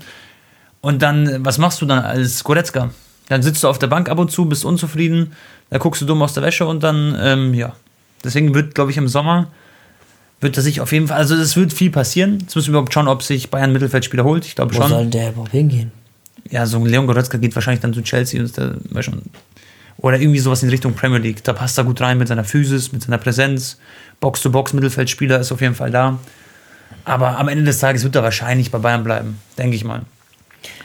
Und 0.80 1.02
dann, 1.02 1.44
was 1.44 1.58
machst 1.58 1.80
du 1.80 1.86
dann 1.86 2.00
als 2.00 2.44
Goretzka? 2.44 2.90
Dann 3.28 3.42
sitzt 3.42 3.62
du 3.62 3.68
auf 3.68 3.78
der 3.78 3.88
Bank 3.88 4.08
ab 4.08 4.18
und 4.18 4.30
zu, 4.30 4.46
bist 4.46 4.64
unzufrieden, 4.64 5.32
da 5.70 5.78
guckst 5.78 6.00
du 6.00 6.06
dumm 6.06 6.22
aus 6.22 6.32
der 6.32 6.42
Wäsche 6.42 6.66
und 6.66 6.82
dann, 6.82 7.16
ähm, 7.20 7.54
ja. 7.54 7.74
Deswegen 8.24 8.54
wird, 8.54 8.74
glaube 8.74 8.90
ich, 8.90 8.96
im 8.96 9.06
Sommer, 9.06 9.48
wird 10.40 10.56
er 10.56 10.62
sich 10.62 10.80
auf 10.80 10.92
jeden 10.92 11.08
Fall, 11.08 11.18
also 11.18 11.34
es 11.34 11.56
wird 11.56 11.72
viel 11.72 11.90
passieren. 11.90 12.38
Jetzt 12.40 12.54
müssen 12.54 12.68
wir 12.68 12.78
überhaupt 12.78 12.94
schauen, 12.94 13.08
ob 13.08 13.22
sich 13.22 13.50
Bayern 13.50 13.72
Mittelfeldspieler 13.72 14.24
holt. 14.24 14.44
Ich 14.44 14.54
glaube 14.56 14.74
Wo 14.74 14.78
soll 14.80 14.88
schon. 14.88 15.10
der 15.10 15.30
überhaupt 15.30 15.50
hingehen? 15.50 15.92
Ja, 16.50 16.64
so 16.66 16.78
ein 16.78 16.86
Leon 16.86 17.06
Goretzka 17.06 17.38
geht 17.38 17.54
wahrscheinlich 17.54 17.80
dann 17.80 17.92
zu 17.92 18.02
Chelsea 18.02 18.40
und 18.40 18.56
da, 18.56 19.02
schon. 19.02 19.22
Oder 19.98 20.20
irgendwie 20.20 20.38
sowas 20.38 20.62
in 20.62 20.70
Richtung 20.70 20.94
Premier 20.94 21.18
League. 21.18 21.42
Da 21.44 21.52
passt 21.52 21.76
er 21.76 21.84
gut 21.84 22.00
rein 22.00 22.18
mit 22.18 22.28
seiner 22.28 22.44
Physis, 22.44 22.92
mit 22.92 23.02
seiner 23.02 23.18
Präsenz. 23.18 23.78
Box-to-Box-Mittelfeldspieler 24.20 25.40
ist 25.40 25.52
auf 25.52 25.60
jeden 25.60 25.74
Fall 25.74 25.90
da. 25.90 26.18
Aber 27.04 27.38
am 27.38 27.48
Ende 27.48 27.64
des 27.64 27.80
Tages 27.80 28.04
wird 28.04 28.14
er 28.14 28.22
wahrscheinlich 28.22 28.70
bei 28.70 28.78
Bayern 28.78 29.04
bleiben, 29.04 29.38
denke 29.58 29.76
ich 29.76 29.84
mal. 29.84 30.02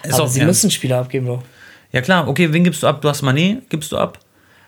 Ist 0.03 0.13
Aber 0.15 0.23
auch 0.23 0.27
sie 0.27 0.39
ernst. 0.39 0.63
müssen 0.63 0.71
Spieler 0.71 0.99
abgeben, 0.99 1.25
Bro. 1.27 1.43
Ja 1.91 2.01
klar, 2.01 2.27
okay, 2.27 2.51
wen 2.51 2.63
gibst 2.63 2.83
du 2.83 2.87
ab? 2.87 3.01
Du 3.01 3.09
hast 3.09 3.21
Manet, 3.21 3.69
gibst 3.69 3.91
du 3.91 3.97
ab. 3.97 4.19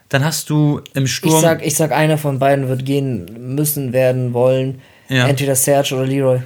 Dann 0.10 0.23
hast 0.23 0.49
du 0.49 0.82
im 0.93 1.06
Ich 1.06 1.15
Sturm. 1.15 1.41
sag, 1.41 1.65
ich 1.65 1.75
sag, 1.75 1.91
einer 1.91 2.17
von 2.19 2.38
beiden 2.39 2.67
wird 2.67 2.86
gehen 2.86 3.56
müssen, 3.56 3.91
werden, 3.93 4.34
wollen. 4.34 4.82
Ja. 5.10 5.28
Entweder 5.28 5.56
Serge 5.56 5.95
oder 5.95 6.06
Leroy. 6.06 6.41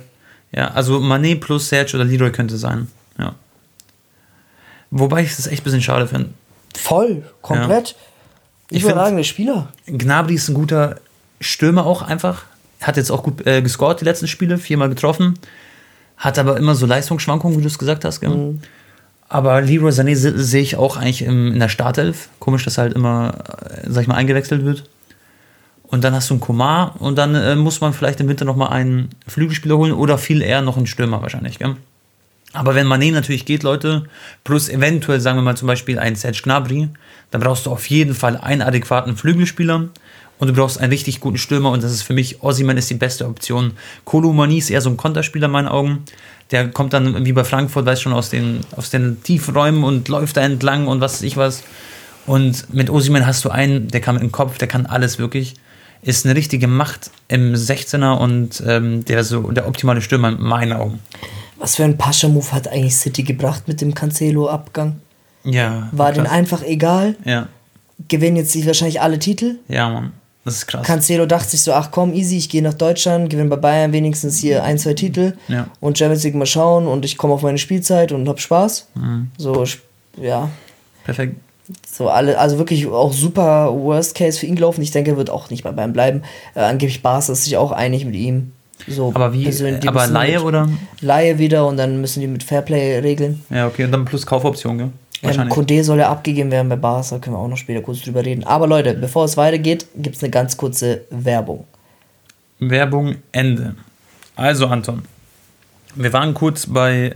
ja, 0.52 0.70
also 0.72 1.00
Manet 1.00 1.42
plus 1.42 1.68
Serge 1.70 1.96
oder 1.96 2.06
Leroy 2.06 2.32
könnte 2.32 2.58
sein. 2.58 2.88
Ja. 3.18 3.36
Wobei 4.92 5.22
ich 5.24 5.36
das 5.36 5.48
echt 5.48 5.62
ein 5.62 5.64
bisschen 5.66 5.82
schade 5.82 6.08
finde. 6.08 6.30
Voll, 6.76 7.24
komplett. 7.42 7.96
Ich 8.72 8.84
Überragende 8.84 9.24
Spieler. 9.24 9.68
Gnabry 9.88 10.36
ist 10.36 10.48
ein 10.48 10.54
guter 10.54 10.96
Stürmer 11.42 11.86
auch 11.86 12.02
einfach. 12.02 12.44
Hat 12.82 12.98
jetzt 12.98 13.12
auch 13.12 13.24
gut 13.24 13.46
äh, 13.46 13.62
gescored 13.62 14.00
die 14.00 14.06
letzten 14.06 14.28
Spiele, 14.28 14.58
viermal 14.58 14.90
getroffen. 14.90 15.38
Hat 16.20 16.38
aber 16.38 16.58
immer 16.58 16.76
so 16.76 16.86
Leistungsschwankungen, 16.86 17.58
wie 17.58 17.62
du 17.64 17.68
es 17.68 17.80
gesagt 17.80 18.06
hast. 18.06 18.22
Mhm. 18.22 18.60
Aber 19.28 19.62
Leroy 19.62 19.92
Sané 19.92 20.16
se- 20.16 20.38
sehe 20.44 20.62
ich 20.62 20.76
auch 20.76 20.98
eigentlich 20.98 21.24
im, 21.24 21.54
in 21.54 21.60
der 21.60 21.70
Startelf. 21.70 22.30
Komisch, 22.40 22.66
dass 22.66 22.78
er 22.78 22.84
halt 22.84 22.94
immer, 22.94 23.34
äh, 23.70 23.90
sag 23.90 24.02
ich 24.04 24.08
mal, 24.08 24.16
eingewechselt 24.16 24.64
wird. 24.66 24.84
Und 25.84 26.04
dann 26.04 26.14
hast 26.14 26.30
du 26.30 26.36
einen 26.36 26.42
Komar 26.42 26.96
und 27.00 27.18
dann 27.18 27.34
äh, 27.34 27.56
muss 27.56 27.82
man 27.82 27.94
vielleicht 27.94 28.20
im 28.20 28.28
Winter 28.28 28.46
nochmal 28.46 28.70
einen 28.70 29.10
Flügelspieler 29.28 29.76
holen 29.78 29.92
oder 29.94 30.18
viel 30.20 30.42
eher 30.44 30.62
noch 30.62 30.78
einen 30.78 30.86
Stürmer 30.88 31.22
wahrscheinlich. 31.24 31.58
Gell? 31.58 31.78
Aber 32.54 32.76
wenn 32.76 32.88
Mané 32.88 33.12
natürlich 33.12 33.46
geht, 33.46 33.64
Leute, 33.64 34.04
plus 34.44 34.70
eventuell, 34.70 35.20
sagen 35.20 35.38
wir 35.38 35.44
mal 35.44 35.58
zum 35.58 35.68
Beispiel 35.68 35.98
ein 36.00 36.16
Serge 36.16 36.42
Gnabry, 36.44 36.90
dann 37.32 37.42
brauchst 37.42 37.66
du 37.66 37.72
auf 37.72 37.88
jeden 37.90 38.14
Fall 38.14 38.38
einen 38.38 38.62
adäquaten 38.62 39.16
Flügelspieler 39.16 39.90
und 40.40 40.48
du 40.48 40.54
brauchst 40.54 40.80
einen 40.80 40.92
richtig 40.92 41.20
guten 41.20 41.38
Stürmer 41.38 41.70
und 41.72 41.84
das 41.84 41.92
ist 41.92 42.02
für 42.02 42.14
mich, 42.14 42.42
Ossiman 42.42 42.78
ist 42.78 42.90
die 42.90 42.96
beste 42.96 43.28
Option. 43.28 43.74
Kolomani 44.06 44.58
ist 44.58 44.70
eher 44.70 44.82
so 44.82 44.90
ein 44.90 44.98
Konterspieler 44.98 45.46
in 45.46 45.52
meinen 45.52 45.68
Augen. 45.68 46.06
Der 46.52 46.70
kommt 46.70 46.94
dann 46.94 47.26
wie 47.26 47.34
bei 47.34 47.44
Frankfurt, 47.44 47.86
weiß 47.86 48.02
schon, 48.02 48.14
aus 48.14 48.30
den, 48.30 48.62
aus 48.76 48.90
den 48.90 49.22
tiefen 49.22 49.54
Räumen 49.54 49.84
und 49.84 50.08
läuft 50.08 50.38
da 50.38 50.42
entlang 50.42 50.88
und 50.88 51.02
was 51.02 51.16
weiß 51.16 51.22
ich 51.24 51.38
was. 51.38 51.64
Und 52.26 52.74
mit 52.74 52.90
Osimhen 52.90 53.26
hast 53.26 53.44
du 53.46 53.50
einen, 53.50 53.90
der 53.90 54.02
kann 54.02 54.16
mit 54.16 54.24
dem 54.24 54.32
Kopf, 54.32 54.58
der 54.58 54.68
kann 54.68 54.86
alles 54.86 55.20
wirklich. 55.20 55.56
Ist 56.02 56.26
eine 56.26 56.36
richtige 56.36 56.68
Macht 56.68 57.12
im 57.28 57.54
16er 57.54 58.18
und 58.18 58.64
ähm, 58.66 59.04
der 59.04 59.24
so 59.26 59.52
der 59.52 59.68
optimale 59.68 60.02
Stürmer 60.02 60.30
in 60.30 60.42
meinen 60.42 60.72
Augen. 60.72 61.00
Was 61.58 61.76
für 61.76 61.84
ein 61.84 61.98
Pascha-Move 61.98 62.54
hat 62.54 62.70
eigentlich 62.70 62.96
City 62.96 63.24
gebracht 63.24 63.68
mit 63.68 63.82
dem 63.82 63.94
Cancelo-Abgang? 63.94 65.02
Ja. 65.44 65.90
War 65.92 66.08
krass. 66.08 66.16
denen 66.16 66.28
einfach 66.28 66.64
egal. 66.64 67.18
Ja, 67.26 67.50
Gewinnen 68.08 68.38
jetzt 68.38 68.54
sich 68.54 68.66
wahrscheinlich 68.66 69.02
alle 69.02 69.20
Titel. 69.20 69.60
ja, 69.68 69.90
Mann. 69.90 70.14
Das 70.46 70.56
ist 70.56 70.68
krass. 70.68 70.86
Cancelo 70.88 71.26
dachte 71.26 71.50
sich 71.52 71.62
so, 71.62 71.74
ach 71.74 71.92
komm, 71.92 72.14
easy, 72.14 72.38
ich 72.38 72.50
gehe 72.50 72.62
nach 72.62 72.74
Deutschland, 72.74 73.30
gewinne 73.30 73.50
bei 73.50 73.56
Bayern 73.58 73.92
wenigstens 73.92 74.38
hier 74.40 74.64
ein, 74.64 74.78
zwei 74.80 74.94
Titel 74.94 75.34
Ja. 75.48 75.68
und 75.80 75.98
Champions 75.98 76.24
League 76.24 76.36
mal 76.36 76.46
schauen 76.46 76.88
und 76.88 77.06
ich 77.06 77.18
komme 77.18 77.34
auf 77.34 77.42
meine 77.42 77.58
Spielzeit 77.58 78.12
und 78.12 78.28
hab 78.28 78.40
Spaß. 78.40 78.88
So, 79.38 79.64
sp- 79.68 79.84
ja, 80.20 80.50
Perfekt. 81.04 81.36
so 81.92 82.10
alle, 82.10 82.40
also 82.40 82.58
wirklich 82.58 82.88
auch 82.88 83.14
super 83.14 83.72
Worst 83.74 84.16
Case 84.16 84.40
für 84.40 84.46
ihn 84.46 84.56
gelaufen. 84.56 84.82
Ich 84.82 84.92
denke, 84.92 85.12
er 85.12 85.18
wird 85.18 85.30
auch 85.30 85.50
nicht 85.50 85.64
bei 85.64 85.72
Bayern 85.72 85.94
bleiben. 85.94 86.24
Äh, 86.56 86.62
angeblich 86.62 87.04
Barca 87.04 87.32
ist 87.34 87.44
sich 87.44 87.58
auch 87.58 87.72
einig 87.72 88.06
mit 88.06 88.16
ihm. 88.16 88.54
So 88.88 89.12
Aber 89.14 89.34
wie? 89.34 89.44
die 89.44 89.88
Aber 89.90 90.08
Laie 90.08 90.42
oder? 90.42 90.70
Laie 91.02 91.38
wieder 91.38 91.68
und 91.68 91.76
dann 91.76 92.00
müssen 92.00 92.22
die 92.22 92.28
mit 92.28 92.44
Fairplay 92.44 93.00
regeln. 93.00 93.44
Ja, 93.50 93.68
okay. 93.68 93.84
Und 93.84 93.92
dann 93.92 94.06
plus 94.06 94.26
Kaufoption, 94.26 94.78
gell? 94.78 94.90
Wahrscheinlich. 95.22 95.58
Condé 95.58 95.84
soll 95.84 96.00
ja 96.00 96.10
abgegeben 96.10 96.50
werden 96.52 96.70
bei 96.70 96.76
Barca, 96.78 97.20
können 97.20 97.36
wir 97.36 97.40
auch 97.40 97.48
noch 97.48 97.58
später 97.58 97.82
kurz 97.82 98.02
drüber 98.02 98.24
reden. 98.24 98.44
Aber 98.46 98.68
Leute, 98.68 98.94
bevor 98.94 99.26
es 99.26 99.36
weitergeht, 99.38 99.86
gibt 99.96 100.16
es 100.16 100.24
eine 100.24 100.30
ganz 100.32 100.56
kurze 100.56 101.02
Werbung. 101.10 101.66
Werbung 102.60 103.16
Ende. 103.32 103.76
Also, 104.36 104.68
Anton. 104.68 105.04
Wir 105.96 106.14
waren 106.14 106.34
kurz 106.34 106.66
bei 106.68 107.16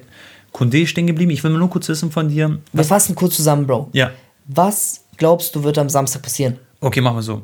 Condé 0.54 0.86
stehen 0.88 1.08
geblieben. 1.08 1.32
Ich 1.32 1.44
will 1.44 1.52
nur 1.52 1.70
kurz 1.70 1.88
wissen 1.90 2.12
von 2.12 2.28
dir. 2.30 2.60
Wir 2.74 2.84
fassen 2.84 3.16
kurz 3.16 3.36
zusammen, 3.38 3.66
Bro. 3.68 3.90
Ja. 3.94 4.12
Was 4.46 5.02
glaubst 5.18 5.56
du, 5.56 5.64
wird 5.64 5.78
am 5.78 5.90
Samstag 5.90 6.22
passieren? 6.24 6.60
Okay, 6.82 7.02
machen 7.02 7.18
wir 7.18 7.22
so. 7.24 7.44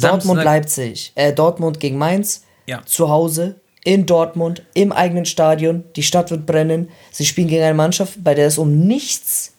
Dortmund, 0.00 0.22
Samstag- 0.22 0.44
Leipzig. 0.44 1.12
Äh, 1.14 1.32
Dortmund 1.32 1.80
gegen 1.80 1.98
Mainz. 1.98 2.44
Ja. 2.66 2.80
Zu 2.86 3.08
Hause. 3.10 3.56
In 3.84 4.06
Dortmund. 4.06 4.62
Im 4.74 4.92
eigenen 4.92 5.24
Stadion. 5.26 5.84
Die 5.96 6.02
Stadt 6.02 6.30
wird 6.30 6.46
brennen. 6.46 6.88
Sie 7.10 7.26
spielen 7.26 7.48
gegen 7.48 7.62
eine 7.62 7.74
Mannschaft, 7.74 8.22
bei 8.24 8.34
der 8.34 8.46
es 8.46 8.58
um 8.58 8.86
nichts, 8.86 9.52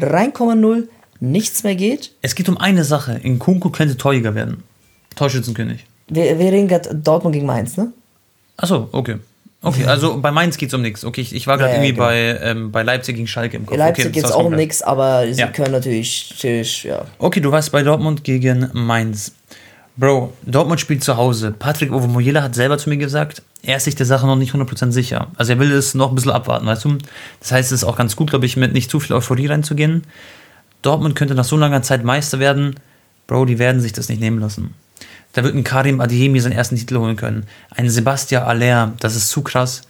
rein 0.00 0.32
Komma 0.32 0.54
null, 0.54 0.88
nichts 1.20 1.62
mehr 1.62 1.74
geht. 1.74 2.12
Es 2.22 2.34
geht 2.34 2.48
um 2.48 2.58
eine 2.58 2.84
Sache. 2.84 3.20
In 3.22 3.38
Kunku 3.38 3.70
könnte 3.70 3.96
Torjäger 3.96 4.34
werden. 4.34 4.62
Torschützenkönig. 5.14 5.84
Wir, 6.08 6.38
wir 6.38 6.52
reden 6.52 6.68
gerade 6.68 6.94
Dortmund 6.94 7.32
gegen 7.34 7.46
Mainz, 7.46 7.76
ne? 7.76 7.92
Achso, 8.56 8.88
okay. 8.92 9.16
Okay, 9.62 9.84
also 9.86 10.20
bei 10.20 10.30
Mainz 10.30 10.58
geht 10.58 10.68
es 10.68 10.74
um 10.74 10.82
nichts. 10.82 11.04
Okay, 11.04 11.22
ich, 11.22 11.34
ich 11.34 11.46
war 11.46 11.56
gerade 11.58 11.70
Ja, 11.70 11.76
irgendwie 11.76 11.92
genau. 11.94 12.04
bei, 12.04 12.38
ähm, 12.42 12.70
bei 12.70 12.82
Leipzig 12.82 13.16
gegen 13.16 13.26
Schalke 13.26 13.56
im 13.56 13.66
Kopf. 13.66 13.76
Leipzig 13.76 14.04
okay, 14.06 14.12
geht 14.14 14.24
es 14.24 14.30
auch 14.30 14.44
um 14.44 14.54
nichts, 14.54 14.82
aber 14.82 15.26
sie 15.32 15.40
Ja. 15.40 15.48
können 15.48 15.72
natürlich, 15.72 16.30
natürlich, 16.30 16.84
ja. 16.84 17.04
Okay, 17.18 17.40
du 17.40 17.50
warst 17.50 17.72
bei 17.72 17.82
Dortmund 17.82 18.22
gegen 18.22 18.68
Mainz. 18.74 19.32
Bro, 19.98 20.34
Dortmund 20.44 20.80
spielt 20.80 21.02
zu 21.02 21.16
Hause. 21.16 21.54
Patrick 21.58 21.90
Ovomoyela 21.90 22.42
hat 22.42 22.54
selber 22.54 22.76
zu 22.76 22.90
mir 22.90 22.98
gesagt, 22.98 23.42
er 23.62 23.78
ist 23.78 23.84
sich 23.84 23.94
der 23.94 24.04
Sache 24.04 24.26
noch 24.26 24.36
nicht 24.36 24.52
100% 24.52 24.92
sicher. 24.92 25.28
Also 25.36 25.52
er 25.54 25.58
will 25.58 25.72
es 25.72 25.94
noch 25.94 26.10
ein 26.10 26.14
bisschen 26.14 26.32
abwarten, 26.32 26.66
weißt 26.66 26.84
du? 26.84 26.98
Das 27.40 27.52
heißt, 27.52 27.72
es 27.72 27.82
ist 27.82 27.84
auch 27.84 27.96
ganz 27.96 28.14
gut, 28.14 28.30
glaube 28.30 28.44
ich, 28.44 28.58
mit 28.58 28.74
nicht 28.74 28.90
zu 28.90 29.00
viel 29.00 29.16
Euphorie 29.16 29.46
reinzugehen. 29.46 30.02
Dortmund 30.82 31.16
könnte 31.16 31.34
nach 31.34 31.44
so 31.44 31.56
langer 31.56 31.82
Zeit 31.82 32.04
Meister 32.04 32.38
werden. 32.38 32.76
Bro, 33.26 33.46
die 33.46 33.58
werden 33.58 33.80
sich 33.80 33.94
das 33.94 34.10
nicht 34.10 34.20
nehmen 34.20 34.38
lassen. 34.38 34.74
Da 35.32 35.42
wird 35.42 35.54
ein 35.54 35.64
Karim 35.64 36.00
Adeyemi 36.00 36.40
seinen 36.40 36.52
ersten 36.52 36.76
Titel 36.76 36.98
holen 36.98 37.16
können. 37.16 37.44
Ein 37.70 37.88
Sebastian 37.88 38.44
Aller, 38.44 38.92
das 39.00 39.16
ist 39.16 39.30
zu 39.30 39.42
krass. 39.42 39.82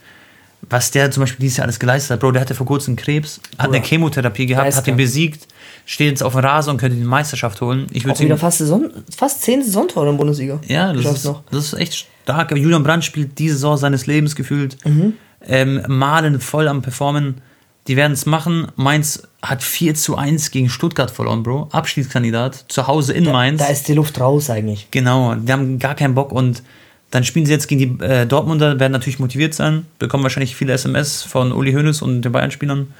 Was 0.69 0.91
der 0.91 1.11
zum 1.11 1.21
Beispiel 1.21 1.43
dieses 1.43 1.57
Jahr 1.57 1.65
alles 1.65 1.79
geleistet 1.79 2.11
hat. 2.11 2.19
Bro, 2.21 2.31
der 2.31 2.41
hatte 2.41 2.55
vor 2.55 2.65
kurzem 2.65 2.95
Krebs, 2.95 3.39
hat 3.57 3.67
eine 3.67 3.77
Bruder. 3.77 3.87
Chemotherapie 3.87 4.45
gehabt, 4.45 4.75
hat 4.75 4.87
ihn 4.87 4.97
besiegt, 4.97 5.47
steht 5.87 6.09
jetzt 6.09 6.21
auf 6.21 6.33
dem 6.33 6.41
Rasen 6.41 6.71
und 6.71 6.77
könnte 6.77 6.97
die 6.97 7.03
Meisterschaft 7.03 7.61
holen. 7.61 7.87
Ich 7.91 8.05
würde 8.05 8.19
wieder 8.19 8.37
fast, 8.37 8.59
Saison, 8.59 8.91
fast 9.15 9.41
zehn 9.41 9.63
Saisontore 9.63 10.05
in 10.05 10.11
der 10.11 10.17
Bundesliga. 10.17 10.59
ja, 10.67 10.91
das 10.93 11.05
ist, 11.05 11.33
das 11.49 11.65
ist 11.65 11.79
echt 11.79 12.07
stark. 12.23 12.51
Julian 12.55 12.83
Brandt 12.83 13.05
spielt 13.05 13.39
diese 13.39 13.55
Saison 13.55 13.77
seines 13.77 14.05
Lebens 14.05 14.35
gefühlt. 14.35 14.77
Mhm. 14.85 15.13
Ähm, 15.47 15.81
Malen 15.87 16.41
voll 16.41 16.67
am 16.67 16.81
Performen. 16.81 17.41
Die 17.87 17.95
werden 17.95 18.11
es 18.11 18.25
machen. 18.25 18.67
Mainz 18.75 19.23
hat 19.41 19.63
4 19.63 19.95
zu 19.95 20.17
1 20.17 20.51
gegen 20.51 20.67
Stuttgart 20.69 21.09
verloren, 21.09 21.41
Bro. 21.41 21.69
Abschiedskandidat. 21.71 22.65
Zu 22.67 22.87
Hause 22.87 23.13
in 23.13 23.23
Mainz. 23.23 23.61
Da 23.61 23.67
ist 23.67 23.87
die 23.87 23.93
Luft 23.93 24.19
raus 24.19 24.49
eigentlich. 24.49 24.89
Genau, 24.91 25.35
die 25.35 25.51
haben 25.53 25.79
gar 25.79 25.95
keinen 25.95 26.15
Bock 26.15 26.33
und 26.33 26.63
dann 27.11 27.23
spielen 27.23 27.45
sie 27.45 27.53
jetzt 27.53 27.69
gegen 27.69 27.97
die 27.99 28.03
äh, 28.03 28.25
Dortmunder, 28.25 28.77
werden 28.81 28.91
natürlich 28.91 29.19
motiviert 29.19 29.53
sein, 29.53 29.85
bekommen 29.99 30.23
wahrscheinlich 30.23 30.57
viele 30.57 30.73
SMS 30.73 31.23
von 31.23 31.53
Uli 31.53 31.71
Hoeneß 31.71 32.01
und 32.01 32.23
den 32.23 32.31
Bayern-Spielern. 32.33 32.93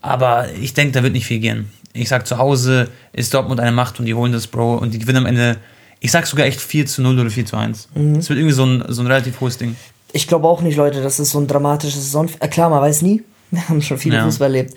Aber 0.00 0.50
ich 0.58 0.72
denke, 0.72 0.92
da 0.92 1.02
wird 1.02 1.12
nicht 1.12 1.26
viel 1.26 1.40
gehen. 1.40 1.68
Ich 1.94 2.08
sag, 2.08 2.26
zu 2.26 2.38
Hause 2.38 2.88
ist 3.12 3.32
Dortmund 3.32 3.60
eine 3.60 3.72
Macht 3.72 4.00
und 4.00 4.06
die 4.06 4.14
holen 4.14 4.32
das, 4.32 4.46
Bro, 4.48 4.76
und 4.78 4.92
die 4.92 4.98
gewinnen 4.98 5.18
am 5.18 5.26
Ende, 5.26 5.56
ich 6.00 6.10
sag 6.10 6.26
sogar 6.26 6.44
echt 6.46 6.60
4 6.60 6.86
zu 6.86 7.02
0 7.02 7.18
oder 7.20 7.30
4 7.30 7.46
zu 7.46 7.56
1. 7.56 7.88
Es 8.18 8.28
wird 8.28 8.38
irgendwie 8.38 8.54
so 8.54 8.66
ein, 8.66 8.84
so 8.88 9.02
ein 9.02 9.06
relativ 9.06 9.40
hohes 9.40 9.56
Ding. 9.58 9.76
Ich 10.12 10.26
glaube 10.26 10.46
auch 10.48 10.60
nicht, 10.60 10.76
Leute, 10.76 11.02
dass 11.02 11.18
es 11.18 11.30
so 11.30 11.38
ein 11.38 11.46
dramatisches 11.46 12.02
Saison. 12.04 12.28
Äh, 12.40 12.48
klar, 12.48 12.68
man 12.68 12.80
weiß 12.82 13.02
nie. 13.02 13.22
Wir 13.50 13.68
haben 13.68 13.80
schon 13.80 13.98
viele 13.98 14.16
Ja. 14.16 14.24
Fußball 14.24 14.48
erlebt. 14.48 14.74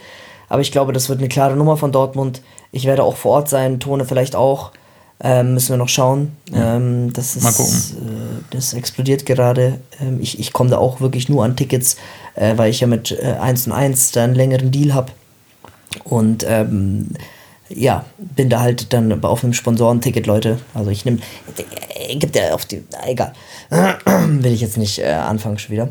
Aber 0.50 0.62
ich 0.62 0.72
glaube, 0.72 0.94
das 0.94 1.10
wird 1.10 1.20
eine 1.20 1.28
klare 1.28 1.56
Nummer 1.58 1.76
von 1.76 1.92
Dortmund. 1.92 2.42
Ich 2.72 2.86
werde 2.86 3.04
auch 3.04 3.18
vor 3.18 3.32
Ort 3.34 3.50
sein, 3.50 3.80
Tone 3.80 4.06
vielleicht 4.06 4.36
auch. 4.36 4.72
Ähm, 5.20 5.56
müssen 5.56 5.70
wir 5.70 5.78
noch 5.78 5.90
schauen. 5.90 6.34
Ähm, 6.54 7.12
das 7.12 7.36
ist, 7.36 7.44
Mal 7.44 7.52
gucken. 7.52 7.74
Äh, 7.74 8.44
das 8.52 8.74
explodiert 8.74 9.26
gerade. 9.26 9.80
Ähm, 10.00 10.20
ich 10.22 10.40
ich 10.40 10.54
komme 10.54 10.70
da 10.70 10.78
auch 10.78 11.02
wirklich 11.02 11.28
nur 11.28 11.44
an 11.44 11.56
Tickets, 11.56 11.98
äh, 12.36 12.56
weil 12.56 12.70
ich 12.70 12.82
ja 12.82 12.88
mit 12.88 13.12
äh, 13.12 13.34
1 13.42 13.66
und 13.66 13.74
1 13.74 14.12
da 14.12 14.24
einen 14.24 14.36
längeren 14.36 14.70
Deal 14.72 14.94
habe. 14.94 15.12
Und 16.04 16.46
ähm, 16.48 17.10
ja, 17.70 18.06
bin 18.18 18.50
da 18.50 18.62
halt 18.62 18.94
dann 18.94 19.24
auf 19.24 19.44
einem 19.44 19.54
Sponsorenticket, 19.54 20.26
Leute. 20.26 20.58
Also 20.74 20.90
ich 20.90 21.04
nehme, 21.06 21.20
äh, 21.96 22.16
gibt 22.16 22.36
ja 22.36 22.54
auf 22.54 22.66
die, 22.66 22.84
egal. 23.06 23.34
Will 24.28 24.54
ich 24.54 24.62
jetzt 24.62 24.78
nicht 24.78 25.00
äh, 25.00 25.06
anfangen 25.12 25.58
schon 25.60 25.72
wieder. 25.74 25.90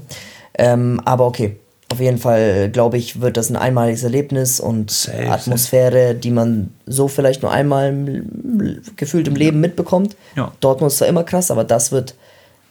Ähm, 0.59 1.01
aber 1.05 1.27
okay, 1.27 1.57
auf 1.93 2.01
jeden 2.01 2.19
Fall 2.19 2.71
glaube 2.71 2.97
ich, 2.97 3.21
wird 3.21 3.37
das 3.37 3.51
ein 3.51 3.57
einmaliges 3.57 4.03
Erlebnis 4.03 4.59
und 4.59 4.91
Safe, 4.91 5.31
Atmosphäre, 5.31 6.15
die 6.15 6.31
man 6.31 6.73
so 6.87 7.09
vielleicht 7.09 7.43
nur 7.43 7.53
einmal 7.53 7.89
im- 7.91 8.81
gefühlt 8.97 9.29
im 9.29 9.37
Leben 9.37 9.61
mitbekommt. 9.61 10.17
Ja. 10.35 10.51
Dortmund 10.61 10.93
ist 10.93 10.99
zwar 10.99 11.09
immer 11.09 11.25
krass, 11.25 11.51
aber 11.51 11.65
das 11.65 11.93
wird 11.93 12.15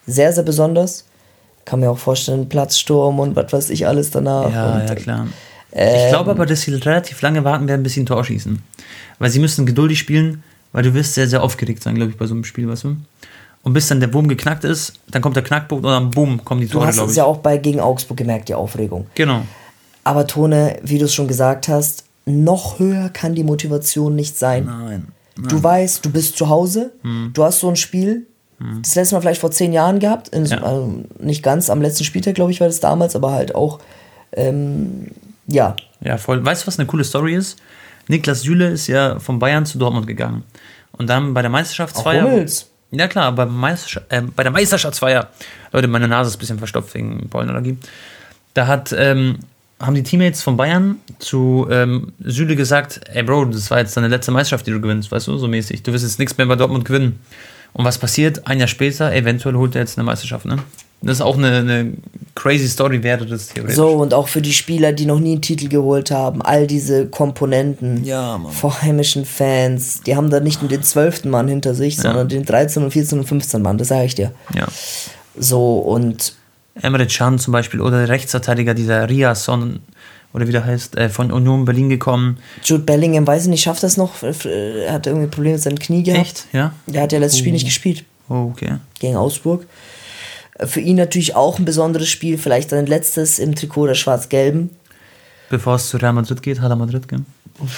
sehr, 0.07 0.33
sehr 0.33 0.43
besonders. 0.43 1.05
Kann 1.63 1.79
mir 1.79 1.89
auch 1.91 1.97
vorstellen, 1.97 2.49
Platzsturm 2.49 3.19
und 3.19 3.35
was 3.35 3.53
weiß 3.53 3.69
ich 3.69 3.87
alles 3.87 4.11
danach. 4.11 4.51
Ja, 4.51 4.73
und, 4.81 4.87
ja, 4.89 4.95
klar. 4.95 5.27
Ähm, 5.75 5.95
ich 6.05 6.09
glaube 6.09 6.31
aber, 6.31 6.45
dass 6.45 6.61
sie 6.61 6.73
relativ 6.73 7.21
lange 7.21 7.43
warten 7.43 7.67
werden, 7.67 7.83
bis 7.83 7.93
sie 7.93 8.01
ein 8.01 8.05
Tor 8.05 8.23
schießen. 8.23 8.61
Weil 9.19 9.29
sie 9.29 9.39
müssen 9.39 9.65
geduldig 9.65 9.99
spielen, 9.99 10.43
weil 10.71 10.83
du 10.83 10.93
wirst 10.93 11.13
sehr, 11.13 11.27
sehr 11.27 11.43
aufgeregt 11.43 11.83
sein, 11.83 11.95
glaube 11.95 12.11
ich, 12.11 12.17
bei 12.17 12.25
so 12.25 12.33
einem 12.33 12.43
Spiel, 12.43 12.67
weißt 12.67 12.85
du? 12.85 12.95
Und 13.63 13.73
bis 13.73 13.87
dann 13.87 13.99
der 13.99 14.13
Wurm 14.13 14.27
geknackt 14.27 14.63
ist, 14.63 14.93
dann 15.09 15.21
kommt 15.21 15.35
der 15.35 15.43
Knackpunkt 15.43 15.83
und 15.85 15.91
dann 15.91 16.11
bumm, 16.11 16.43
kommen 16.45 16.61
die 16.61 16.67
Du 16.67 16.73
Tore, 16.73 16.87
hast 16.87 16.95
glaube 16.95 17.07
es 17.09 17.13
ich. 17.13 17.17
ja 17.17 17.23
auch 17.25 17.37
bei 17.37 17.57
gegen 17.57 17.79
Augsburg 17.79 18.17
gemerkt, 18.17 18.47
die 18.49 18.53
Aufregung. 18.53 19.07
Genau. 19.15 19.41
Aber 20.03 20.27
Tone, 20.27 20.77
wie 20.83 20.99
du 20.99 21.05
es 21.05 21.13
schon 21.15 21.27
gesagt 21.27 21.67
hast, 21.67 22.03
noch 22.27 22.77
höher 22.79 23.09
kann 23.09 23.33
die 23.33 23.43
Motivation 23.43 24.15
nicht 24.15 24.37
sein. 24.37 24.65
Nein. 24.65 25.07
Du 25.49 25.61
weißt, 25.61 26.05
du 26.05 26.11
bist 26.11 26.37
zu 26.37 26.47
Hause, 26.49 26.91
du 27.33 27.43
hast 27.43 27.59
so 27.59 27.67
ein 27.69 27.75
Spiel, 27.75 28.25
das 28.81 28.95
letzte 28.95 29.15
Mal 29.15 29.21
vielleicht 29.21 29.41
vor 29.41 29.51
zehn 29.51 29.73
Jahren 29.73 29.99
gehabt, 29.99 30.29
in, 30.29 30.45
Ja. 30.45 30.61
also 30.61 31.03
nicht 31.19 31.43
ganz 31.43 31.69
am 31.69 31.81
letzten 31.81 32.03
Spieltag, 32.05 32.35
glaube 32.35 32.51
ich, 32.51 32.61
war 32.61 32.67
das 32.67 32.79
damals, 32.79 33.15
aber 33.15 33.31
halt 33.33 33.53
auch, 33.53 33.79
ähm, 34.31 35.07
ja, 35.47 35.75
Ja, 36.01 36.17
voll. 36.17 36.43
Weißt 36.43 36.63
du, 36.63 36.67
was 36.67 36.79
eine 36.79 36.87
coole 36.87 37.03
Story 37.03 37.35
ist? 37.35 37.59
Niklas 38.07 38.41
Süle 38.41 38.69
ist 38.69 38.87
ja 38.87 39.19
von 39.19 39.39
Bayern 39.39 39.65
zu 39.65 39.77
Dortmund 39.77 40.07
gegangen. 40.07 40.43
Und 40.91 41.09
dann 41.09 41.33
bei 41.33 41.41
der 41.41 41.51
Meisterschaftsfeier. 41.51 42.23
Hummels. 42.23 42.69
Ja, 42.91 43.07
klar, 43.07 43.31
bei, 43.33 43.45
Meisterscha 43.45 44.01
äh, 44.09 44.21
bei 44.21 44.43
der 44.43 44.51
Meisterschaftsfeier. 44.51 45.27
Leute, 45.71 45.87
meine 45.87 46.07
Nase 46.07 46.29
ist 46.29 46.35
ein 46.35 46.39
bisschen 46.39 46.57
verstopft 46.59 46.93
wegen 46.93 47.27
Pollenallergie. 47.29 47.77
Da 48.53 48.67
hat, 48.67 48.93
ähm, 48.97 49.39
haben 49.79 49.95
die 49.95 50.03
Teammates 50.03 50.41
von 50.41 50.55
Bayern 50.55 50.97
zu 51.19 51.67
ähm, 51.69 52.13
Süle 52.23 52.55
gesagt: 52.55 53.01
Ey, 53.11 53.23
Bro, 53.23 53.45
das 53.45 53.69
war 53.71 53.79
jetzt 53.79 53.97
deine 53.97 54.07
letzte 54.07 54.31
Meisterschaft, 54.31 54.67
die 54.67 54.71
du 54.71 54.79
gewinnst, 54.79 55.11
weißt 55.11 55.27
du, 55.27 55.37
so 55.37 55.47
mäßig. 55.47 55.83
Du 55.83 55.91
wirst 55.91 56.05
jetzt 56.05 56.19
nichts 56.19 56.37
mehr 56.37 56.47
bei 56.47 56.55
Dortmund 56.55 56.85
gewinnen. 56.85 57.19
Und 57.73 57.83
was 57.83 57.97
passiert? 57.97 58.47
Ein 58.47 58.59
Jahr 58.59 58.69
später, 58.69 59.13
eventuell 59.13 59.55
holt 59.55 59.75
er 59.75 59.81
jetzt 59.81 59.97
eine 59.97 60.05
Meisterschaft, 60.05 60.45
ne? 60.45 60.59
Das 61.01 61.17
ist 61.17 61.21
auch 61.21 61.37
eine, 61.37 61.57
eine 61.57 61.93
crazy 62.35 62.67
Story, 62.67 63.01
wäre 63.01 63.25
das 63.25 63.47
theoretisch. 63.47 63.75
so 63.77 63.89
und 63.89 64.13
auch 64.13 64.27
für 64.27 64.41
die 64.41 64.53
Spieler, 64.53 64.91
die 64.93 65.05
noch 65.05 65.19
nie 65.19 65.31
einen 65.33 65.41
Titel 65.41 65.67
geholt 65.69 66.11
haben, 66.11 66.41
all 66.41 66.67
diese 66.67 67.07
Komponenten 67.07 68.03
Ja, 68.03 68.37
Mann. 68.37 68.51
vor 68.51 68.81
heimischen 68.81 69.25
Fans, 69.25 70.01
die 70.05 70.15
haben 70.15 70.29
da 70.29 70.39
nicht 70.39 70.61
nur 70.61 70.69
den 70.69 70.83
12. 70.83 71.25
Mann 71.25 71.47
hinter 71.47 71.73
sich, 71.73 71.97
sondern 71.97 72.27
den 72.27 72.45
13. 72.45 72.83
und 72.83 72.91
14. 72.91 73.19
und 73.19 73.25
15. 73.25 73.61
Mann, 73.61 73.77
das 73.77 73.87
sage 73.87 74.05
ich 74.05 74.15
dir. 74.15 74.31
Ja. 74.53 74.67
So 75.37 75.79
und 75.79 76.33
Emre 76.81 77.07
Can 77.07 77.39
zum 77.39 77.51
Beispiel 77.53 77.79
oder 77.81 77.99
der 77.99 78.09
Rechtsverteidiger, 78.09 78.73
dieser 78.73 79.09
Riasson 79.09 79.79
oder 80.33 80.45
wie 80.47 80.51
der 80.51 80.65
heißt, 80.65 80.97
äh, 80.97 81.07
von 81.07 81.31
Union 81.31 81.63
Berlin 81.63 81.87
gekommen. 81.87 82.37
Jude 82.63 82.83
Bellingham, 82.83 83.25
weiß 83.25 83.43
ich 83.43 83.47
nicht, 83.49 83.63
schafft 83.63 83.83
das 83.83 83.95
noch? 83.95 84.21
Er 84.21 84.91
hat 84.91 85.07
irgendwie 85.07 85.27
Probleme 85.27 85.53
mit 85.55 85.63
seinem 85.63 85.79
Knie 85.79 86.03
gehabt. 86.03 86.21
Echt? 86.21 86.45
Ja? 86.51 86.73
Der 86.87 87.01
hat 87.03 87.13
ja 87.13 87.19
letztes 87.19 87.39
Spiel 87.39 87.53
nicht 87.53 87.63
gespielt 87.65 88.03
Oh, 88.27 88.49
okay. 88.51 88.75
gegen 88.99 89.15
Augsburg. 89.15 89.65
Für 90.63 90.79
ihn 90.79 90.95
natürlich 90.95 91.35
auch 91.35 91.59
ein 91.59 91.65
besonderes 91.65 92.07
Spiel, 92.09 92.37
vielleicht 92.37 92.69
sein 92.69 92.85
letztes 92.85 93.39
im 93.39 93.55
Trikot 93.55 93.87
der 93.87 93.95
Schwarz-Gelben. 93.95 94.69
Bevor 95.49 95.75
es 95.75 95.89
zu 95.89 95.97
Real 95.97 96.13
Madrid 96.13 96.41
geht, 96.41 96.59
er 96.59 96.75
Madrid, 96.75 97.07
gell? 97.07 97.21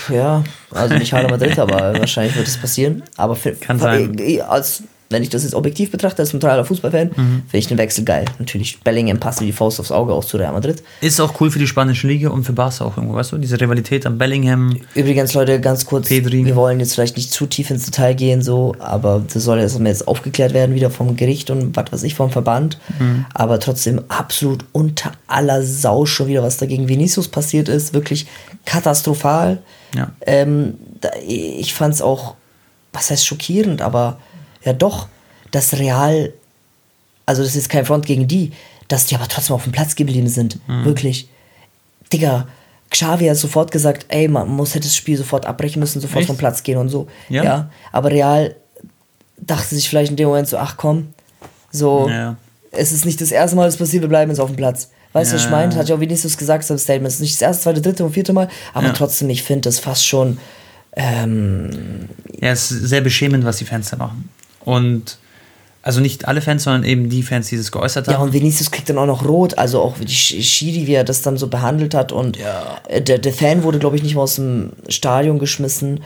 Ja, 0.10 0.44
also 0.72 0.96
nicht 0.96 1.14
Hala 1.14 1.30
Madrid, 1.30 1.58
aber 1.60 1.94
wahrscheinlich 2.00 2.36
wird 2.36 2.48
es 2.48 2.58
passieren. 2.58 3.04
Aber 3.18 3.36
für, 3.36 3.54
Kann 3.54 3.80
sein. 3.80 4.18
äh, 4.20 4.42
als 4.42 4.84
wenn 5.10 5.24
ich 5.24 5.30
das 5.30 5.44
jetzt 5.44 5.54
objektiv 5.56 5.92
betrachte, 5.92 6.22
als 6.22 6.34
neutraler 6.34 6.66
Fußballfan, 6.66 7.08
Mhm. 7.10 7.14
finde 7.16 7.58
ich 7.58 7.68
den 7.68 7.78
Wechsel 7.78 8.04
geil. 8.04 8.26
Natürlich, 8.40 8.80
Bellingham 8.82 9.20
passt 9.20 9.40
wie 9.42 9.46
die 9.46 9.52
Faust 9.54 9.80
aufs 9.80 9.92
Auge 9.92 10.14
auch 10.14 10.26
zu 10.26 10.38
Real 10.38 10.52
Madrid. 10.54 10.84
Ist 11.02 11.20
auch 11.22 11.40
cool 11.40 11.50
für 11.50 11.60
die 11.60 11.68
spanische 11.68 12.08
Liga 12.08 12.30
und 12.30 12.44
für 12.44 12.54
Barca 12.54 12.84
auch 12.86 12.98
irgendwo, 12.98 13.16
weißt 13.16 13.32
du? 13.32 13.38
Diese 13.38 13.60
Rivalität 13.60 14.06
am 14.06 14.18
Bellingham. 14.18 14.76
Übrigens, 14.96 15.34
Leute, 15.34 15.62
ganz 15.62 15.86
kurz, 15.86 16.10
Pedri. 16.10 16.46
wir 16.46 16.56
wollen 16.56 16.80
jetzt 16.80 16.94
vielleicht 16.96 17.16
nicht 17.18 17.32
zu 17.32 17.46
tief 17.46 17.70
ins 17.70 17.86
Detail 17.86 18.14
gehen, 18.16 18.42
so, 18.42 18.76
aber 18.80 19.24
das 19.34 19.44
soll 19.44 19.60
jetzt, 19.60 19.80
jetzt 19.80 20.08
aufgeklärt 20.08 20.54
werden, 20.54 20.76
wieder 20.76 20.92
vom 20.92 21.16
Gericht 21.16 21.50
und 21.50 21.76
was 21.76 21.92
weiß 21.92 22.04
ich, 22.04 22.14
vom 22.16 22.30
Verband. 22.30 22.78
Mhm. 23.00 23.26
Aber 23.34 23.60
trotzdem 23.60 24.02
absolut 24.10 24.66
unter 24.74 25.14
aller 25.28 25.64
Sau 25.64 26.06
schon 26.06 26.28
wieder, 26.28 26.44
was 26.44 26.58
da 26.58 26.66
gegen 26.66 26.88
Vinicius 26.90 27.28
passiert 27.30 27.70
ist. 27.70 27.94
Wirklich 27.94 28.28
katastrophal. 28.66 29.60
Ja. 29.96 30.12
Ähm, 30.26 30.76
ich 31.28 31.74
fand 31.74 31.94
es 31.94 32.02
auch, 32.02 32.36
was 32.94 33.10
heißt 33.10 33.26
schockierend, 33.26 33.82
aber 33.82 34.18
ja 34.68 34.74
doch, 34.74 35.08
dass 35.52 35.74
Real, 35.80 36.32
also 37.26 37.42
das 37.44 37.56
ist 37.56 37.70
kein 37.70 37.86
Front 37.86 38.06
gegen 38.06 38.28
die, 38.28 38.52
dass 38.88 39.06
die 39.08 39.16
aber 39.16 39.28
trotzdem 39.28 39.56
auf 39.56 39.64
dem 39.64 39.72
Platz 39.72 39.96
geblieben 39.96 40.28
sind. 40.30 40.60
Mhm. 40.68 40.86
Wirklich. 40.86 41.28
Digga, 42.14 42.48
Xavi 42.90 43.26
hat 43.28 43.38
sofort 43.38 43.72
gesagt, 43.72 44.06
ey, 44.10 44.28
man 44.28 44.48
muss 44.48 44.74
hätte 44.76 44.86
das 44.88 44.96
Spiel 44.96 45.18
sofort 45.18 45.46
abbrechen 45.46 45.80
müssen, 45.80 46.00
sofort 46.00 46.20
Echt? 46.20 46.28
vom 46.28 46.38
Platz 46.38 46.64
gehen 46.64 46.78
und 46.78 46.88
so. 46.90 47.08
Ja? 47.30 47.70
aber 47.92 48.12
Real 48.12 48.56
dachte 49.40 49.76
sich 49.76 49.90
vielleicht 49.90 50.12
in 50.12 50.16
dem 50.18 50.28
Moment 50.30 50.48
so, 50.48 50.58
ach 50.58 50.78
komm, 50.78 51.10
so, 51.72 52.08
Ja. 52.10 52.38
es 52.72 52.92
ist 52.94 53.06
nicht 53.06 53.20
das 53.20 53.32
erste 53.32 53.56
Mal, 53.58 53.66
dass 53.66 53.78
passiert, 53.78 54.02
wir 54.04 54.10
bleiben 54.10 54.32
jetzt 54.32 54.40
auf 54.40 54.50
dem 54.50 54.56
Platz. 54.56 54.90
Weißt 55.14 55.32
du, 55.32 55.36
was 55.36 55.42
ich 55.46 55.50
Ja. 55.52 55.56
meine? 55.58 55.76
Hat 55.76 55.90
ja 55.90 55.96
auch 55.96 56.00
Vinicius 56.00 56.38
gesagt 56.38 56.64
in 56.64 56.68
seinem 56.68 56.78
Statement. 56.80 57.08
Es 57.10 57.16
ist 57.16 57.22
nicht 57.22 57.34
das 57.36 57.42
erste, 57.42 57.64
zweite, 57.64 57.82
dritte 57.82 58.06
und 58.06 58.14
vierte 58.14 58.34
Mal, 58.34 58.48
aber 58.74 58.88
Ja. 58.88 58.94
trotzdem, 58.94 59.30
ich 59.30 59.44
finde 59.44 59.62
das 59.70 59.80
fast 59.80 60.06
schon, 60.08 60.38
ähm, 60.96 62.10
Ja, 62.42 62.52
es 62.52 62.72
ist 62.72 62.88
sehr 62.90 63.02
beschämend, 63.02 63.44
was 63.46 63.58
die 63.58 63.66
Fans 63.66 63.90
da 63.90 63.98
machen. 63.98 64.30
Und 64.68 65.18
also 65.82 66.02
nicht 66.02 66.28
alle 66.28 66.42
Fans, 66.42 66.64
sondern 66.66 66.84
eben 66.84 67.10
die 67.10 67.24
Fans, 67.24 67.48
die 67.48 67.56
das 67.56 67.72
geäußert 67.72 68.08
Ja, 68.08 68.16
haben. 68.16 68.24
und 68.24 68.34
Vinicius 68.34 68.70
kriegt 68.72 68.90
dann 68.90 68.98
auch 68.98 69.06
noch 69.06 69.24
rot, 69.26 69.58
also 69.58 69.82
auch 69.82 70.00
wie 70.02 70.06
die 70.06 70.14
Sch- 70.14 70.42
Schiri, 70.44 70.86
wie 70.86 70.94
er 70.96 71.06
das 71.06 71.22
dann 71.22 71.38
so 71.38 71.48
behandelt 71.48 71.94
hat. 71.94 72.12
Und 72.12 72.36
Ja. 72.38 72.78
äh, 72.90 73.02
der, 73.02 73.20
der 73.20 73.32
Fan 73.32 73.64
wurde, 73.64 73.80
glaube 73.80 73.96
ich, 73.96 74.04
nicht 74.04 74.16
mal 74.16 74.24
aus 74.24 74.36
dem 74.36 74.72
Stadion 74.90 75.40
geschmissen. 75.40 76.02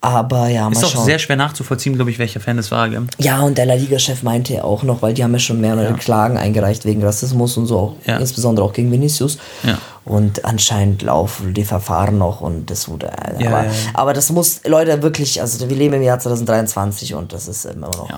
Aber 0.00 0.46
ja, 0.48 0.64
mal 0.70 0.72
ist 0.72 0.84
auch 0.84 1.04
sehr 1.04 1.18
schwer 1.18 1.34
nachzuvollziehen, 1.34 1.96
glaube 1.96 2.12
ich, 2.12 2.20
welcher 2.20 2.38
Fan 2.38 2.56
das 2.56 2.70
war. 2.70 2.88
Gell? 2.88 3.02
ja, 3.18 3.40
und 3.40 3.58
der 3.58 3.66
La 3.66 3.74
Liga-Chef 3.74 4.22
meinte 4.22 4.54
ja 4.54 4.62
auch 4.64 4.84
noch, 4.84 5.02
weil 5.02 5.12
die 5.12 5.24
haben 5.24 5.32
ja 5.32 5.40
schon 5.40 5.60
mehrere 5.60 5.84
Ja. 5.90 5.92
Klagen 5.94 6.36
eingereicht 6.36 6.84
wegen 6.84 7.02
Rassismus 7.02 7.56
und 7.56 7.66
so, 7.66 7.78
auch, 7.78 7.96
Ja. 8.06 8.16
insbesondere 8.18 8.64
auch 8.64 8.72
gegen 8.72 8.92
Vinicius. 8.92 9.38
Ja. 9.64 9.78
Und 10.04 10.44
anscheinend 10.44 11.02
laufen 11.02 11.52
die 11.52 11.64
Verfahren 11.64 12.16
noch 12.16 12.40
und 12.40 12.70
das 12.70 12.88
wurde. 12.88 13.10
Ja, 13.40 13.48
aber, 13.48 13.64
aber 13.94 14.12
das 14.12 14.30
muss, 14.30 14.60
Leute, 14.64 15.02
wirklich, 15.02 15.40
also 15.40 15.68
wir 15.68 15.76
leben 15.76 15.94
im 15.94 16.02
Jahr 16.02 16.20
2023 16.20 17.14
und 17.14 17.32
das 17.32 17.48
ist 17.48 17.64
immer 17.64 17.88
noch. 17.88 18.08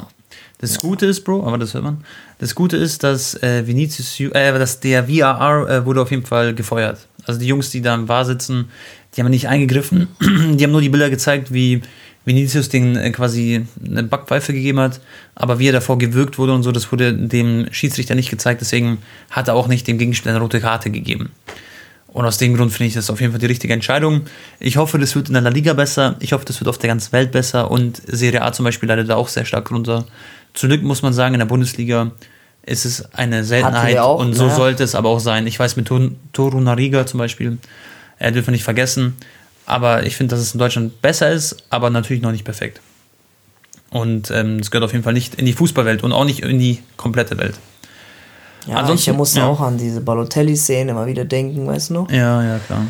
Das 0.59 0.79
Gute 0.79 1.07
ist, 1.07 1.25
Bro, 1.25 1.47
aber 1.47 1.57
das 1.57 1.73
hört 1.73 1.85
man. 1.85 2.05
Das 2.39 2.55
Gute 2.55 2.77
ist, 2.77 3.03
dass 3.03 3.35
äh, 3.43 3.67
Vinicius, 3.67 4.21
äh, 4.35 4.53
dass 4.59 4.79
der 4.81 5.09
VAR 5.09 5.67
äh, 5.69 5.87
wurde 5.87 6.03
auf 6.03 6.11
jeden 6.11 6.27
Fall 6.27 6.55
gefeuert. 6.55 6.99
Also 7.27 7.41
die 7.41 7.47
Jungs, 7.47 7.71
die 7.71 7.81
da 7.81 7.95
im 7.95 8.05
Bar 8.07 8.27
sitzen, 8.27 8.71
die 9.17 9.21
haben 9.23 9.31
nicht 9.31 9.49
eingegriffen. 9.49 10.09
die 10.21 10.63
haben 10.65 10.73
nur 10.73 10.81
die 10.81 10.89
Bilder 10.89 11.11
gezeigt, 11.11 11.53
wie 11.53 11.83
Vinicius 12.25 12.69
den 12.69 12.97
äh, 12.97 13.11
quasi 13.11 13.67
eine 13.85 14.03
Backpfeife 14.03 14.53
gegeben 14.53 14.81
hat, 14.81 15.01
aber 15.35 15.59
wie 15.59 15.69
er 15.69 15.73
davor 15.73 15.99
gewürgt 15.99 16.39
wurde 16.39 16.53
und 16.53 16.63
so, 16.63 16.71
das 16.73 16.93
wurde 16.93 17.13
dem 17.15 17.67
Schiedsrichter 17.73 18.15
nicht 18.15 18.31
gezeigt. 18.31 18.61
Deswegen 18.61 18.99
hat 19.31 19.49
er 19.49 19.55
auch 19.55 19.69
nicht 19.69 19.87
dem 19.89 19.99
Gegenspieler 19.99 20.35
eine 20.35 20.43
rote 20.43 20.61
Karte 20.61 20.91
gegeben. 20.91 21.31
Und 22.09 22.25
aus 22.25 22.39
dem 22.39 22.57
Grund 22.57 22.73
finde 22.73 22.89
ich 22.89 22.95
das 22.95 23.09
auf 23.09 23.21
jeden 23.21 23.33
Fall 23.33 23.41
die 23.41 23.47
richtige 23.47 23.73
Entscheidung. 23.73 24.23
Ich 24.59 24.77
hoffe, 24.77 24.99
das 24.99 25.15
wird 25.15 25.29
in 25.29 25.35
der 25.35 25.43
La 25.43 25.51
Liga 25.51 25.75
besser. 25.75 26.17
Ich 26.19 26.33
hoffe, 26.33 26.45
das 26.45 26.61
wird 26.61 26.67
auf 26.69 26.77
der 26.79 26.89
ganzen 26.89 27.13
Welt 27.13 27.31
besser. 27.31 27.71
Und 27.71 28.03
Serie 28.07 28.43
A 28.43 28.53
zum 28.53 28.65
Beispiel 28.65 28.89
leidet 28.89 29.09
da 29.09 29.15
auch 29.17 29.29
sehr 29.29 29.45
stark 29.45 29.71
runter. 29.71 30.07
Zum 30.53 30.69
Glück 30.71 30.83
muss 30.83 31.03
man 31.03 31.13
sagen, 31.13 31.35
in 31.35 31.39
der 31.39 31.47
Bundesliga 31.47 32.11
ist 32.67 32.85
es 32.85 33.15
eine 33.15 33.45
Seltenheit. 33.45 33.97
auch, 33.99 34.19
und 34.21 34.35
so 34.35 34.47
ne? 34.47 34.55
sollte 34.55 34.83
es 34.83 34.97
aber 34.97 35.09
auch 35.09 35.21
sein. 35.21 35.47
Ich 35.47 35.59
weiß, 35.59 35.77
mit 35.77 35.87
Tor- 35.87 36.11
Toru 36.33 36.61
Nariga 36.61 37.07
zum 37.07 37.19
Beispiel, 37.19 37.59
äh, 38.21 38.31
dürfen 38.31 38.49
wir 38.49 38.53
nicht 38.53 38.65
vergessen. 38.65 39.17
Aber 39.67 40.05
ich 40.07 40.17
finde, 40.17 40.35
dass 40.35 40.41
es 40.45 40.53
in 40.55 40.59
Deutschland 40.61 41.03
besser 41.03 41.31
ist, 41.31 41.57
aber 41.71 41.91
natürlich 41.91 42.23
noch 42.23 42.33
nicht 42.33 42.45
perfekt. 42.45 42.81
Und 43.91 44.31
ähm, 44.31 44.59
es 44.61 44.71
gehört 44.71 44.85
auf 44.85 44.93
jeden 44.93 45.03
Fall 45.05 45.13
nicht 45.13 45.35
in 45.35 45.47
die 45.47 45.53
Fußballwelt 45.53 46.05
und 46.05 46.13
auch 46.13 46.25
nicht 46.25 46.41
in 46.41 46.59
die 46.61 46.81
komplette 46.97 47.37
Welt. 47.39 47.55
Ja, 48.67 48.77
Ansonsten- 48.77 49.11
ich 49.11 49.17
musste 49.17 49.41
ja. 49.41 49.47
auch 49.47 49.61
an 49.61 49.79
diese 49.79 50.01
Balotelli-Szene 50.01 50.91
immer 50.93 51.07
wieder 51.07 51.25
denken, 51.25 51.67
weißt 51.67 51.91
du 51.91 51.95
noch? 51.95 52.11
Ja, 52.11 52.43
ja, 52.43 52.59
klar. 52.61 52.87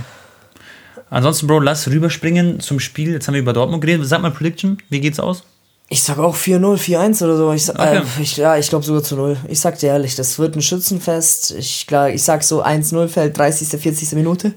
Ansonsten, 1.11 1.47
Bro, 1.47 1.61
lass 1.61 1.89
rüberspringen 1.89 2.61
zum 2.61 2.79
Spiel. 2.81 3.13
Jetzt 3.13 3.27
haben 3.27 3.35
wir 3.35 3.41
über 3.41 3.53
Dortmund 3.53 3.83
geredet. 3.83 4.07
Sag 4.07 4.23
mal 4.23 4.31
Prediction, 4.31 4.79
wie 4.91 5.01
geht's 5.01 5.19
aus? 5.19 5.43
Ich 5.89 6.03
sag 6.05 6.19
auch 6.19 6.37
4-0, 6.37 6.77
4-1 6.77 7.25
oder 7.25 7.37
so. 7.37 7.53
Ich, 7.53 7.65
sag- 7.65 7.77
Okay. 7.79 7.99
äh, 7.99 8.23
ich, 8.23 8.37
ja, 8.37 8.57
ich 8.57 8.69
glaube 8.69 8.85
sogar 8.85 9.03
zu 9.03 9.17
0. 9.17 9.37
Ich 9.49 9.59
sag 9.59 9.79
dir 9.79 9.89
ehrlich, 9.89 10.15
das 10.15 10.39
wird 10.39 10.55
ein 10.55 10.63
Schützenfest. 10.63 11.51
Ich, 11.53 11.87
klar, 11.87 12.11
ich 12.11 12.23
sag 12.23 12.45
so 12.45 12.63
1-0 12.65 13.09
fällt 13.09 13.37
30., 13.37 13.69
40. 13.81 14.13
Minute. 14.13 14.55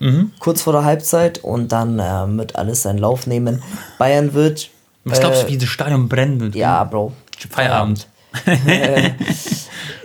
Mhm. 0.00 0.32
Kurz 0.38 0.62
vor 0.62 0.72
der 0.72 0.84
Halbzeit 0.84 1.38
und 1.38 1.72
dann 1.72 2.00
ähm, 2.02 2.38
wird 2.38 2.56
alles 2.56 2.82
seinen 2.82 2.98
Lauf 2.98 3.26
nehmen. 3.26 3.62
Bayern 3.98 4.34
wird. 4.34 4.70
Was 5.04 5.20
glaubst 5.20 5.42
du, 5.42 5.46
äh, 5.46 5.50
wie 5.50 5.58
das 5.58 5.68
Stadion 5.68 6.08
brennen 6.08 6.40
wird? 6.40 6.54
Ja, 6.54 6.84
Bro. 6.84 7.12
Feierabend. 7.50 8.08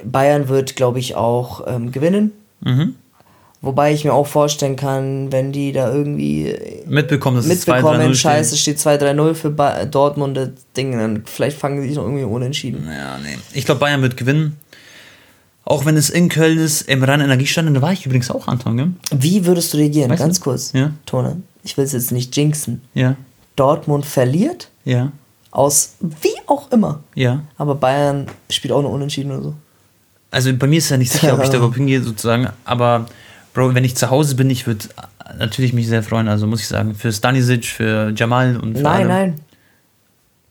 Bayern 0.03 0.47
wird, 0.49 0.75
glaube 0.75 0.99
ich, 0.99 1.15
auch 1.15 1.65
ähm, 1.67 1.91
gewinnen. 1.91 2.31
Mhm. 2.61 2.95
Wobei 3.61 3.91
ich 3.91 4.05
mir 4.05 4.13
auch 4.13 4.27
vorstellen 4.27 4.77
kann, 4.77 5.33
wenn 5.33 5.51
die 5.51 5.73
da 5.73 5.91
irgendwie 5.93 6.47
äh, 6.47 6.85
Mitbekommen, 6.87 7.37
dass 7.37 7.45
es 7.45 7.67
2-3-0 7.67 7.75
mitbekommen, 7.75 8.03
steht. 8.03 8.17
scheiße, 8.17 8.57
steht 8.57 8.77
2-3-0 8.77 9.33
für 9.33 9.49
ba 9.49 9.85
Dortmund, 9.85 10.37
das 10.37 10.49
Ding, 10.77 10.97
dann 10.97 11.23
vielleicht 11.25 11.57
fangen 11.57 11.81
sie 11.81 11.89
sich 11.89 11.97
noch 11.97 12.03
irgendwie 12.05 12.23
unentschieden. 12.23 12.87
Ja, 12.87 13.17
nee. 13.17 13.37
Ich 13.53 13.65
glaube, 13.65 13.79
Bayern 13.79 14.01
wird 14.01 14.15
gewinnen. 14.15 14.55
Auch 15.69 15.85
wenn 15.85 15.95
es 15.95 16.09
in 16.09 16.27
Köln 16.29 16.57
ist, 16.57 16.81
im 16.81 17.03
Rhein-Energiestadion, 17.03 17.73
da 17.75 17.81
war 17.81 17.93
ich 17.93 18.05
übrigens 18.05 18.29
auch, 18.31 18.47
Anton, 18.47 18.75
gell? 18.75 18.89
Wie 19.11 19.45
würdest 19.45 19.71
du 19.73 19.77
reagieren? 19.77 20.09
Weißt 20.09 20.19
du? 20.19 20.25
Ganz 20.25 20.41
kurz, 20.41 20.73
Ja. 20.73 20.91
Tone. 21.05 21.41
Ich 21.63 21.77
will 21.77 21.85
es 21.85 21.91
jetzt 21.93 22.11
nicht 22.11 22.35
jinxen. 22.35 22.81
Ja, 22.93 23.15
Dortmund 23.55 24.05
verliert, 24.05 24.69
ja, 24.83 25.11
aus 25.51 25.93
wie 26.01 26.29
auch 26.47 26.71
immer. 26.71 27.01
ja. 27.15 27.43
Aber 27.57 27.75
Bayern 27.75 28.25
spielt 28.49 28.71
auch 28.73 28.81
noch 28.81 28.91
unentschieden 28.91 29.31
oder 29.31 29.41
so. 29.43 29.53
Also 30.31 30.53
bei 30.55 30.67
mir 30.67 30.77
ist 30.77 30.89
ja 30.89 30.97
nicht 30.97 31.11
sicher, 31.11 31.33
ob 31.33 31.43
ich 31.43 31.49
da 31.49 31.57
überhaupt 31.57 31.75
hingehe, 31.75 32.01
sozusagen. 32.01 32.47
Aber, 32.65 33.07
Bro, 33.53 33.73
wenn 33.75 33.83
ich 33.83 33.95
zu 33.95 34.09
Hause 34.09 34.35
bin, 34.35 34.49
ich 34.49 34.65
würde 34.67 34.85
natürlich 35.37 35.73
mich 35.73 35.87
sehr 35.87 36.01
freuen. 36.03 36.27
Also 36.27 36.47
muss 36.47 36.61
ich 36.61 36.67
sagen, 36.67 36.95
für 36.95 37.11
Stanisic, 37.11 37.65
für 37.65 38.11
Jamal 38.15 38.57
und 38.57 38.77
für 38.77 38.83
Nein, 38.83 38.95
alle. 39.01 39.07
nein. 39.07 39.35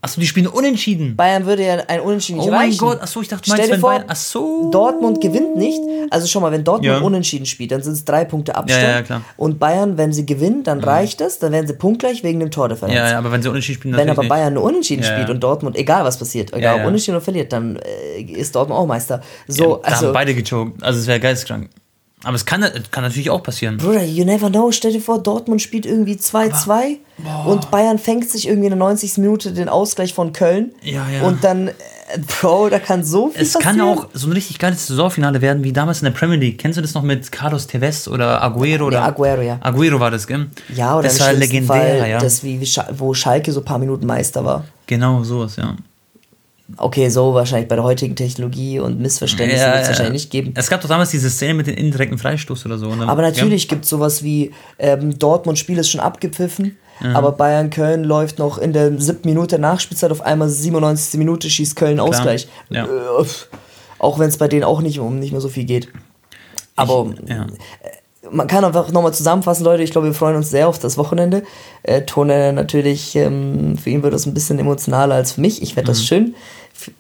Achso, 0.01 0.21
die 0.21 0.29
spielen 0.29 0.47
unentschieden. 0.47 1.17
Bayern 1.17 1.45
würde 1.45 1.67
ja 1.67 1.75
ein 1.89 2.01
Unentschieden 2.01 2.39
nicht 2.39 2.49
Oh 2.49 2.53
mein 2.53 2.69
reichen. 2.69 2.79
Gott, 2.79 3.01
achso, 3.01 3.21
ich 3.21 3.27
dachte, 3.27 3.43
du 3.43 3.51
Stell 3.51 3.57
meinst, 3.59 3.69
dir 3.71 3.75
wenn 3.75 3.81
vor, 3.81 3.91
Bayern. 3.91 4.09
Achso. 4.09 4.71
Dortmund 4.71 5.21
gewinnt 5.21 5.57
nicht. 5.57 5.81
Also 6.11 6.29
schon 6.29 6.41
mal, 6.41 6.53
wenn 6.53 6.63
Dortmund 6.63 7.01
Ja. 7.01 7.05
unentschieden 7.05 7.47
spielt, 7.47 7.73
dann 7.73 7.83
sind 7.83 7.95
es 7.95 8.05
drei 8.05 8.25
Punkte 8.25 8.55
Abstand. 8.55 8.83
Ja, 8.83 8.91
ja, 8.91 9.03
klar. 9.03 9.19
Mhm. 9.19 9.25
Und 9.37 9.59
Bayern, 9.59 9.99
wenn 9.99 10.13
sie 10.13 10.25
gewinnen, 10.25 10.63
dann 10.63 10.79
reicht 10.79 11.21
es, 11.21 11.41
dann 11.41 11.51
werden 11.51 11.67
sie 11.67 11.73
punktgleich 11.73 12.23
wegen 12.23 12.39
dem 12.39 12.53
Tordifferenz. 12.53 12.95
Ja, 12.95 13.11
ja, 13.11 13.19
aber 13.19 13.33
wenn 13.33 13.43
sie 13.43 13.49
unentschieden 13.49 13.81
spielen, 13.81 13.97
Wenn 13.97 14.07
natürlich 14.07 14.31
aber 14.31 14.37
Bayern 14.37 14.55
nur 14.55 14.63
unentschieden 14.63 15.03
Ja, 15.03 15.11
spielt 15.11 15.31
und 15.31 15.41
Dortmund, 15.41 15.77
egal 15.77 16.05
was 16.05 16.17
passiert, 16.17 16.55
egal 16.55 16.81
ob 16.81 16.87
unentschieden 16.87 17.17
oder 17.17 17.25
verliert, 17.25 17.53
dann 17.53 17.77
äh, 17.77 18.23
ist 18.23 18.55
Dortmund 18.55 18.79
auch 18.79 18.87
Meister. 18.87 19.21
So, 19.49 19.77
nicht. 19.77 19.85
Da 19.85 19.89
also, 19.91 20.07
haben 20.07 20.13
beide 20.13 20.35
gechoked. 20.35 20.81
Also 20.81 21.01
es 21.01 21.09
wäre 21.09 21.19
geisteskrank. 21.19 21.71
Aber 22.25 22.35
es 22.35 22.45
kann, 22.45 22.65
kann 22.91 23.05
natürlich 23.05 23.31
auch 23.31 23.43
passieren. 23.43 23.77
Bruder, 23.77 24.03
you 24.03 24.25
never 24.25 24.51
know. 24.51 24.73
Stell 24.73 24.93
dir 24.93 25.01
vor, 25.01 25.23
Dortmund 25.23 25.63
spielt 25.63 25.87
irgendwie 25.87 26.15
2-2 26.15 26.97
und 27.47 27.71
Bayern 27.71 27.99
fängt 27.99 28.29
sich 28.29 28.49
irgendwie 28.49 28.67
in 28.67 28.73
der 28.73 28.79
90. 28.79 29.19
Minute 29.19 29.53
den 29.53 29.69
Ausgleich 29.69 30.15
von 30.15 30.33
Köln. 30.33 30.73
Ja, 30.83 31.07
ja. 31.09 31.23
Und 31.23 31.45
dann, 31.45 31.69
äh, 31.69 31.73
Bro, 32.41 32.71
da 32.71 32.81
kann 32.81 33.05
so 33.05 33.29
viel 33.29 33.43
Es 33.43 33.53
passieren. 33.53 33.79
kann 33.79 33.87
auch 33.87 34.09
so 34.15 34.27
ein 34.29 34.33
richtig 34.33 34.59
geiles 34.59 34.87
Saisonfinale 34.89 35.41
werden, 35.43 35.63
wie 35.63 35.73
damals 35.73 36.01
in 36.01 36.07
der 36.07 36.13
Premier 36.13 36.37
League. 36.39 36.59
Kennst 36.59 36.77
du 36.77 36.83
das 36.83 36.95
noch 36.95 37.03
mit 37.03 37.31
Carlos 37.31 37.67
Tevez 37.69 38.09
oder 38.09 38.43
Aguero? 38.43 38.87
Oder? 38.87 39.05
Aguero, 39.05 39.43
ja. 39.43 39.59
Aguero 39.61 40.01
war 40.01 40.11
das, 40.11 40.27
gell? 40.27 40.47
Ja, 40.75 40.95
oder 40.99 41.05
das 41.05 41.21
war 41.21 41.33
legendär, 41.33 41.99
Fall, 42.01 42.11
ja. 42.11 42.19
das 42.19 42.43
wie, 42.43 42.61
wo 42.97 43.15
Schalke 43.15 43.53
so 43.53 43.61
ein 43.61 43.65
paar 43.65 43.79
Minuten 43.79 44.07
Meister 44.07 44.45
war. 44.45 44.65
genau, 44.87 45.23
sowas, 45.23 45.55
ja. 45.57 45.77
Okay, 46.77 47.09
so 47.09 47.33
wahrscheinlich 47.33 47.69
bei 47.69 47.77
der 47.77 47.85
heutigen 47.85 48.15
Technologie 48.15 48.79
und 48.79 49.01
Missverständnissen 49.01 49.67
Ja, 49.67 49.73
wird 49.73 49.83
es 49.83 49.87
ja. 49.87 49.89
wahrscheinlich 49.93 50.23
nicht 50.25 50.31
geben. 50.31 50.53
Es 50.55 50.69
gab 50.69 50.83
doch 50.83 50.89
damals 50.89 51.11
diese 51.11 51.31
Szene 51.31 51.55
mit 51.55 51.67
dem 51.67 51.77
indirekten 51.77 52.19
Freistoß 52.19 52.67
oder 52.67 52.77
so. 52.79 52.95
Ne? 52.95 53.09
Aber 53.09 53.23
natürlich 53.23 53.69
gibt 53.69 53.85
es 53.85 53.91
sowas 53.91 54.23
wie 54.23 54.53
ähm, 54.79 55.19
Dortmund-Spiel 55.19 55.79
ist 55.79 55.89
schon 55.91 56.01
abgepfiffen, 56.01 56.77
aber 57.15 57.33
Bayern-Köln 57.33 58.05
läuft 58.05 58.39
noch 58.39 58.59
in 58.59 58.73
der 58.73 59.01
siebten 59.01 59.29
Minute 59.29 59.59
Nachspielzeit, 59.59 60.11
auf 60.11 60.21
einmal 60.21 60.49
97. 60.49 61.17
Minute 61.19 61.49
schießt 61.49 61.75
Köln 61.77 62.01
Ausgleich. 62.01 62.49
Ja. 62.71 62.85
Äh, 62.85 62.89
auch 63.99 64.19
wenn 64.19 64.29
es 64.29 64.37
bei 64.37 64.49
denen 64.49 64.65
auch 64.65 64.81
nicht 64.81 64.99
um 65.01 65.19
nicht 65.19 65.33
mehr 65.33 65.41
so 65.41 65.49
viel 65.49 65.65
geht. 65.65 65.89
Aber 66.77 67.13
Ja. 67.27 67.47
Man 68.31 68.47
kann 68.47 68.65
einfach 68.65 68.91
nochmal 68.91 69.15
zusammenfassen, 69.15 69.65
Leute. 69.65 69.83
Ich 69.83 69.91
glaube, 69.91 70.09
wir 70.09 70.15
freuen 70.15 70.37
uns 70.37 70.51
sehr 70.51 70.69
auf 70.69 70.79
das 70.79 70.97
Wochenende. 70.97 71.43
Äh, 71.83 72.03
Tone 72.03 72.53
natürlich, 72.53 73.17
ähm, 73.17 73.77
für 73.79 73.91
ihn 73.91 74.03
wird 74.03 74.15
das 74.15 74.27
ein 74.27 74.35
bisschen 74.35 74.59
emotionaler 74.59 75.15
als 75.15 75.33
für 75.33 75.41
mich. 75.41 75.63
Ich 75.63 75.77
werde 75.77 75.89
das 75.89 76.05
schön 76.05 76.35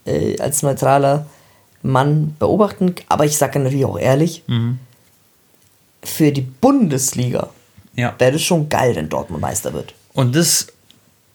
äh, 0.05 0.39
als 0.41 0.63
neutraler 0.63 1.27
Mann 1.83 2.37
beobachten. 2.39 2.95
Aber 3.09 3.25
ich 3.25 3.37
sage 3.37 3.59
natürlich 3.59 3.85
auch 3.85 3.99
ehrlich, 3.99 4.43
für 6.03 6.33
die 6.33 6.41
Bundesliga 6.41 7.51
ja. 7.95 8.15
wäre 8.19 8.33
das 8.33 8.43
schon 8.43 8.69
geil, 8.69 8.95
wenn 8.97 9.09
Dortmund 9.09 9.43
Meister 9.43 9.73
wird. 9.73 9.95
Und 10.15 10.35
das 10.35 10.69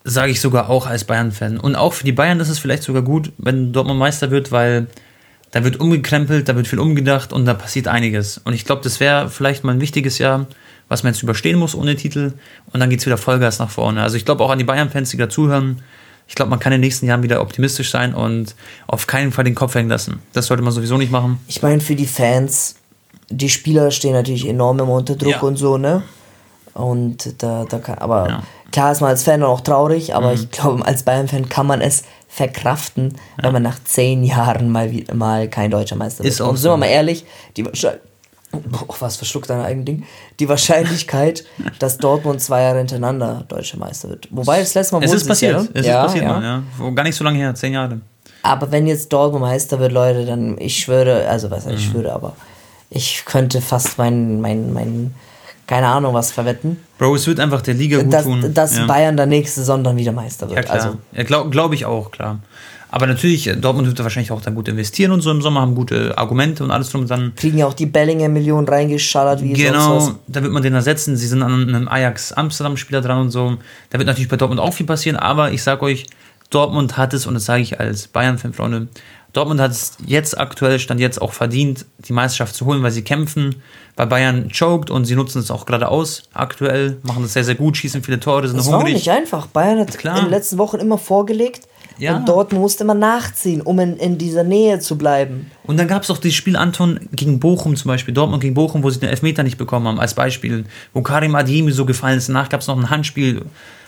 sage 0.03 0.31
ich 0.31 0.41
sogar 0.41 0.69
auch 0.69 0.87
als 0.87 1.05
Bayern-Fan. 1.05 1.59
Und 1.59 1.75
auch 1.75 1.93
für 1.93 2.03
die 2.03 2.11
Bayern 2.11 2.39
ist 2.39 2.49
es 2.49 2.59
vielleicht 2.59 2.83
sogar 2.83 3.01
gut, 3.01 3.31
wenn 3.37 3.71
Dortmund 3.71 3.99
Meister 3.99 4.31
wird, 4.31 4.51
weil 4.51 4.87
da 5.53 5.63
wird 5.63 5.79
umgekrempelt, 5.79 6.49
da 6.49 6.55
wird 6.55 6.67
viel 6.67 6.79
umgedacht 6.79 7.31
und 7.31 7.45
da 7.45 7.53
passiert 7.53 7.87
einiges. 7.87 8.39
Und 8.43 8.53
ich 8.53 8.65
glaube, 8.65 8.81
das 8.83 8.99
wäre 8.99 9.29
vielleicht 9.29 9.63
mal 9.63 9.71
ein 9.71 9.79
wichtiges 9.81 10.17
Jahr, 10.17 10.47
was 10.89 11.03
man 11.03 11.13
jetzt 11.13 11.23
überstehen 11.23 11.57
muss 11.57 11.73
ohne 11.75 11.95
Titel. 11.95 12.33
Und 12.73 12.79
dann 12.81 12.89
geht 12.89 12.99
es 12.99 13.05
wieder 13.05 13.17
Vollgas 13.17 13.59
nach 13.59 13.69
vorne. 13.69 14.01
Also 14.03 14.17
ich 14.17 14.25
glaube 14.25 14.43
auch 14.43 14.49
an 14.49 14.57
die 14.59 14.65
Bayern-Fans, 14.65 15.09
die 15.11 15.17
da 15.17 15.29
zuhören, 15.29 15.81
ich 16.27 16.35
glaube, 16.35 16.49
man 16.49 16.59
kann 16.59 16.71
in 16.73 16.81
den 16.81 16.85
nächsten 16.87 17.05
Jahren 17.05 17.21
wieder 17.21 17.41
optimistisch 17.41 17.91
sein 17.91 18.13
und 18.13 18.55
auf 18.87 19.07
keinen 19.07 19.31
Fall 19.31 19.43
den 19.43 19.55
Kopf 19.55 19.75
hängen 19.75 19.89
lassen. 19.89 20.19
Das 20.33 20.47
sollte 20.47 20.63
man 20.63 20.71
sowieso 20.73 20.97
nicht 20.97 21.11
machen. 21.11 21.39
Ich 21.47 21.61
meine, 21.61 21.81
für 21.81 21.95
die 21.95 22.07
Fans, 22.07 22.75
die 23.29 23.49
Spieler 23.49 23.91
stehen 23.91 24.13
natürlich 24.13 24.47
enorm 24.47 24.79
im 24.79 24.89
Unterdruck 24.89 25.31
Ja. 25.33 25.39
und 25.41 25.57
so, 25.57 25.77
ne? 25.77 26.01
Und 26.73 27.41
da, 27.43 27.65
da 27.69 27.77
kann, 27.77 27.99
aber 27.99 28.27
Ja. 28.29 28.43
klar 28.71 28.91
ist 28.91 29.01
man 29.01 29.11
als 29.11 29.23
Fan 29.23 29.43
auch 29.43 29.61
traurig, 29.61 30.15
aber 30.15 30.29
Mhm. 30.29 30.33
ich 30.35 30.51
glaube, 30.51 30.85
als 30.85 31.03
Bayern-Fan 31.03 31.49
kann 31.49 31.67
man 31.67 31.81
es 31.81 32.03
verkraften, 32.33 33.13
wenn 33.41 33.53
man 33.53 33.61
nach 33.61 33.77
zehn 33.83 34.23
Jahren 34.23 34.71
mal, 34.71 34.91
mal 35.13 35.47
kein 35.47 35.69
deutscher 35.69 35.95
Meister 35.95 36.23
Ist 36.25 36.39
wird. 36.39 36.49
Und 36.49 36.57
sind 36.57 36.71
wir 36.71 36.77
mal 36.77 36.87
ehrlich, 36.87 37.25
die 37.55 37.63
oh, 37.63 38.95
was 38.99 39.17
verschluckt 39.17 39.51
dein 39.51 39.61
eigenes 39.61 39.85
Ding, 39.85 40.03
die 40.39 40.49
Wahrscheinlichkeit, 40.49 41.45
dass 41.79 41.97
Dortmund 41.99 42.41
zwei 42.41 42.63
Jahre 42.63 42.79
hintereinander 42.79 43.45
deutscher 43.47 43.77
Meister 43.77 44.09
wird. 44.09 44.27
Wobei 44.31 44.59
das 44.59 44.73
letzte 44.73 44.95
Mal 44.95 45.03
Es 45.03 45.13
ist 45.13 45.27
passiert. 45.27 45.61
ja, 45.61 45.67
Es 45.79 45.85
ja, 45.85 45.99
ist 46.01 46.07
passiert 46.07 46.25
ja. 46.25 46.39
mal, 46.39 46.63
ja. 46.79 46.89
Gar 46.89 47.03
nicht 47.03 47.15
so 47.15 47.23
lange 47.23 47.37
her, 47.37 47.53
zehn 47.53 47.73
Jahre. 47.73 48.01
Aber 48.41 48.71
wenn 48.71 48.87
jetzt 48.87 49.13
Dortmund 49.13 49.43
Meister 49.45 49.79
wird, 49.79 49.91
Leute, 49.91 50.25
dann 50.25 50.57
ich 50.57 50.79
schwöre, 50.79 51.27
also 51.27 51.51
was 51.51 51.67
heißt 51.67 51.77
ich 51.77 51.87
Mhm. 51.87 51.91
schwöre, 51.91 52.13
aber 52.13 52.35
ich 52.89 53.23
könnte 53.25 53.61
fast 53.61 53.99
mein, 53.99 54.41
mein, 54.41 54.73
mein, 54.73 55.13
keine 55.67 55.87
Ahnung 55.87 56.13
was 56.13 56.31
verwetten, 56.31 56.77
Bro, 56.97 57.15
es 57.15 57.27
wird 57.27 57.39
einfach 57.39 57.61
der 57.61 57.73
Liga 57.73 58.01
gut 58.01 58.13
dass, 58.13 58.23
tun. 58.23 58.53
dass 58.53 58.77
ja. 58.77 58.85
Bayern 58.85 59.17
dann 59.17 59.29
nächste 59.29 59.61
Saison 59.61 59.83
dann 59.83 59.97
wieder 59.97 60.11
Meister 60.11 60.47
wird. 60.47 60.57
Ja, 60.57 60.63
klar. 60.63 60.75
Also, 60.75 60.97
ja, 61.11 61.23
glaube 61.23 61.49
glaub 61.49 61.73
ich 61.73 61.85
auch, 61.85 62.11
klar. 62.11 62.39
Aber 62.93 63.07
natürlich, 63.07 63.47
äh, 63.47 63.55
Dortmund 63.55 63.87
wird 63.87 63.97
da 63.97 64.03
wahrscheinlich 64.03 64.31
auch 64.31 64.41
dann 64.41 64.53
gut 64.53 64.67
investieren 64.67 65.11
und 65.11 65.21
so 65.21 65.31
im 65.31 65.41
Sommer, 65.41 65.61
haben 65.61 65.73
gute 65.73 66.15
Argumente 66.15 66.63
und 66.63 66.69
alles 66.69 66.91
drum 66.91 67.01
und 67.01 67.09
dann. 67.09 67.33
kriegen 67.35 67.57
ja 67.57 67.65
auch 67.65 67.73
die 67.73 67.87
Bellingham-Millionen 67.87 68.67
reingeschallert, 68.67 69.41
wie 69.41 69.53
Genau, 69.53 69.99
sonst 69.99 70.07
was. 70.09 70.15
da 70.27 70.43
wird 70.43 70.53
man 70.53 70.61
den 70.61 70.75
ersetzen. 70.75 71.17
Sie 71.17 71.25
sind 71.25 71.41
an 71.41 71.67
einem 71.67 71.87
Ajax-Amsterdam-Spieler 71.87 73.01
dran 73.01 73.19
und 73.19 73.31
so. 73.31 73.57
Da 73.89 73.97
wird 73.97 74.05
natürlich 74.05 74.29
bei 74.29 74.37
Dortmund 74.37 74.61
auch 74.61 74.75
viel 74.75 74.85
passieren, 74.85 75.17
aber 75.17 75.51
ich 75.51 75.63
sag 75.63 75.81
euch, 75.81 76.05
Dortmund 76.51 76.95
hat 76.95 77.15
es, 77.15 77.25
und 77.25 77.33
das 77.33 77.45
sage 77.45 77.63
ich 77.63 77.79
als 77.79 78.07
Bayern-Fan, 78.09 78.53
Freunde, 78.53 78.87
Dortmund 79.33 79.59
hat 79.59 79.71
es 79.71 79.97
jetzt 80.05 80.37
aktuell, 80.39 80.77
stand 80.79 80.99
jetzt 80.99 81.19
auch 81.21 81.33
verdient, 81.33 81.85
die 82.07 82.13
Meisterschaft 82.13 82.55
zu 82.55 82.65
holen, 82.67 82.83
weil 82.83 82.91
sie 82.91 83.01
kämpfen. 83.01 83.55
Bei 83.95 84.05
Bayern 84.05 84.49
choked 84.49 84.89
und 84.91 85.05
sie 85.05 85.15
nutzen 85.15 85.39
es 85.39 85.49
auch 85.51 85.65
gerade 85.65 85.87
aus. 85.89 86.23
Aktuell 86.33 86.97
machen 87.03 87.23
das 87.23 87.33
sehr, 87.33 87.43
sehr 87.43 87.55
gut, 87.55 87.75
schießen 87.77 88.03
viele 88.03 88.19
Tore, 88.19 88.47
sind 88.47 88.57
Das 88.57 88.67
war 88.67 88.75
auch 88.75 88.79
hungrig. 88.79 88.93
nicht 88.95 89.09
einfach. 89.09 89.47
Bayern 89.47 89.79
hat 89.79 89.97
Klar. 89.97 90.17
in 90.19 90.25
den 90.25 90.31
letzten 90.31 90.57
Wochen 90.59 90.77
immer 90.77 90.97
vorgelegt 90.99 91.67
Ja. 91.97 92.15
und 92.15 92.27
Dortmund 92.29 92.61
musste 92.61 92.83
immer 92.83 92.93
nachziehen, 92.93 93.61
um 93.61 93.79
in, 93.79 93.97
in 93.97 94.17
dieser 94.19 94.43
Nähe 94.43 94.79
zu 94.79 94.97
bleiben. 94.99 95.49
Und 95.63 95.77
dann 95.77 95.87
gab 95.87 96.03
es 96.03 96.11
auch 96.11 96.17
das 96.19 96.33
Spiel 96.33 96.55
Anton 96.55 96.99
gegen 97.11 97.39
Bochum 97.39 97.75
zum 97.75 97.89
Beispiel, 97.89 98.13
Dortmund 98.13 98.41
gegen 98.41 98.53
Bochum, 98.53 98.83
wo 98.83 98.89
sie 98.91 98.99
den 98.99 99.09
Elfmeter 99.09 99.41
nicht 99.43 99.57
bekommen 99.57 99.87
haben, 99.87 99.99
als 99.99 100.13
Beispiel. 100.13 100.65
Wo 100.93 101.01
Karim 101.01 101.33
Adeyemi 101.35 101.71
so 101.71 101.85
gefallen 101.85 102.17
ist. 102.19 102.29
Danach 102.29 102.49
gab 102.49 102.61
es 102.61 102.67
noch 102.67 102.77
ein 102.77 102.89
Handspiel. 102.91 103.43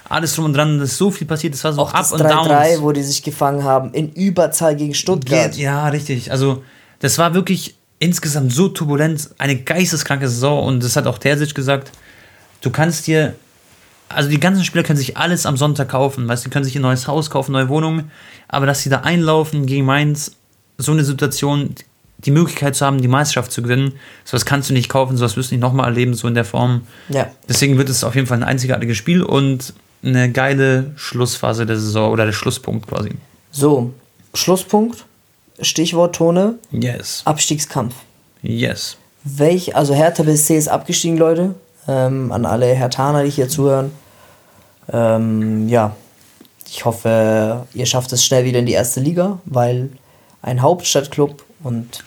Alles 0.08 0.36
drum 0.36 0.45
und 0.45 0.53
dran, 0.53 0.80
ist 0.80 0.97
so 0.97 1.10
viel 1.10 1.26
passiert, 1.26 1.56
es 1.56 1.64
war 1.64 1.74
so 1.74 1.82
Auch 1.82 1.93
Up 1.93 1.99
das 1.99 2.12
und 2.12 2.22
3-3, 2.22 2.30
Downs. 2.74 2.82
wo 2.82 2.91
die 2.91 3.01
sich 3.01 3.24
gefangen 3.24 3.64
haben, 3.64 3.91
in 3.93 4.12
Überzahl 4.14 4.76
gegen 4.76 4.93
Stuttgart. 4.93 5.56
Ja, 5.56 5.88
richtig. 5.88 6.32
Also, 6.32 6.64
das 6.99 7.18
war 7.18 7.34
wirklich 7.34 7.76
insgesamt 7.99 8.53
so 8.53 8.68
turbulent, 8.68 9.30
eine 9.38 9.56
geisteskranke 9.56 10.28
Saison 10.28 10.66
und 10.66 10.84
das 10.84 10.95
hat 10.95 11.08
auch 11.08 11.18
Terzic 11.18 11.56
gesagt. 11.56 11.91
Du 12.62 12.70
kannst 12.70 13.08
dir, 13.08 13.36
also 14.10 14.30
die 14.30 14.39
ganzen 14.39 14.64
Spieler 14.64 14.84
können 14.84 14.97
sich 14.97 15.18
alles 15.18 15.45
am 15.45 15.58
Sonntag 15.58 15.89
kaufen, 15.89 16.28
weißt 16.28 16.45
du, 16.45 16.49
die 16.49 16.53
können 16.53 16.66
sich 16.66 16.76
ein 16.76 16.82
neues 16.82 17.08
Haus 17.08 17.30
kaufen, 17.30 17.53
neue 17.53 17.70
Wohnungen, 17.70 18.12
aber 18.47 18.66
dass 18.66 18.82
sie 18.82 18.89
da 18.89 19.01
einlaufen 19.01 19.66
gegen 19.66 19.86
Mainz, 19.86 20.34
so 20.78 20.91
eine 20.91 21.03
Situation, 21.03 21.74
die 22.20 22.32
Möglichkeit 22.32 22.76
zu 22.76 22.86
haben, 22.86 23.01
die 23.01 23.08
Meisterschaft 23.08 23.51
zu 23.51 23.62
gewinnen, 23.62 23.93
sowas 24.24 24.45
kannst 24.45 24.70
du 24.70 24.74
nicht 24.74 24.89
kaufen, 24.89 25.16
sowas 25.18 25.38
wirst 25.38 25.51
du 25.51 25.56
nicht 25.56 25.62
nochmal 25.62 25.88
erleben, 25.88 26.14
so 26.14 26.28
in 26.28 26.36
der 26.36 26.45
Form. 26.45 26.82
Ja. 27.10 27.28
Deswegen 27.47 27.78
wird 27.78 27.89
es 27.89 28.03
auf 28.03 28.16
jeden 28.16 28.28
Fall 28.28 28.38
ein 28.38 28.43
einzigartiges 28.43 28.97
Spiel 28.97 29.22
und 29.24 29.74
eine 30.06 30.32
geile 30.32 30.91
Schlussphase 30.95 31.66
der 31.66 31.78
Saison 31.78 32.12
oder 32.12 32.26
der 32.26 32.34
Schlusspunkt 32.34 32.88
quasi. 32.88 33.10
So, 33.51 33.91
Schlusspunkt. 34.34 35.06
Stichwort 35.62 36.16
Tone, 36.16 36.56
Yes. 36.72 37.22
Abstiegskampf. 37.26 37.95
Yes. 38.41 38.97
Welch, 39.24 39.76
also 39.76 39.93
Hertha 39.95 40.24
BSC 40.24 40.58
ist 40.58 40.68
abgestiegen, 40.68 41.18
Leute. 41.18 41.56
Ähm, 41.88 42.32
an 42.32 42.45
alle 42.45 42.66
Hertaner, 42.68 43.24
die 43.24 43.30
hier 43.30 43.47
zuhören. 43.47 43.91
Ähm, 44.91 45.70
ja, 45.70 45.95
ich 46.68 46.84
hoffe, 46.84 47.66
ihr 47.74 47.86
schafft 47.86 48.12
es 48.12 48.26
schnell 48.26 48.43
wieder 48.43 48.60
in 48.60 48.66
die 48.66 48.74
erste 48.74 48.99
Liga, 48.99 49.39
weil 49.45 49.89
ein 50.41 50.62
Hauptstadtclub 50.62 51.43
und 51.64 52.03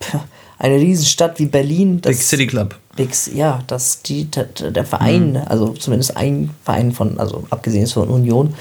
eine 0.58 0.76
Riesenstadt 0.76 1.38
wie 1.38 1.46
Berlin, 1.46 2.00
Big 2.00 2.16
City 2.16 2.46
Club. 2.46 2.74
Big, 2.98 3.10
ja, 3.32 3.62
dass 3.68 4.02
die, 4.02 4.28
der, 4.30 4.84
Verein, 4.84 5.36
also 5.36 5.68
zumindest 5.68 6.16
ein 6.16 6.50
Verein 6.64 6.92
von, 6.92 7.18
also 7.18 7.44
abgesehen 7.48 7.86
von 7.86 8.08
Union, 8.08 8.54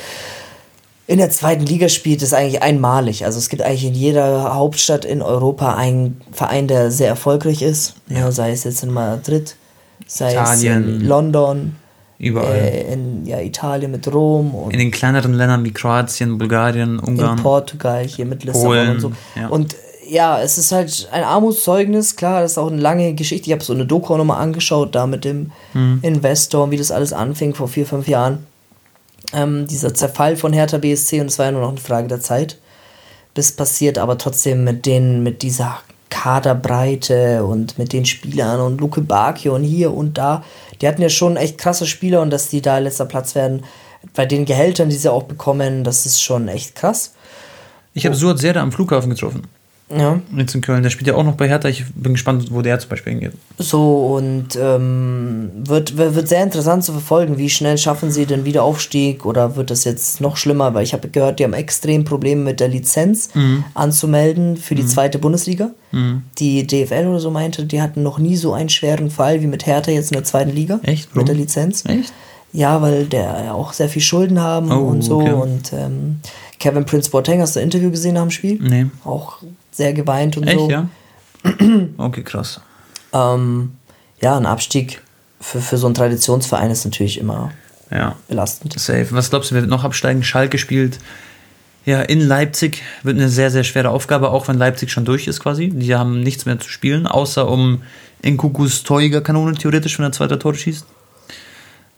in 1.07 1.17
der 1.17 1.29
zweiten 1.31 1.65
Liga 1.65 1.89
spielt, 1.89 2.21
ist 2.21 2.33
eigentlich 2.33 2.61
einmalig. 2.61 3.25
Also 3.25 3.39
es 3.39 3.49
gibt 3.49 3.61
eigentlich 3.61 3.85
in 3.85 3.95
jeder 3.95 4.53
Hauptstadt 4.53 5.05
in 5.05 5.21
Europa 5.21 5.75
einen 5.75 6.21
Verein, 6.31 6.67
der 6.67 6.91
sehr 6.91 7.07
erfolgreich 7.07 7.61
ist. 7.61 7.95
Ja. 8.09 8.31
sei 8.31 8.51
es 8.51 8.63
jetzt 8.63 8.83
in 8.83 8.93
Madrid, 8.93 9.55
sei 10.05 10.35
es 10.35 10.61
in 10.61 10.69
Italien. 10.69 11.01
London, 11.01 11.75
Überall. 12.19 12.55
äh, 12.55 12.93
in 12.93 13.25
ja, 13.25 13.39
Italien 13.39 13.91
mit 13.91 14.13
Rom 14.13 14.53
und 14.53 14.71
In 14.71 14.79
den 14.79 14.91
kleineren 14.91 15.33
Ländern 15.33 15.63
wie 15.63 15.71
Kroatien, 15.71 16.37
Bulgarien, 16.37 16.99
in 16.99 16.99
Ungarn. 16.99 17.41
Portugal, 17.41 18.05
hier 18.05 18.25
mit 18.25 18.43
Lissabon 18.43 18.67
Polen, 18.67 18.89
und 18.91 18.99
so. 18.99 19.11
ja. 19.35 19.47
Und 19.47 19.75
ja, 20.07 20.41
es 20.41 20.57
ist 20.57 20.71
halt 20.71 21.07
ein 21.11 21.23
Armutszeugnis, 21.23 22.15
klar, 22.15 22.41
das 22.41 22.53
ist 22.53 22.57
auch 22.57 22.71
eine 22.71 22.81
lange 22.81 23.13
Geschichte. 23.13 23.47
Ich 23.47 23.53
habe 23.53 23.63
so 23.63 23.73
eine 23.73 23.85
Doku 23.85 24.15
nochmal 24.17 24.41
angeschaut, 24.41 24.95
da 24.95 25.07
mit 25.07 25.25
dem 25.25 25.51
Hm. 25.73 25.99
Investor 26.01 26.65
und 26.65 26.71
wie 26.71 26.77
das 26.77 26.91
alles 26.91 27.13
anfing 27.13 27.53
vor 27.53 27.67
vier, 27.67 27.85
fünf 27.85 28.07
Jahren. 28.07 28.45
Ähm, 29.33 29.67
dieser 29.67 29.93
Zerfall 29.93 30.37
von 30.37 30.53
Hertha 30.53 30.77
BSC 30.77 31.19
und 31.19 31.27
es 31.27 31.37
war 31.37 31.47
ja 31.47 31.51
nur 31.51 31.61
noch 31.61 31.69
eine 31.69 31.79
Frage 31.79 32.07
der 32.07 32.21
Zeit, 32.21 32.57
bis 33.33 33.51
passiert, 33.51 33.97
aber 33.97 34.17
trotzdem 34.17 34.63
mit 34.63 34.85
den, 34.85 35.23
mit 35.23 35.41
dieser 35.41 35.79
Kaderbreite 36.09 37.43
und 37.43 37.77
mit 37.77 37.91
den 37.91 38.05
Spielern 38.05 38.61
und 38.61 38.79
Luke 38.79 39.01
Bakio 39.01 39.55
und 39.55 39.63
hier 39.63 39.93
und 39.93 40.17
da. 40.17 40.43
Die 40.81 40.87
hatten 40.87 41.01
ja 41.01 41.09
schon 41.09 41.35
echt 41.35 41.57
krasse 41.57 41.85
Spieler 41.85 42.21
und 42.21 42.29
dass 42.29 42.49
die 42.49 42.61
da 42.61 42.77
letzter 42.77 43.05
Platz 43.05 43.35
werden, 43.35 43.63
bei 44.15 44.25
den 44.25 44.45
Gehältern, 44.45 44.89
die 44.89 44.95
sie 44.95 45.11
auch 45.11 45.23
bekommen, 45.23 45.83
das 45.83 46.05
ist 46.05 46.21
schon 46.21 46.47
echt 46.47 46.75
krass. 46.75 47.13
Ich 47.93 48.05
habe 48.05 48.15
Suat 48.15 48.39
Serdar 48.39 48.63
am 48.63 48.71
Flughafen 48.71 49.09
getroffen. 49.09 49.43
Ja. 49.89 50.19
Jetzt 50.35 50.53
in 50.53 50.61
Köln. 50.61 50.83
Der 50.83 50.89
spielt 50.89 51.07
ja 51.07 51.15
auch 51.15 51.23
noch 51.23 51.35
bei 51.35 51.47
Hertha. 51.47 51.69
Ich 51.69 51.85
bin 51.95 52.13
gespannt, 52.13 52.47
wo 52.51 52.61
der 52.61 52.77
zum 52.79 52.89
Beispiel 52.89 53.13
hingeht. 53.13 53.31
So, 53.57 54.17
und 54.17 54.57
ähm, 54.61 55.49
wird, 55.65 55.95
wird 55.97 56.27
sehr 56.27 56.43
interessant 56.43 56.83
zu 56.83 56.91
verfolgen, 56.91 57.37
wie 57.37 57.49
schnell 57.49 57.77
schaffen 57.77 58.11
sie 58.11 58.25
den 58.25 58.43
Wiederaufstieg 58.43 59.25
oder 59.25 59.55
wird 59.55 59.71
das 59.71 59.85
jetzt 59.85 60.19
noch 60.19 60.35
schlimmer, 60.35 60.73
weil 60.73 60.83
ich 60.83 60.93
habe 60.93 61.07
gehört, 61.07 61.39
die 61.39 61.45
haben 61.45 61.53
extrem 61.53 62.03
Probleme 62.03 62.43
mit 62.43 62.59
der 62.59 62.67
Lizenz 62.67 63.29
anzumelden 63.73 64.57
für 64.57 64.75
die 64.75 64.85
zweite 64.85 65.19
Bundesliga. 65.19 65.71
Die 66.37 66.67
DFL 66.67 67.07
oder 67.07 67.19
so 67.19 67.31
meinte, 67.31 67.65
die 67.65 67.81
hatten 67.81 68.03
noch 68.03 68.19
nie 68.19 68.35
so 68.35 68.53
einen 68.53 68.69
schweren 68.69 69.09
Fall 69.09 69.41
wie 69.41 69.47
mit 69.47 69.65
Hertha 69.65 69.91
jetzt 69.91 70.11
in 70.11 70.15
der 70.15 70.25
zweiten 70.25 70.51
Liga. 70.51 70.79
Echt? 70.83 71.07
Mit 71.09 71.15
Warum? 71.15 71.25
der 71.27 71.35
Lizenz. 71.35 71.85
Echt? 71.85 72.13
Ja, 72.53 72.81
weil 72.81 73.05
der 73.05 73.43
ja 73.45 73.53
auch 73.53 73.73
sehr 73.73 73.89
viel 73.89 74.01
Schulden 74.01 74.39
haben 74.39 74.71
Oh, 74.71 74.87
und 74.87 75.01
so. 75.01 75.19
okay. 75.19 75.31
Und 75.33 75.73
ähm, 75.73 76.19
Kevin 76.59 76.85
Prince 76.85 77.09
Boateng, 77.11 77.41
hast 77.41 77.55
du 77.55 77.59
ein 77.59 77.63
Interview 77.65 77.91
gesehen 77.91 78.15
nach 78.15 78.21
dem 78.21 78.31
Spiel? 78.31 78.57
Nee. 78.61 78.87
Auch 79.03 79.37
sehr 79.71 79.93
geweint 79.93 80.37
und 80.37 80.47
Echt, 80.47 80.59
so. 80.59 80.69
ja? 80.69 80.87
Okay, 81.97 82.23
krass. 82.23 82.59
Ähm, 83.13 83.73
ja, 84.21 84.35
ein 84.37 84.45
Abstieg 84.45 85.01
für, 85.39 85.61
für 85.61 85.77
so 85.77 85.85
einen 85.85 85.93
Traditionsverein 85.95 86.71
ist 86.71 86.83
natürlich 86.85 87.19
immer 87.19 87.51
Ja. 87.91 88.15
belastend. 88.27 88.79
Safe. 88.79 89.07
Was 89.11 89.29
glaubst 89.29 89.51
du, 89.51 89.55
wer 89.55 89.61
wird 89.61 89.69
noch 89.69 89.83
absteigen? 89.83 90.23
Schalke 90.23 90.57
spielt 90.57 90.97
ja 91.85 92.01
in 92.01 92.21
Leipzig. 92.21 92.81
Wird 93.03 93.17
eine 93.17 93.29
sehr, 93.29 93.51
sehr 93.51 93.63
schwere 93.63 93.89
Aufgabe, 93.89 94.29
auch 94.31 94.47
wenn 94.47 94.57
Leipzig 94.57 94.91
schon 94.91 95.05
durch 95.05 95.27
ist 95.27 95.39
quasi. 95.41 95.69
Die 95.69 95.95
haben 95.95 96.21
nichts 96.21 96.45
mehr 96.45 96.59
zu 96.59 96.69
spielen, 96.69 97.05
außer 97.07 97.47
um 97.47 97.83
in 98.21 98.35
Kukus 98.37 98.83
Torjägerkanone 98.83 99.53
theoretisch, 99.55 99.99
wenn 99.99 100.05
er 100.05 100.11
zweiter 100.11 100.39
Tor 100.39 100.55
schießt. 100.55 100.85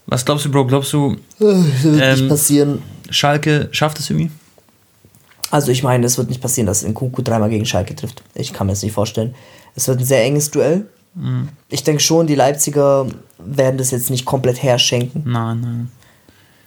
Was 0.10 0.26
glaubst 0.26 0.46
du, 0.46 0.52
Bro? 0.52 0.66
Glaubst 0.66 0.92
du, 0.94 1.16
Das 1.40 1.48
wird 1.84 2.02
Ähm, 2.02 2.16
nicht 2.16 2.30
passieren. 2.30 2.82
Schalke 3.10 3.70
schafft 3.72 4.00
es 4.00 4.10
irgendwie? 4.10 4.32
Also 5.52 5.72
ich 5.72 5.82
meine, 5.84 6.06
es 6.06 6.18
wird 6.18 6.30
nicht 6.30 6.42
passieren, 6.42 6.68
dass 6.68 6.84
Nkunku 6.84 7.22
dreimal 7.22 7.50
gegen 7.50 7.66
Schalke 7.66 7.96
trifft. 7.96 8.24
Ich 8.36 8.54
kann 8.54 8.68
mir 8.68 8.74
das 8.74 8.84
nicht 8.84 8.94
vorstellen. 8.94 9.34
Es 9.76 9.88
wird 9.88 10.00
ein 10.00 10.06
sehr 10.06 10.24
enges 10.24 10.52
Duell. 10.52 10.86
Mhm. 11.16 11.50
Ich 11.70 11.84
denke 11.84 12.02
schon, 12.02 12.28
die 12.28 12.36
Leipziger 12.36 13.08
werden 13.40 13.78
das 13.78 13.92
jetzt 13.92 14.10
nicht 14.12 14.26
komplett 14.26 14.62
herschenken. 14.62 15.24
Nein, 15.26 15.62
nein. 15.62 15.92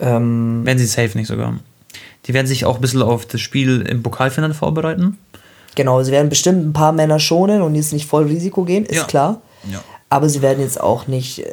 Ähm, 0.00 0.64
Werden 0.66 0.78
sie 0.78 0.86
safe 0.86 1.16
nicht 1.16 1.28
sogar. 1.28 1.58
Die 2.26 2.34
werden 2.34 2.46
sich 2.48 2.64
auch 2.64 2.76
ein 2.76 2.80
bisschen 2.80 3.02
auf 3.02 3.24
das 3.26 3.40
Spiel 3.40 3.82
im 3.82 4.02
Pokalfinale 4.02 4.54
vorbereiten. 4.54 5.18
genau, 5.76 6.02
sie 6.02 6.10
werden 6.12 6.28
bestimmt 6.28 6.66
ein 6.66 6.72
paar 6.72 6.92
Männer 6.92 7.18
schonen 7.20 7.62
und 7.62 7.74
jetzt 7.76 7.92
nicht 7.92 8.06
voll 8.06 8.24
Risiko 8.24 8.64
gehen, 8.64 8.84
ist 8.84 8.96
Ja. 8.96 9.04
klar. 9.04 9.42
Ja. 9.70 9.80
Aber 10.10 10.28
sie 10.28 10.42
werden 10.42 10.60
jetzt 10.60 10.80
auch 10.80 11.06
nicht 11.06 11.38
äh, 11.38 11.44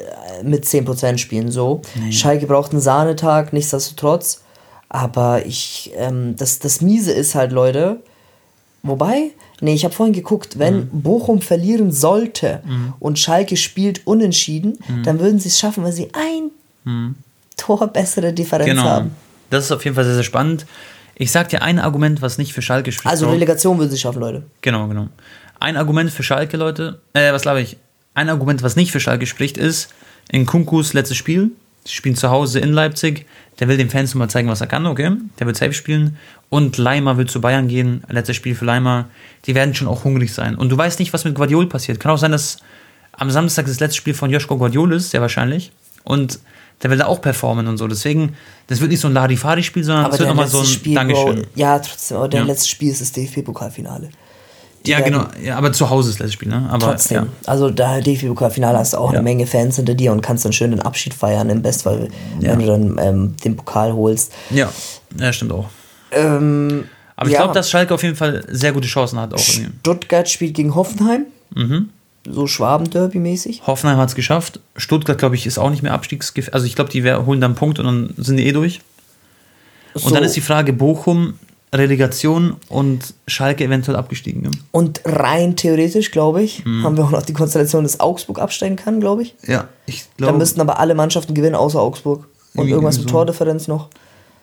mit 0.44 0.66
10% 0.66 1.18
spielen. 1.18 1.52
So. 1.52 1.82
Schalke 2.12 2.46
braucht 2.48 2.72
einen 2.72 2.82
Sahnetag, 2.82 3.54
nichtsdestotrotz. 3.54 4.42
Aber 4.90 5.46
ich, 5.46 5.92
ähm, 5.96 6.36
das, 6.36 6.60
das 6.60 6.82
Miese 6.82 7.12
ist 7.12 7.36
halt, 7.36 7.52
Leute, 7.52 8.02
wobei, 8.82 9.32
nee, 9.62 9.74
ich 9.74 9.84
habe 9.86 9.94
vorhin 9.94 10.14
geguckt, 10.14 10.58
wenn 10.58 10.78
Mhm. 10.78 11.02
Bochum 11.04 11.42
verlieren 11.42 11.92
sollte 11.92 12.62
und 13.00 13.20
Schalke 13.20 13.56
spielt 13.58 14.08
unentschieden, 14.08 14.80
Mhm. 14.88 15.04
dann 15.04 15.20
würden 15.20 15.40
sie 15.40 15.50
es 15.50 15.60
schaffen, 15.60 15.84
weil 15.84 15.92
sie 15.92 16.10
ein 16.14 17.16
Tor 17.58 17.86
bessere 17.88 18.34
Differenz 18.34 18.68
Genau. 18.70 18.84
haben. 18.84 19.12
Das 19.50 19.66
ist 19.66 19.72
auf 19.72 19.84
jeden 19.84 19.96
Fall 19.96 20.06
sehr, 20.06 20.16
sehr 20.16 20.24
spannend. 20.24 20.66
Ich 21.16 21.32
sag 21.32 21.50
dir 21.50 21.62
ein 21.62 21.80
Argument, 21.80 22.22
was 22.22 22.38
nicht 22.38 22.54
für 22.54 22.62
Schalke 22.62 22.92
spricht. 22.92 23.12
Also. 23.12 23.30
Relegation 23.30 23.78
würden 23.78 23.92
sie 23.92 23.98
schaffen, 23.98 24.22
Leute. 24.22 24.44
Genau, 24.62 24.88
genau. 24.88 25.10
Ein 25.60 25.76
Argument 25.76 26.10
für 26.10 26.24
Schalke, 26.24 26.56
Leute, 26.56 27.02
äh, 27.14 27.34
was 27.34 27.42
glaube 27.42 27.62
ich? 27.62 27.76
Ein 28.14 28.30
Argument, 28.30 28.64
was 28.64 28.76
nicht 28.78 28.92
für 28.92 29.00
Schalke 29.02 29.26
spricht, 29.28 29.58
ist 29.58 29.90
in 30.30 30.46
Kunkus 30.46 30.94
letztes 30.94 31.18
Spiel. 31.18 31.52
Sie 31.86 31.94
spielen 31.94 32.16
zu 32.16 32.30
Hause 32.30 32.60
in 32.60 32.72
Leipzig. 32.72 33.26
Der 33.60 33.68
will 33.68 33.78
den 33.78 33.90
Fans 33.90 34.16
mal 34.16 34.30
zeigen, 34.30 34.48
was 34.48 34.62
er 34.62 34.68
kann, 34.68 34.86
okay? 34.86 35.12
Der 35.40 35.48
wird 35.48 35.58
safe 35.58 35.74
spielen. 35.74 36.18
Und 36.50 36.78
Leimer 36.78 37.18
will 37.18 37.28
zu 37.28 37.42
Bayern 37.42 37.68
gehen. 37.68 38.04
Letztes 38.10 38.36
Spiel 38.36 38.56
für 38.56 38.66
Leimer. 38.66 39.10
Die 39.46 39.56
werden 39.56 39.74
schon 39.76 39.88
auch 39.88 40.04
hungrig 40.04 40.34
sein. 40.34 40.56
Und 40.56 40.70
du 40.70 40.78
weißt 40.78 41.00
nicht, 41.00 41.12
was 41.14 41.26
mit 41.26 41.36
Guardiol 41.36 41.68
passiert. 41.68 42.00
Kann 42.00 42.12
auch 42.12 42.18
sein, 42.18 42.32
dass 42.32 42.58
am 43.12 43.30
Samstag 43.30 43.66
das 43.66 43.80
letzte 43.80 43.98
Spiel 43.98 44.14
von 44.14 44.30
Joschko 44.30 44.58
Guardiol 44.58 44.94
ist, 44.94 45.12
sehr 45.12 45.22
wahrscheinlich. 45.22 45.72
Und 46.04 46.40
der 46.82 46.90
will 46.90 46.98
da 46.98 47.08
auch 47.08 47.22
performen 47.22 47.68
und 47.68 47.78
so. 47.78 47.88
Deswegen, 47.88 48.36
das 48.68 48.80
wird 48.80 48.92
nicht 48.92 49.02
so 49.02 49.08
ein 49.10 49.14
Larifari-Spiel, 49.14 49.84
sondern 49.84 50.12
es 50.12 50.20
wird 50.20 50.30
nochmal 50.30 50.48
so 50.48 50.60
ein 50.60 50.66
Spiel, 50.66 50.96
Dankeschön. 50.96 51.42
Bro, 51.42 51.46
ja, 51.56 51.80
trotzdem, 51.80 52.18
aber 52.18 52.30
der 52.30 52.40
Ja. 52.42 52.46
letzte 52.46 52.70
Spiel 52.70 52.92
ist 52.92 53.02
das 53.02 53.12
DFB-Pokalfinale. 53.12 54.10
Ja, 54.90 55.00
genau. 55.02 55.26
Ja, 55.44 55.58
aber 55.58 55.72
zu 55.72 55.90
Hause 55.90 56.10
ist 56.10 56.16
das 56.20 56.26
letzte 56.28 56.34
Spiel, 56.34 56.50
ne? 56.50 56.68
Aber, 56.70 56.88
Trotzdem. 56.88 57.18
Ja. 57.24 57.28
Also 57.46 57.70
da 57.70 58.00
DFB-Pokalfinale 58.02 58.78
hast 58.78 58.94
du 58.94 58.98
auch 58.98 59.12
Ja. 59.12 59.20
eine 59.20 59.24
Menge 59.24 59.46
Fans 59.48 59.76
hinter 59.78 59.94
dir 59.94 60.12
und 60.12 60.22
kannst 60.22 60.46
dann 60.46 60.54
schön 60.54 60.72
den 60.72 60.82
Abschied 60.82 61.14
feiern, 61.14 61.50
im 61.50 61.62
Bestfall, 61.62 62.10
Ja. 62.40 62.52
wenn 62.52 62.60
du 62.60 62.66
dann 62.66 62.98
ähm, 63.00 63.36
den 63.44 63.56
Pokal 63.56 63.94
holst. 63.94 64.34
Ja, 64.50 64.70
ja 65.18 65.32
stimmt 65.34 65.52
auch. 65.52 65.70
Ähm, 66.12 66.86
Aber 67.16 67.30
ich 67.30 67.36
glaube, 67.36 67.54
dass 67.54 67.70
Schalke 67.70 67.94
auf 67.94 68.04
jeden 68.04 68.16
Fall 68.16 68.44
sehr 68.50 68.72
gute 68.74 68.88
Chancen 68.88 69.20
hat. 69.20 69.34
Auch. 69.34 69.40
Stuttgart 69.40 70.28
spielt 70.30 70.54
gegen 70.56 70.76
Hoffenheim. 70.76 71.26
Mhm. 71.56 71.90
So 72.28 72.48
Schwaben-Derby-mäßig. 72.48 73.62
Hoffenheim 73.66 73.98
hat 73.98 74.10
es 74.10 74.16
geschafft. 74.16 74.60
Stuttgart, 74.76 75.18
glaube 75.18 75.36
ich, 75.36 75.46
ist 75.46 75.58
auch 75.58 75.70
nicht 75.70 75.84
mehr 75.84 75.94
abstiegsgefährdet. 75.94 76.54
Also 76.54 76.66
ich 76.66 76.76
glaube, 76.76 76.92
die 76.92 77.02
holen 77.04 77.40
dann 77.42 77.52
einen 77.52 77.56
Punkt 77.56 77.80
und 77.80 77.86
dann 77.86 78.14
sind 78.18 78.38
die 78.38 78.46
eh 78.48 78.52
durch. 78.52 78.82
Und 79.94 80.02
So, 80.04 80.10
dann 80.12 80.24
ist 80.24 80.36
die 80.36 80.42
Frage 80.42 80.74
Bochum, 80.74 81.36
Relegation 81.74 82.56
und 82.68 83.14
Schalke 83.28 83.64
eventuell 83.64 83.96
abgestiegen. 83.96 84.42
ne? 84.42 84.52
und 84.72 85.02
rein 85.06 85.56
theoretisch, 85.56 86.10
glaube 86.12 86.42
ich, 86.42 86.66
Mhm. 86.66 86.84
haben 86.84 86.98
wir 86.98 87.04
auch 87.06 87.12
noch 87.12 87.22
die 87.24 87.34
Konstellation, 87.34 87.84
dass 87.84 88.00
Augsburg 88.00 88.40
absteigen 88.40 88.76
kann, 88.76 89.00
glaube 89.00 89.22
ich. 89.24 89.36
Ja, 89.48 89.68
ich 89.86 90.04
Da 90.18 90.26
glaube. 90.26 90.38
müssten 90.40 90.60
aber 90.62 90.80
alle 90.80 90.96
Mannschaften 90.96 91.34
gewinnen, 91.36 91.56
außer 91.56 91.80
Augsburg. 91.80 92.26
Und 92.56 92.68
irgendwas 92.68 92.98
mit 92.98 93.08
so. 93.08 93.14
Tordifferenz 93.14 93.68
noch. 93.68 93.90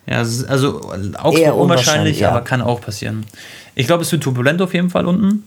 Ja, 0.06 0.18
also 0.18 0.44
Eher 0.46 0.54
Augsburg 0.54 1.24
unwahrscheinlich, 1.24 1.52
unwahrscheinlich, 1.54 2.18
ja. 2.20 2.30
aber 2.30 2.42
kann 2.42 2.62
auch 2.62 2.80
passieren. 2.80 3.26
Ich 3.74 3.88
glaube, 3.88 4.04
es 4.04 4.12
wird 4.12 4.22
turbulent 4.22 4.62
auf 4.62 4.72
jeden 4.72 4.90
Fall 4.90 5.06
unten. 5.06 5.42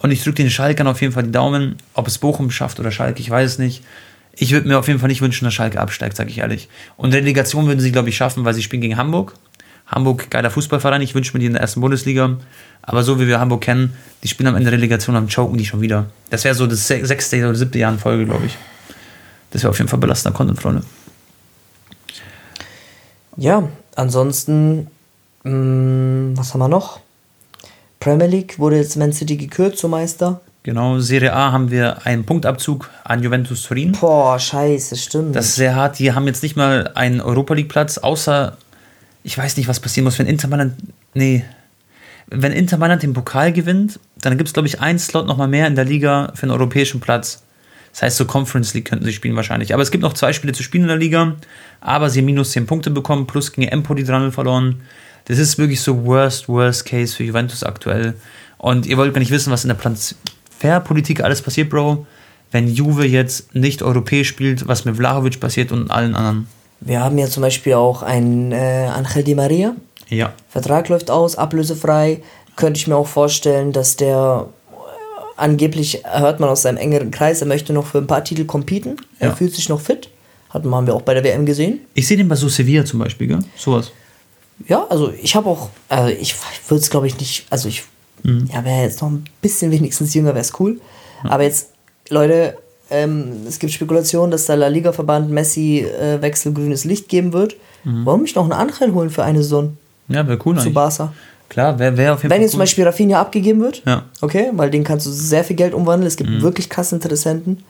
Und 0.00 0.10
ich 0.10 0.22
drücke 0.24 0.42
den 0.42 0.50
Schalkern 0.50 0.88
auf 0.88 1.00
jeden 1.00 1.12
Fall 1.12 1.22
die 1.22 1.30
Daumen. 1.30 1.76
Ob 1.94 2.08
es 2.08 2.18
Bochum 2.18 2.50
schafft 2.50 2.80
oder 2.80 2.90
Schalke, 2.90 3.20
ich 3.20 3.30
weiß 3.30 3.52
es 3.52 3.58
nicht. 3.58 3.82
Ich 4.38 4.50
würde 4.52 4.68
mir 4.68 4.78
auf 4.78 4.88
jeden 4.88 4.98
Fall 4.98 5.08
nicht 5.08 5.22
wünschen, 5.22 5.44
dass 5.46 5.54
Schalke 5.54 5.80
absteigt, 5.80 6.16
sage 6.16 6.28
ich 6.30 6.38
ehrlich. 6.38 6.68
Und 6.98 7.14
Relegation 7.14 7.66
würden 7.68 7.80
sie, 7.80 7.92
glaube 7.92 8.08
ich, 8.10 8.16
schaffen, 8.16 8.44
weil 8.44 8.52
sie 8.52 8.62
spielen 8.62 8.82
gegen 8.82 8.96
Hamburg. 8.98 9.32
Hamburg, 9.86 10.30
geiler 10.30 10.50
Fußballverein. 10.50 11.00
Ich 11.02 11.14
wünsche 11.14 11.32
mir 11.32 11.38
die 11.40 11.46
in 11.46 11.52
der 11.52 11.62
ersten 11.62 11.80
Bundesliga. 11.80 12.36
Aber 12.82 13.02
so 13.02 13.20
wie 13.20 13.26
wir 13.26 13.38
Hamburg 13.40 13.62
kennen, 13.62 13.94
die 14.22 14.28
spielen 14.28 14.48
am 14.48 14.56
Ende 14.56 14.70
Relegation, 14.72 15.14
dann 15.14 15.28
choken 15.28 15.56
die 15.58 15.64
schon 15.64 15.80
wieder. 15.80 16.06
Das 16.30 16.44
wäre 16.44 16.54
so 16.54 16.66
das 16.66 16.86
se- 16.86 17.04
sechste 17.06 17.38
oder 17.38 17.54
siebte 17.54 17.78
Jahr 17.78 17.92
in 17.92 17.98
Folge, 17.98 18.24
glaube 18.24 18.46
ich. 18.46 18.56
Das 19.50 19.62
wäre 19.62 19.70
auf 19.70 19.78
jeden 19.78 19.88
Fall 19.88 19.98
belastender 19.98 20.36
Content, 20.36 20.60
Freunde. 20.60 20.82
Ja, 23.36 23.68
ansonsten, 23.94 24.88
mh, 25.44 26.38
was 26.38 26.52
haben 26.54 26.60
wir 26.60 26.68
noch? 26.68 27.00
Premier 28.00 28.26
League 28.26 28.58
wurde 28.58 28.76
jetzt 28.76 28.96
Man 28.96 29.12
City 29.12 29.36
gekürt 29.36 29.78
zum 29.78 29.90
Meister. 29.92 30.40
Genau, 30.62 30.98
Serie 30.98 31.32
A 31.32 31.52
haben 31.52 31.70
wir 31.70 32.04
einen 32.06 32.24
Punktabzug 32.24 32.90
an 33.04 33.22
Juventus 33.22 33.62
Turin. 33.62 33.92
Boah, 33.92 34.38
scheiße, 34.38 34.96
stimmt. 34.96 35.36
Das 35.36 35.46
ist 35.46 35.54
sehr 35.56 35.76
hart. 35.76 35.98
Die 35.98 36.12
haben 36.12 36.26
jetzt 36.26 36.42
nicht 36.42 36.56
mal 36.56 36.90
einen 36.94 37.20
Europa 37.20 37.54
League 37.54 37.68
Platz, 37.68 37.98
außer 37.98 38.56
ich 39.26 39.36
weiß 39.36 39.56
nicht, 39.56 39.66
was 39.66 39.80
passieren 39.80 40.04
muss, 40.04 40.20
wenn 40.20 40.28
Inter 40.28 40.46
Mailand 40.46 40.74
nee, 41.14 41.44
wenn 42.28 42.52
Inter 42.52 42.78
Mailand 42.78 43.02
den 43.02 43.12
Pokal 43.12 43.52
gewinnt, 43.52 43.98
dann 44.20 44.38
gibt 44.38 44.46
es 44.46 44.54
glaube 44.54 44.68
ich 44.68 44.80
einen 44.80 45.00
Slot 45.00 45.26
noch 45.26 45.36
mal 45.36 45.48
mehr 45.48 45.66
in 45.66 45.74
der 45.74 45.84
Liga 45.84 46.32
für 46.36 46.44
einen 46.44 46.52
europäischen 46.52 47.00
Platz. 47.00 47.42
Das 47.90 48.02
heißt, 48.02 48.16
so 48.18 48.24
Conference 48.24 48.72
League 48.74 48.84
könnten 48.84 49.04
sie 49.04 49.12
spielen 49.12 49.34
wahrscheinlich. 49.34 49.74
Aber 49.74 49.82
es 49.82 49.90
gibt 49.90 50.02
noch 50.02 50.12
zwei 50.12 50.32
Spiele 50.32 50.52
zu 50.52 50.62
spielen 50.62 50.84
in 50.84 50.88
der 50.88 50.98
Liga. 50.98 51.34
Aber 51.80 52.08
sie 52.08 52.20
haben 52.20 52.26
minus 52.26 52.50
10 52.50 52.66
Punkte 52.66 52.90
bekommen, 52.90 53.26
plus 53.26 53.52
gegen 53.52 53.66
Empoli 53.66 54.04
dran 54.04 54.32
verloren. 54.32 54.82
Das 55.24 55.38
ist 55.38 55.56
wirklich 55.56 55.80
so 55.80 56.04
worst, 56.04 56.46
worst 56.46 56.84
case 56.84 57.16
für 57.16 57.24
Juventus 57.24 57.64
aktuell. 57.64 58.14
Und 58.58 58.84
ihr 58.84 58.98
wollt 58.98 59.14
gar 59.14 59.20
nicht 59.20 59.30
wissen, 59.30 59.50
was 59.50 59.64
in 59.64 59.68
der 59.68 59.78
Transferpolitik 59.78 61.24
alles 61.24 61.40
passiert, 61.40 61.70
Bro. 61.70 62.06
Wenn 62.52 62.68
Juve 62.68 63.06
jetzt 63.06 63.54
nicht 63.54 63.82
europäisch 63.82 64.28
spielt, 64.28 64.68
was 64.68 64.84
mit 64.84 64.96
Vlahovic 64.96 65.40
passiert 65.40 65.72
und 65.72 65.90
allen 65.90 66.14
anderen. 66.14 66.48
Wir 66.80 67.00
haben 67.02 67.18
ja 67.18 67.26
zum 67.26 67.42
Beispiel 67.42 67.74
auch 67.74 68.02
einen 68.02 68.52
äh, 68.52 68.88
Angel 68.94 69.22
Di 69.24 69.34
Maria. 69.34 69.74
Ja. 70.08 70.32
Vertrag 70.48 70.88
läuft 70.88 71.10
aus, 71.10 71.36
ablösefrei. 71.36 72.22
Könnte 72.56 72.78
ich 72.78 72.86
mir 72.86 72.96
auch 72.96 73.06
vorstellen, 73.06 73.72
dass 73.72 73.96
der 73.96 74.46
äh, 74.70 74.74
angeblich 75.36 76.02
hört 76.04 76.38
man 76.40 76.48
aus 76.48 76.62
seinem 76.62 76.76
engeren 76.78 77.10
Kreis, 77.10 77.40
er 77.40 77.46
möchte 77.48 77.72
noch 77.72 77.86
für 77.86 77.98
ein 77.98 78.06
paar 78.06 78.24
Titel 78.24 78.44
competen. 78.44 78.96
Er 79.18 79.28
Ja. 79.28 79.34
fühlt 79.34 79.54
sich 79.54 79.68
noch 79.68 79.80
fit. 79.80 80.10
Hatten 80.50 80.72
haben 80.74 80.86
wir 80.86 80.94
auch 80.94 81.02
bei 81.02 81.14
der 81.14 81.24
WM 81.24 81.44
gesehen. 81.44 81.80
Ich 81.94 82.06
sehe 82.06 82.16
den 82.16 82.28
bei 82.28 82.36
so 82.36 82.48
Sevilla 82.48 82.84
zum 82.84 83.00
Beispiel, 83.00 83.26
gell? 83.26 83.40
Sowas. 83.56 83.90
Ja, 84.68 84.86
also 84.88 85.12
ich 85.20 85.34
habe 85.36 85.48
auch, 85.50 85.68
also 85.88 86.08
ich 86.18 86.34
würde 86.68 86.80
es 86.82 86.88
glaube 86.88 87.06
ich 87.08 87.18
nicht, 87.18 87.46
also 87.50 87.68
ich, 87.68 87.82
ja, 88.24 88.64
wäre 88.64 88.82
jetzt 88.82 89.02
noch 89.02 89.10
ein 89.10 89.24
bisschen 89.42 89.70
wenigstens 89.70 90.14
jünger, 90.14 90.30
wäre 90.30 90.40
es 90.40 90.52
cool. 90.58 90.80
Aber 91.24 91.42
jetzt, 91.42 91.70
Leute, 92.08 92.56
ähm, 92.90 93.32
es 93.48 93.58
gibt 93.58 93.72
Spekulationen, 93.72 94.30
dass 94.30 94.46
der 94.46 94.56
La 94.56 94.68
Liga-Verband 94.68 95.30
Messi 95.30 95.80
äh, 95.80 96.20
Wechsel 96.22 96.52
grünes 96.52 96.84
Licht 96.84 97.08
geben 97.08 97.32
wird. 97.32 97.56
Warum 97.84 98.22
nicht 98.22 98.34
noch 98.34 98.42
einen 98.42 98.52
Angel 98.52 98.92
holen 98.94 99.10
für 99.10 99.22
eine 99.22 99.38
Saison? 99.44 99.76
Ja, 100.08 100.26
wäre 100.26 100.38
cool 100.44 100.54
zu 100.56 100.62
eigentlich. 100.62 100.74
Barca? 100.74 101.12
Klar, 101.48 101.78
wäre 101.78 101.96
wär 101.96 102.14
auf 102.14 102.22
jeden 102.24 102.30
Wenn 102.30 102.38
Fall 102.38 102.42
jetzt 102.42 102.50
zum 102.50 102.58
Beispiel 102.58 102.82
Rafinha 102.84 103.20
abgegeben 103.20 103.60
wird, 103.60 103.82
Ja. 103.86 104.02
okay, 104.20 104.50
weil 104.54 104.70
den 104.70 104.82
kannst 104.82 105.06
du 105.06 105.10
sehr 105.10 105.44
viel 105.44 105.54
Geld 105.54 105.72
umwandeln, 105.74 106.08
es 106.08 106.16
gibt 106.16 106.42
wirklich 106.42 106.68
Kassinteressenten 106.68 107.62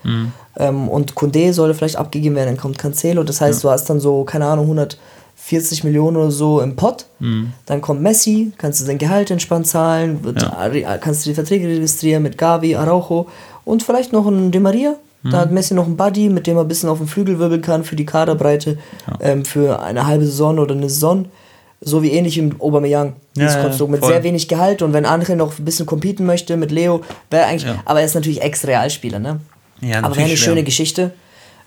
ähm, 0.59 0.89
und 0.89 1.14
Kunde 1.14 1.53
soll 1.53 1.75
vielleicht 1.75 1.97
abgegeben 1.97 2.35
werden, 2.37 2.49
dann 2.49 2.57
kommt 2.57 2.79
Cancelo, 2.79 3.23
das 3.25 3.43
heißt, 3.43 3.62
du 3.62 3.69
hast 3.69 3.91
dann 3.91 4.01
so, 4.01 4.25
keine 4.25 4.47
Ahnung, 4.47 4.64
140 4.64 5.85
Millionen 5.85 6.17
oder 6.17 6.31
so 6.31 6.62
im 6.62 6.77
Pot, 6.77 7.05
dann 7.67 7.81
kommt 7.83 8.01
Messi, 8.01 8.53
kannst 8.57 8.81
du 8.81 8.87
dein 8.87 8.97
Gehalt 8.97 9.31
entspannt 9.31 9.67
zahlen, 9.67 10.25
wird, 10.25 10.43
äh, 10.43 10.99
kannst 10.99 11.27
du 11.27 11.31
die 11.31 11.35
Verträge 11.35 11.69
registrieren 11.69 12.23
mit 12.23 12.39
Gavi, 12.39 12.75
Araujo 12.77 13.27
und 13.67 13.83
vielleicht 13.83 14.14
noch 14.14 14.27
ein 14.27 14.51
Di 14.51 14.59
Maria, 14.61 14.95
da 15.31 15.39
hat 15.39 15.51
Messi 15.53 15.74
noch 15.74 15.87
einen 15.87 15.97
Buddy, 15.97 16.29
mit 16.29 16.47
dem 16.47 16.57
er 16.57 16.62
ein 16.62 16.68
bisschen 16.68 16.89
auf 16.89 16.99
den 16.99 17.07
Flügel 17.07 17.39
wirbeln 17.39 17.62
kann 17.62 17.85
für 17.85 17.97
die 17.97 18.07
Kaderbreite, 18.07 18.79
ähm, 19.20 19.45
für 19.45 19.83
eine 19.83 20.07
halbe 20.07 20.24
Saison 20.24 20.59
oder 20.59 20.74
eine 20.74 20.89
Saison. 20.89 21.27
So 21.81 22.03
wie 22.03 22.11
ähnlich 22.12 22.39
im 22.39 22.59
Aubameyang. 22.61 23.14
Dieses 23.37 23.53
Ja, 23.53 23.59
ja, 23.59 23.64
Konstrukt 23.66 23.91
mit 23.93 24.01
voll. 24.01 24.11
sehr 24.12 24.22
wenig 24.22 24.49
Gehalt 24.49 24.81
und 24.83 24.93
wenn 24.95 25.05
Angel 25.05 25.37
noch 25.37 25.59
ein 25.59 25.64
bisschen 25.64 25.85
competen 25.87 26.24
möchte 26.24 26.57
mit 26.57 26.70
Leo, 26.70 27.03
wäre 27.31 27.45
eigentlich, 27.47 27.64
Ja. 27.70 27.83
aber 27.85 28.01
er 28.01 28.07
ist 28.07 28.14
natürlich 28.14 28.41
Ex-Realspieler, 28.43 29.18
ne? 29.18 29.41
Ja, 29.83 29.99
aber 29.99 30.03
wäre 30.03 30.05
eine 30.05 30.22
natürlich 30.22 30.41
schöne 30.41 30.64
Geschichte. 30.64 31.11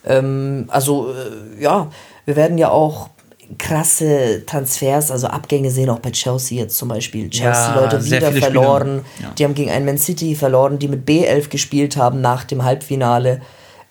Ähm, 0.05 0.65
also, 0.69 1.09
äh, 1.11 1.61
ja, 1.61 1.87
wir 2.25 2.35
werden 2.35 2.57
ja 2.57 2.69
auch 2.71 3.09
krasse 3.57 4.43
Transfers, 4.45 5.11
also 5.11 5.27
Abgänge 5.27 5.71
sehen, 5.71 5.89
auch 5.89 5.99
bei 5.99 6.11
Chelsea 6.11 6.59
jetzt 6.59 6.77
zum 6.77 6.89
Beispiel. 6.89 7.29
Chelsea, 7.29 7.89
Ja, 7.91 8.05
wieder 8.05 8.31
verloren. 8.33 9.01
Ja. 9.21 9.31
Die 9.37 9.43
haben 9.43 9.55
gegen 9.55 9.71
ein 9.71 9.85
Man 9.85 9.97
City 9.97 10.35
verloren, 10.35 10.77
die 10.79 10.87
mit 10.87 11.07
B11 11.07 11.49
gespielt 11.49 11.97
haben 11.97 12.21
nach 12.21 12.43
dem 12.43 12.63
Halbfinale. 12.63 13.41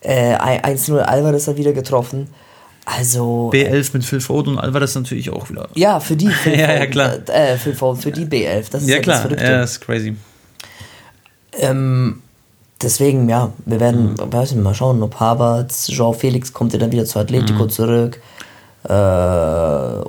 Äh, 0.01 0.37
1-0 0.37 0.99
Alvarez 1.01 1.49
hat 1.49 1.57
wieder 1.57 1.73
getroffen. 1.73 2.29
Also, 2.87 3.51
B11 3.53 3.91
mit 3.95 4.05
Phil 4.05 4.21
Foden 4.21 4.55
und 4.55 4.59
Alvarez 4.61 4.95
natürlich 4.95 5.29
auch 5.31 5.51
wieder. 5.51 5.69
ja, 5.75 6.01
für 6.01 6.17
die 6.17 6.29
Phil 6.29 6.53
Ja, 6.59 6.73
ja, 6.73 6.87
klar. 6.87 7.17
Äh, 7.29 7.57
Phil 7.59 7.75
Foden, 7.75 8.01
für 8.01 8.13
die 8.13 8.25
B11. 8.25 8.71
Das 8.71 8.83
ist 8.83 8.89
Ja, 8.89 8.95
ja, 8.95 8.97
das 8.97 9.03
klar, 9.05 9.21
Verrückte. 9.23 9.45
ja, 9.45 9.63
ist 9.63 9.81
crazy. 9.81 10.15
Ähm, 11.61 12.23
deswegen, 12.81 13.29
ja, 13.29 13.53
wir 13.67 13.81
werden, 13.81 14.15
weiß 14.19 14.53
nicht, 14.53 14.63
mal 14.63 14.75
schauen, 14.75 15.03
ob 15.03 15.19
Havertz, 15.19 15.89
Jean 15.89 16.15
Felix 16.15 16.53
kommt 16.53 16.73
ja 16.73 16.79
dann 16.79 16.93
wieder 16.93 17.05
zu 17.05 17.19
Atletico 17.19 17.67
zurück. 17.67 18.21
Äh, 18.85 18.93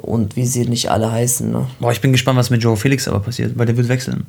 und 0.01 0.35
wie 0.35 0.45
sie 0.45 0.67
nicht 0.67 0.91
alle 0.91 1.11
heißen. 1.11 1.51
Ne? 1.51 1.67
Boah, 1.79 1.91
ich 1.91 2.01
bin 2.01 2.11
gespannt, 2.11 2.37
was 2.37 2.49
mit 2.49 2.63
Joe 2.63 2.77
Felix 2.77 3.07
aber 3.07 3.19
passiert, 3.19 3.57
weil 3.57 3.65
der 3.65 3.77
wird 3.77 3.89
wechseln. 3.89 4.27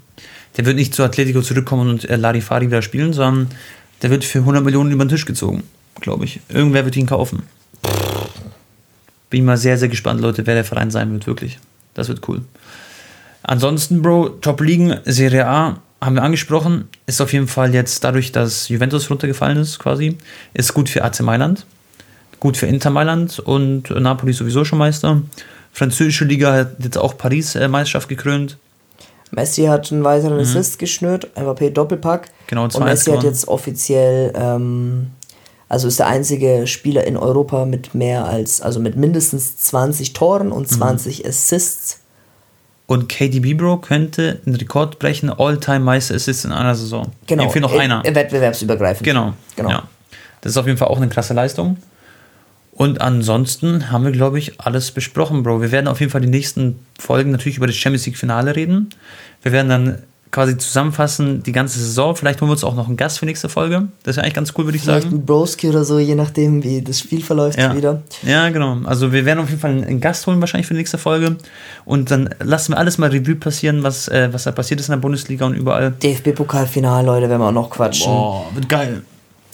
Der 0.57 0.65
wird 0.65 0.77
nicht 0.77 0.95
zu 0.95 1.03
Atletico 1.03 1.43
zurückkommen 1.43 1.91
und 1.91 2.09
äh, 2.09 2.17
Larifari 2.17 2.67
wieder 2.67 2.83
spielen, 2.83 3.13
sondern 3.13 3.51
der 4.03 4.11
wird 4.11 4.25
für 4.25 4.41
100 4.41 4.65
Millionen 4.65 4.91
über 4.93 5.05
den 5.05 5.11
Tisch 5.11 5.27
gezogen, 5.27 5.63
glaube 6.01 6.25
ich. 6.25 6.41
Irgendwer 6.49 6.85
wird 6.85 6.97
ihn 6.97 7.07
kaufen. 7.07 7.43
Bin 9.29 9.45
mal 9.45 9.57
sehr, 9.57 9.79
sehr 9.79 9.89
gespannt, 9.89 10.21
Leute, 10.21 10.47
wer 10.47 10.55
der 10.55 10.65
Verein 10.65 10.91
sein 10.91 11.13
wird, 11.13 11.27
wirklich. 11.27 11.59
Das 11.95 12.09
wird 12.09 12.27
cool. 12.29 12.43
Ansonsten, 13.43 14.03
Bro, 14.03 14.31
Top-Ligen, 14.41 14.97
Serie 15.05 15.47
A, 15.47 15.81
haben 16.01 16.15
wir 16.15 16.23
angesprochen, 16.23 16.89
ist 17.07 17.21
auf 17.21 17.33
jeden 17.33 17.47
Fall 17.47 17.75
jetzt 17.75 18.03
dadurch, 18.05 18.33
dass 18.33 18.69
Juventus 18.69 19.11
runtergefallen 19.11 19.59
ist, 19.59 19.79
quasi, 19.79 20.17
ist 20.55 20.73
gut 20.73 20.89
für 20.89 21.05
AC 21.05 21.21
Mailand. 21.21 21.67
Gut 22.41 22.57
für 22.57 22.67
Inter 22.67 22.91
Mailand 22.91 23.39
und 23.39 23.91
Napoli 23.91 24.33
sowieso 24.33 24.65
schon 24.65 24.79
Meister. 24.79 25.23
Französische 25.73 26.25
Liga 26.25 26.53
hat 26.53 26.73
jetzt 26.83 26.99
auch 26.99 27.17
Paris 27.17 27.55
äh, 27.55 27.69
Meisterschaft 27.69 28.09
gekrönt. 28.09 28.57
Messi 29.31 29.65
hat 29.65 29.93
einen 29.93 30.05
weiteren 30.05 30.35
mhm. 30.35 30.41
Assist 30.41 30.79
geschnürt, 30.79 31.29
MVP 31.37 31.71
Doppelpack. 31.71 32.31
Genau, 32.49 32.65
Und 32.65 32.81
Messi 32.81 33.11
hat 33.11 33.23
jetzt 33.23 33.47
offiziell, 33.47 34.33
ähm, 34.35 35.11
also 35.69 35.87
ist 35.87 36.01
der 36.01 36.09
einzige 36.09 36.67
Spieler 36.67 37.07
in 37.07 37.17
Europa 37.17 37.65
mit 37.65 37.95
mehr 37.95 38.25
als, 38.25 38.61
also 38.61 38.81
mit 38.81 38.97
mindestens 38.97 39.57
20 39.59 40.13
Toren 40.15 40.51
und 40.51 40.69
20 40.69 41.23
mhm. 41.23 41.29
Assists. 41.29 42.01
Und 42.87 43.09
KDB 43.09 43.55
Bro 43.55 43.79
könnte 43.79 44.41
einen 44.45 44.57
Rekord 44.57 44.99
brechen, 44.99 45.31
All-Time 45.31 45.81
Meister 45.81 46.17
Assists 46.17 46.45
in 46.45 46.51
einer 46.51 46.75
Saison. 46.75 47.07
Genau. 47.29 47.49
Fehlt 47.51 47.63
noch 47.63 47.79
einer. 47.79 48.03
Wettbewerbsübergreifend. 48.03 49.05
Genau. 49.05 49.35
genau. 49.55 49.71
Ja. 49.71 49.83
Das 50.41 50.51
ist 50.53 50.57
auf 50.57 50.67
jeden 50.67 50.77
Fall 50.77 50.89
auch 50.89 50.97
eine 50.97 51.09
klasse 51.09 51.35
Leistung. 51.35 51.77
Und 52.81 53.03
ansonsten 53.03 53.93
haben 53.93 54.05
wir, 54.05 54.11
glaube 54.11 54.39
ich, 54.39 54.59
alles 54.59 54.91
besprochen, 54.91 55.43
Bro. 55.43 55.61
Wir 55.61 55.71
werden 55.71 55.87
auf 55.87 56.01
jeden 56.01 56.11
Fall 56.11 56.23
die 56.23 56.29
nächsten 56.29 56.79
Folgen 56.99 57.31
natürlich 57.31 57.59
über 57.59 57.67
das 57.67 57.77
Champions 57.77 58.07
League-Finale 58.07 58.57
reden. 58.57 58.89
Wir 59.43 59.53
werden 59.53 59.69
dann 59.69 59.99
quasi 60.31 60.57
zusammenfassen 60.57 61.43
die 61.43 61.53
ganze 61.53 61.79
Saison. 61.79 62.17
Vielleicht 62.17 62.41
holen 62.41 62.49
wir 62.49 62.53
uns 62.55 62.65
auch 62.65 62.75
noch 62.75 62.89
einen 62.89 62.97
Gast 62.97 63.19
für 63.19 63.27
nächste 63.27 63.51
Folge. 63.51 63.89
Das 64.03 64.17
wäre 64.17 64.25
eigentlich 64.25 64.33
ganz 64.33 64.55
cool, 64.57 64.65
würde 64.65 64.79
ich 64.79 64.85
Vielleicht 64.85 65.03
sagen. 65.03 65.11
Vielleicht 65.11 65.25
ein 65.25 65.27
Broski 65.27 65.69
oder 65.69 65.85
so, 65.85 65.99
je 65.99 66.15
nachdem, 66.15 66.65
wie 66.65 66.81
das 66.81 67.01
Spiel 67.01 67.23
verläuft 67.23 67.59
ja. 67.59 67.77
wieder. 67.77 68.01
Ja, 68.23 68.49
genau. 68.49 68.79
Also 68.85 69.13
wir 69.13 69.27
werden 69.27 69.41
auf 69.41 69.51
jeden 69.51 69.61
Fall 69.61 69.73
einen 69.73 70.01
Gast 70.01 70.27
holen 70.27 70.41
wahrscheinlich 70.41 70.67
für 70.67 70.73
die 70.73 70.79
nächste 70.79 70.97
Folge. 70.97 71.37
Und 71.85 72.11
dann 72.11 72.31
lassen 72.39 72.73
wir 72.73 72.79
alles 72.79 72.97
mal 72.97 73.11
Revue 73.11 73.35
passieren, 73.35 73.83
was, 73.83 74.09
äh, 74.09 74.31
was 74.33 74.45
da 74.45 74.53
passiert 74.53 74.81
ist 74.81 74.89
in 74.89 74.93
der 74.93 75.01
Bundesliga 75.01 75.45
und 75.45 75.53
überall. 75.53 75.91
DFB-Pokalfinale, 76.03 77.05
Leute, 77.05 77.29
werden 77.29 77.43
wir 77.43 77.49
auch 77.49 77.53
noch 77.53 77.69
quatschen. 77.69 78.11
Boah, 78.11 78.47
wird 78.55 78.71
geil. 78.71 79.03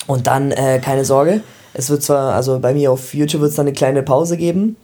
Und 0.07 0.29
dann, 0.29 0.53
äh, 0.53 0.79
keine 0.79 1.05
Sorge, 1.05 1.41
es 1.77 1.91
wird 1.91 2.03
zwar, 2.03 2.35
also 2.35 2.59
bei 2.59 2.73
mir 2.73 2.91
auf 2.91 3.13
YouTube 3.13 3.43
wird 3.43 3.51
es 3.51 3.57
dann 3.57 3.67
eine 3.67 3.75
kleine 3.75 4.03
Pause 4.03 4.39
geben. 4.39 4.77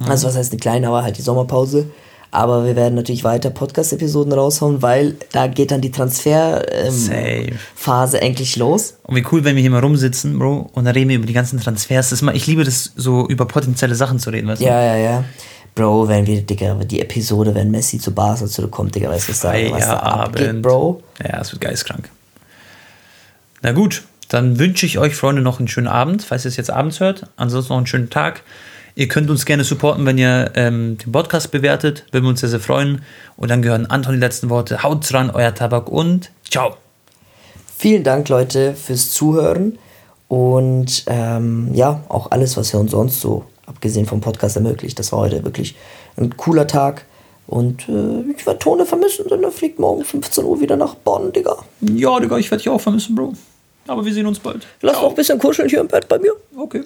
Mhm. 0.00 0.06
Also 0.06 0.26
was 0.26 0.36
heißt 0.36 0.52
eine 0.52 0.58
kleine, 0.58 0.88
aber 0.88 1.04
halt 1.04 1.16
die 1.16 1.22
Sommerpause. 1.22 1.86
Aber 2.32 2.64
wir 2.64 2.76
werden 2.76 2.94
natürlich 2.94 3.24
weiter 3.24 3.50
Podcast-Episoden 3.50 4.32
raushauen, 4.32 4.82
weil 4.82 5.16
da 5.32 5.48
geht 5.48 5.72
dann 5.72 5.80
die 5.80 5.90
Transfer-Phase 5.90 8.16
ähm, 8.16 8.22
endlich 8.22 8.54
los. 8.56 8.94
Und 9.02 9.16
wie 9.16 9.24
cool, 9.32 9.42
wenn 9.42 9.56
wir 9.56 9.62
hier 9.62 9.70
mal 9.70 9.80
rumsitzen, 9.80 10.38
Bro, 10.38 10.70
und 10.72 10.84
dann 10.84 10.94
reden 10.94 11.08
wir 11.08 11.16
über 11.16 11.26
die 11.26 11.32
ganzen 11.32 11.58
Transfers. 11.60 12.10
Das 12.10 12.18
ist 12.18 12.22
mal, 12.22 12.36
ich 12.36 12.46
liebe 12.46 12.62
das, 12.62 12.92
so 12.94 13.26
über 13.26 13.46
potenzielle 13.46 13.96
Sachen 13.96 14.20
zu 14.20 14.30
reden, 14.30 14.46
weißt 14.48 14.62
du? 14.62 14.66
Ja, 14.66 14.80
ja, 14.80 14.96
ja. 14.96 15.24
Bro, 15.74 16.08
wenn 16.08 16.26
wir, 16.26 16.42
Digga, 16.42 16.74
die 16.74 17.00
Episode, 17.00 17.54
wenn 17.54 17.70
Messi 17.70 17.98
zu 17.98 18.12
Barca 18.12 18.46
zurückkommt, 18.46 18.94
Digga, 18.94 19.08
weißt 19.08 19.28
du, 19.28 19.32
was 19.32 19.40
da, 19.40 19.52
was 19.70 19.86
da 19.86 19.96
abgeht, 19.98 20.60
Bro? 20.62 21.02
Ja, 21.22 21.40
es 21.40 21.52
wird 21.52 21.60
geistkrank. 21.60 22.08
Na 23.62 23.72
gut, 23.72 24.02
dann 24.30 24.60
wünsche 24.60 24.86
ich 24.86 24.98
euch, 24.98 25.16
Freunde, 25.16 25.42
noch 25.42 25.58
einen 25.58 25.66
schönen 25.66 25.88
Abend, 25.88 26.22
falls 26.22 26.44
ihr 26.44 26.50
es 26.50 26.56
jetzt 26.56 26.70
abends 26.70 27.00
hört. 27.00 27.26
Ansonsten 27.36 27.72
noch 27.72 27.78
einen 27.78 27.88
schönen 27.88 28.10
Tag. 28.10 28.42
Ihr 28.94 29.08
könnt 29.08 29.28
uns 29.28 29.44
gerne 29.44 29.64
supporten, 29.64 30.06
wenn 30.06 30.18
ihr 30.18 30.52
ähm, 30.54 30.98
den 30.98 31.10
Podcast 31.10 31.50
bewertet. 31.50 32.04
Würden 32.12 32.24
wir 32.24 32.30
uns 32.30 32.40
sehr, 32.40 32.48
sehr 32.48 32.60
freuen. 32.60 33.02
Und 33.36 33.50
dann 33.50 33.60
gehören 33.60 33.86
Anton 33.86 34.14
die 34.14 34.20
letzten 34.20 34.48
Worte. 34.48 34.84
Haut 34.84 35.10
dran, 35.12 35.30
euer 35.30 35.52
Tabak 35.52 35.88
und 35.88 36.30
ciao. 36.48 36.76
Vielen 37.76 38.04
Dank, 38.04 38.28
Leute, 38.28 38.74
fürs 38.74 39.10
Zuhören. 39.10 39.78
Und 40.28 41.04
ähm, 41.08 41.70
ja, 41.74 42.04
auch 42.08 42.30
alles, 42.30 42.56
was 42.56 42.72
ihr 42.72 42.78
uns 42.78 42.92
sonst 42.92 43.20
so, 43.20 43.46
abgesehen 43.66 44.06
vom 44.06 44.20
Podcast, 44.20 44.54
ermöglicht. 44.54 44.96
Das 45.00 45.10
war 45.10 45.20
heute 45.20 45.42
wirklich 45.42 45.74
ein 46.16 46.36
cooler 46.36 46.68
Tag. 46.68 47.04
Und 47.48 47.88
äh, 47.88 48.30
ich 48.36 48.46
werde 48.46 48.60
Tone 48.60 48.86
vermissen, 48.86 49.26
denn 49.28 49.42
er 49.42 49.50
fliegt 49.50 49.80
morgen 49.80 50.04
15 50.04 50.44
Uhr 50.44 50.60
wieder 50.60 50.76
nach 50.76 50.94
Bonn, 50.94 51.32
Digga. 51.32 51.56
Ja, 51.80 52.20
Digga, 52.20 52.38
ich 52.38 52.48
werde 52.48 52.62
dich 52.62 52.68
auch 52.70 52.80
vermissen, 52.80 53.16
Bro. 53.16 53.32
Aber 53.90 54.04
wir 54.04 54.14
sehen 54.14 54.26
uns 54.26 54.38
bald. 54.38 54.68
Lass 54.82 54.98
auch 54.98 55.10
ein 55.10 55.16
bisschen 55.16 55.36
kuscheln 55.40 55.68
hier 55.68 55.80
im 55.80 55.88
Bett 55.88 56.06
bei 56.06 56.16
mir. 56.20 56.32
Okay. 56.56 56.84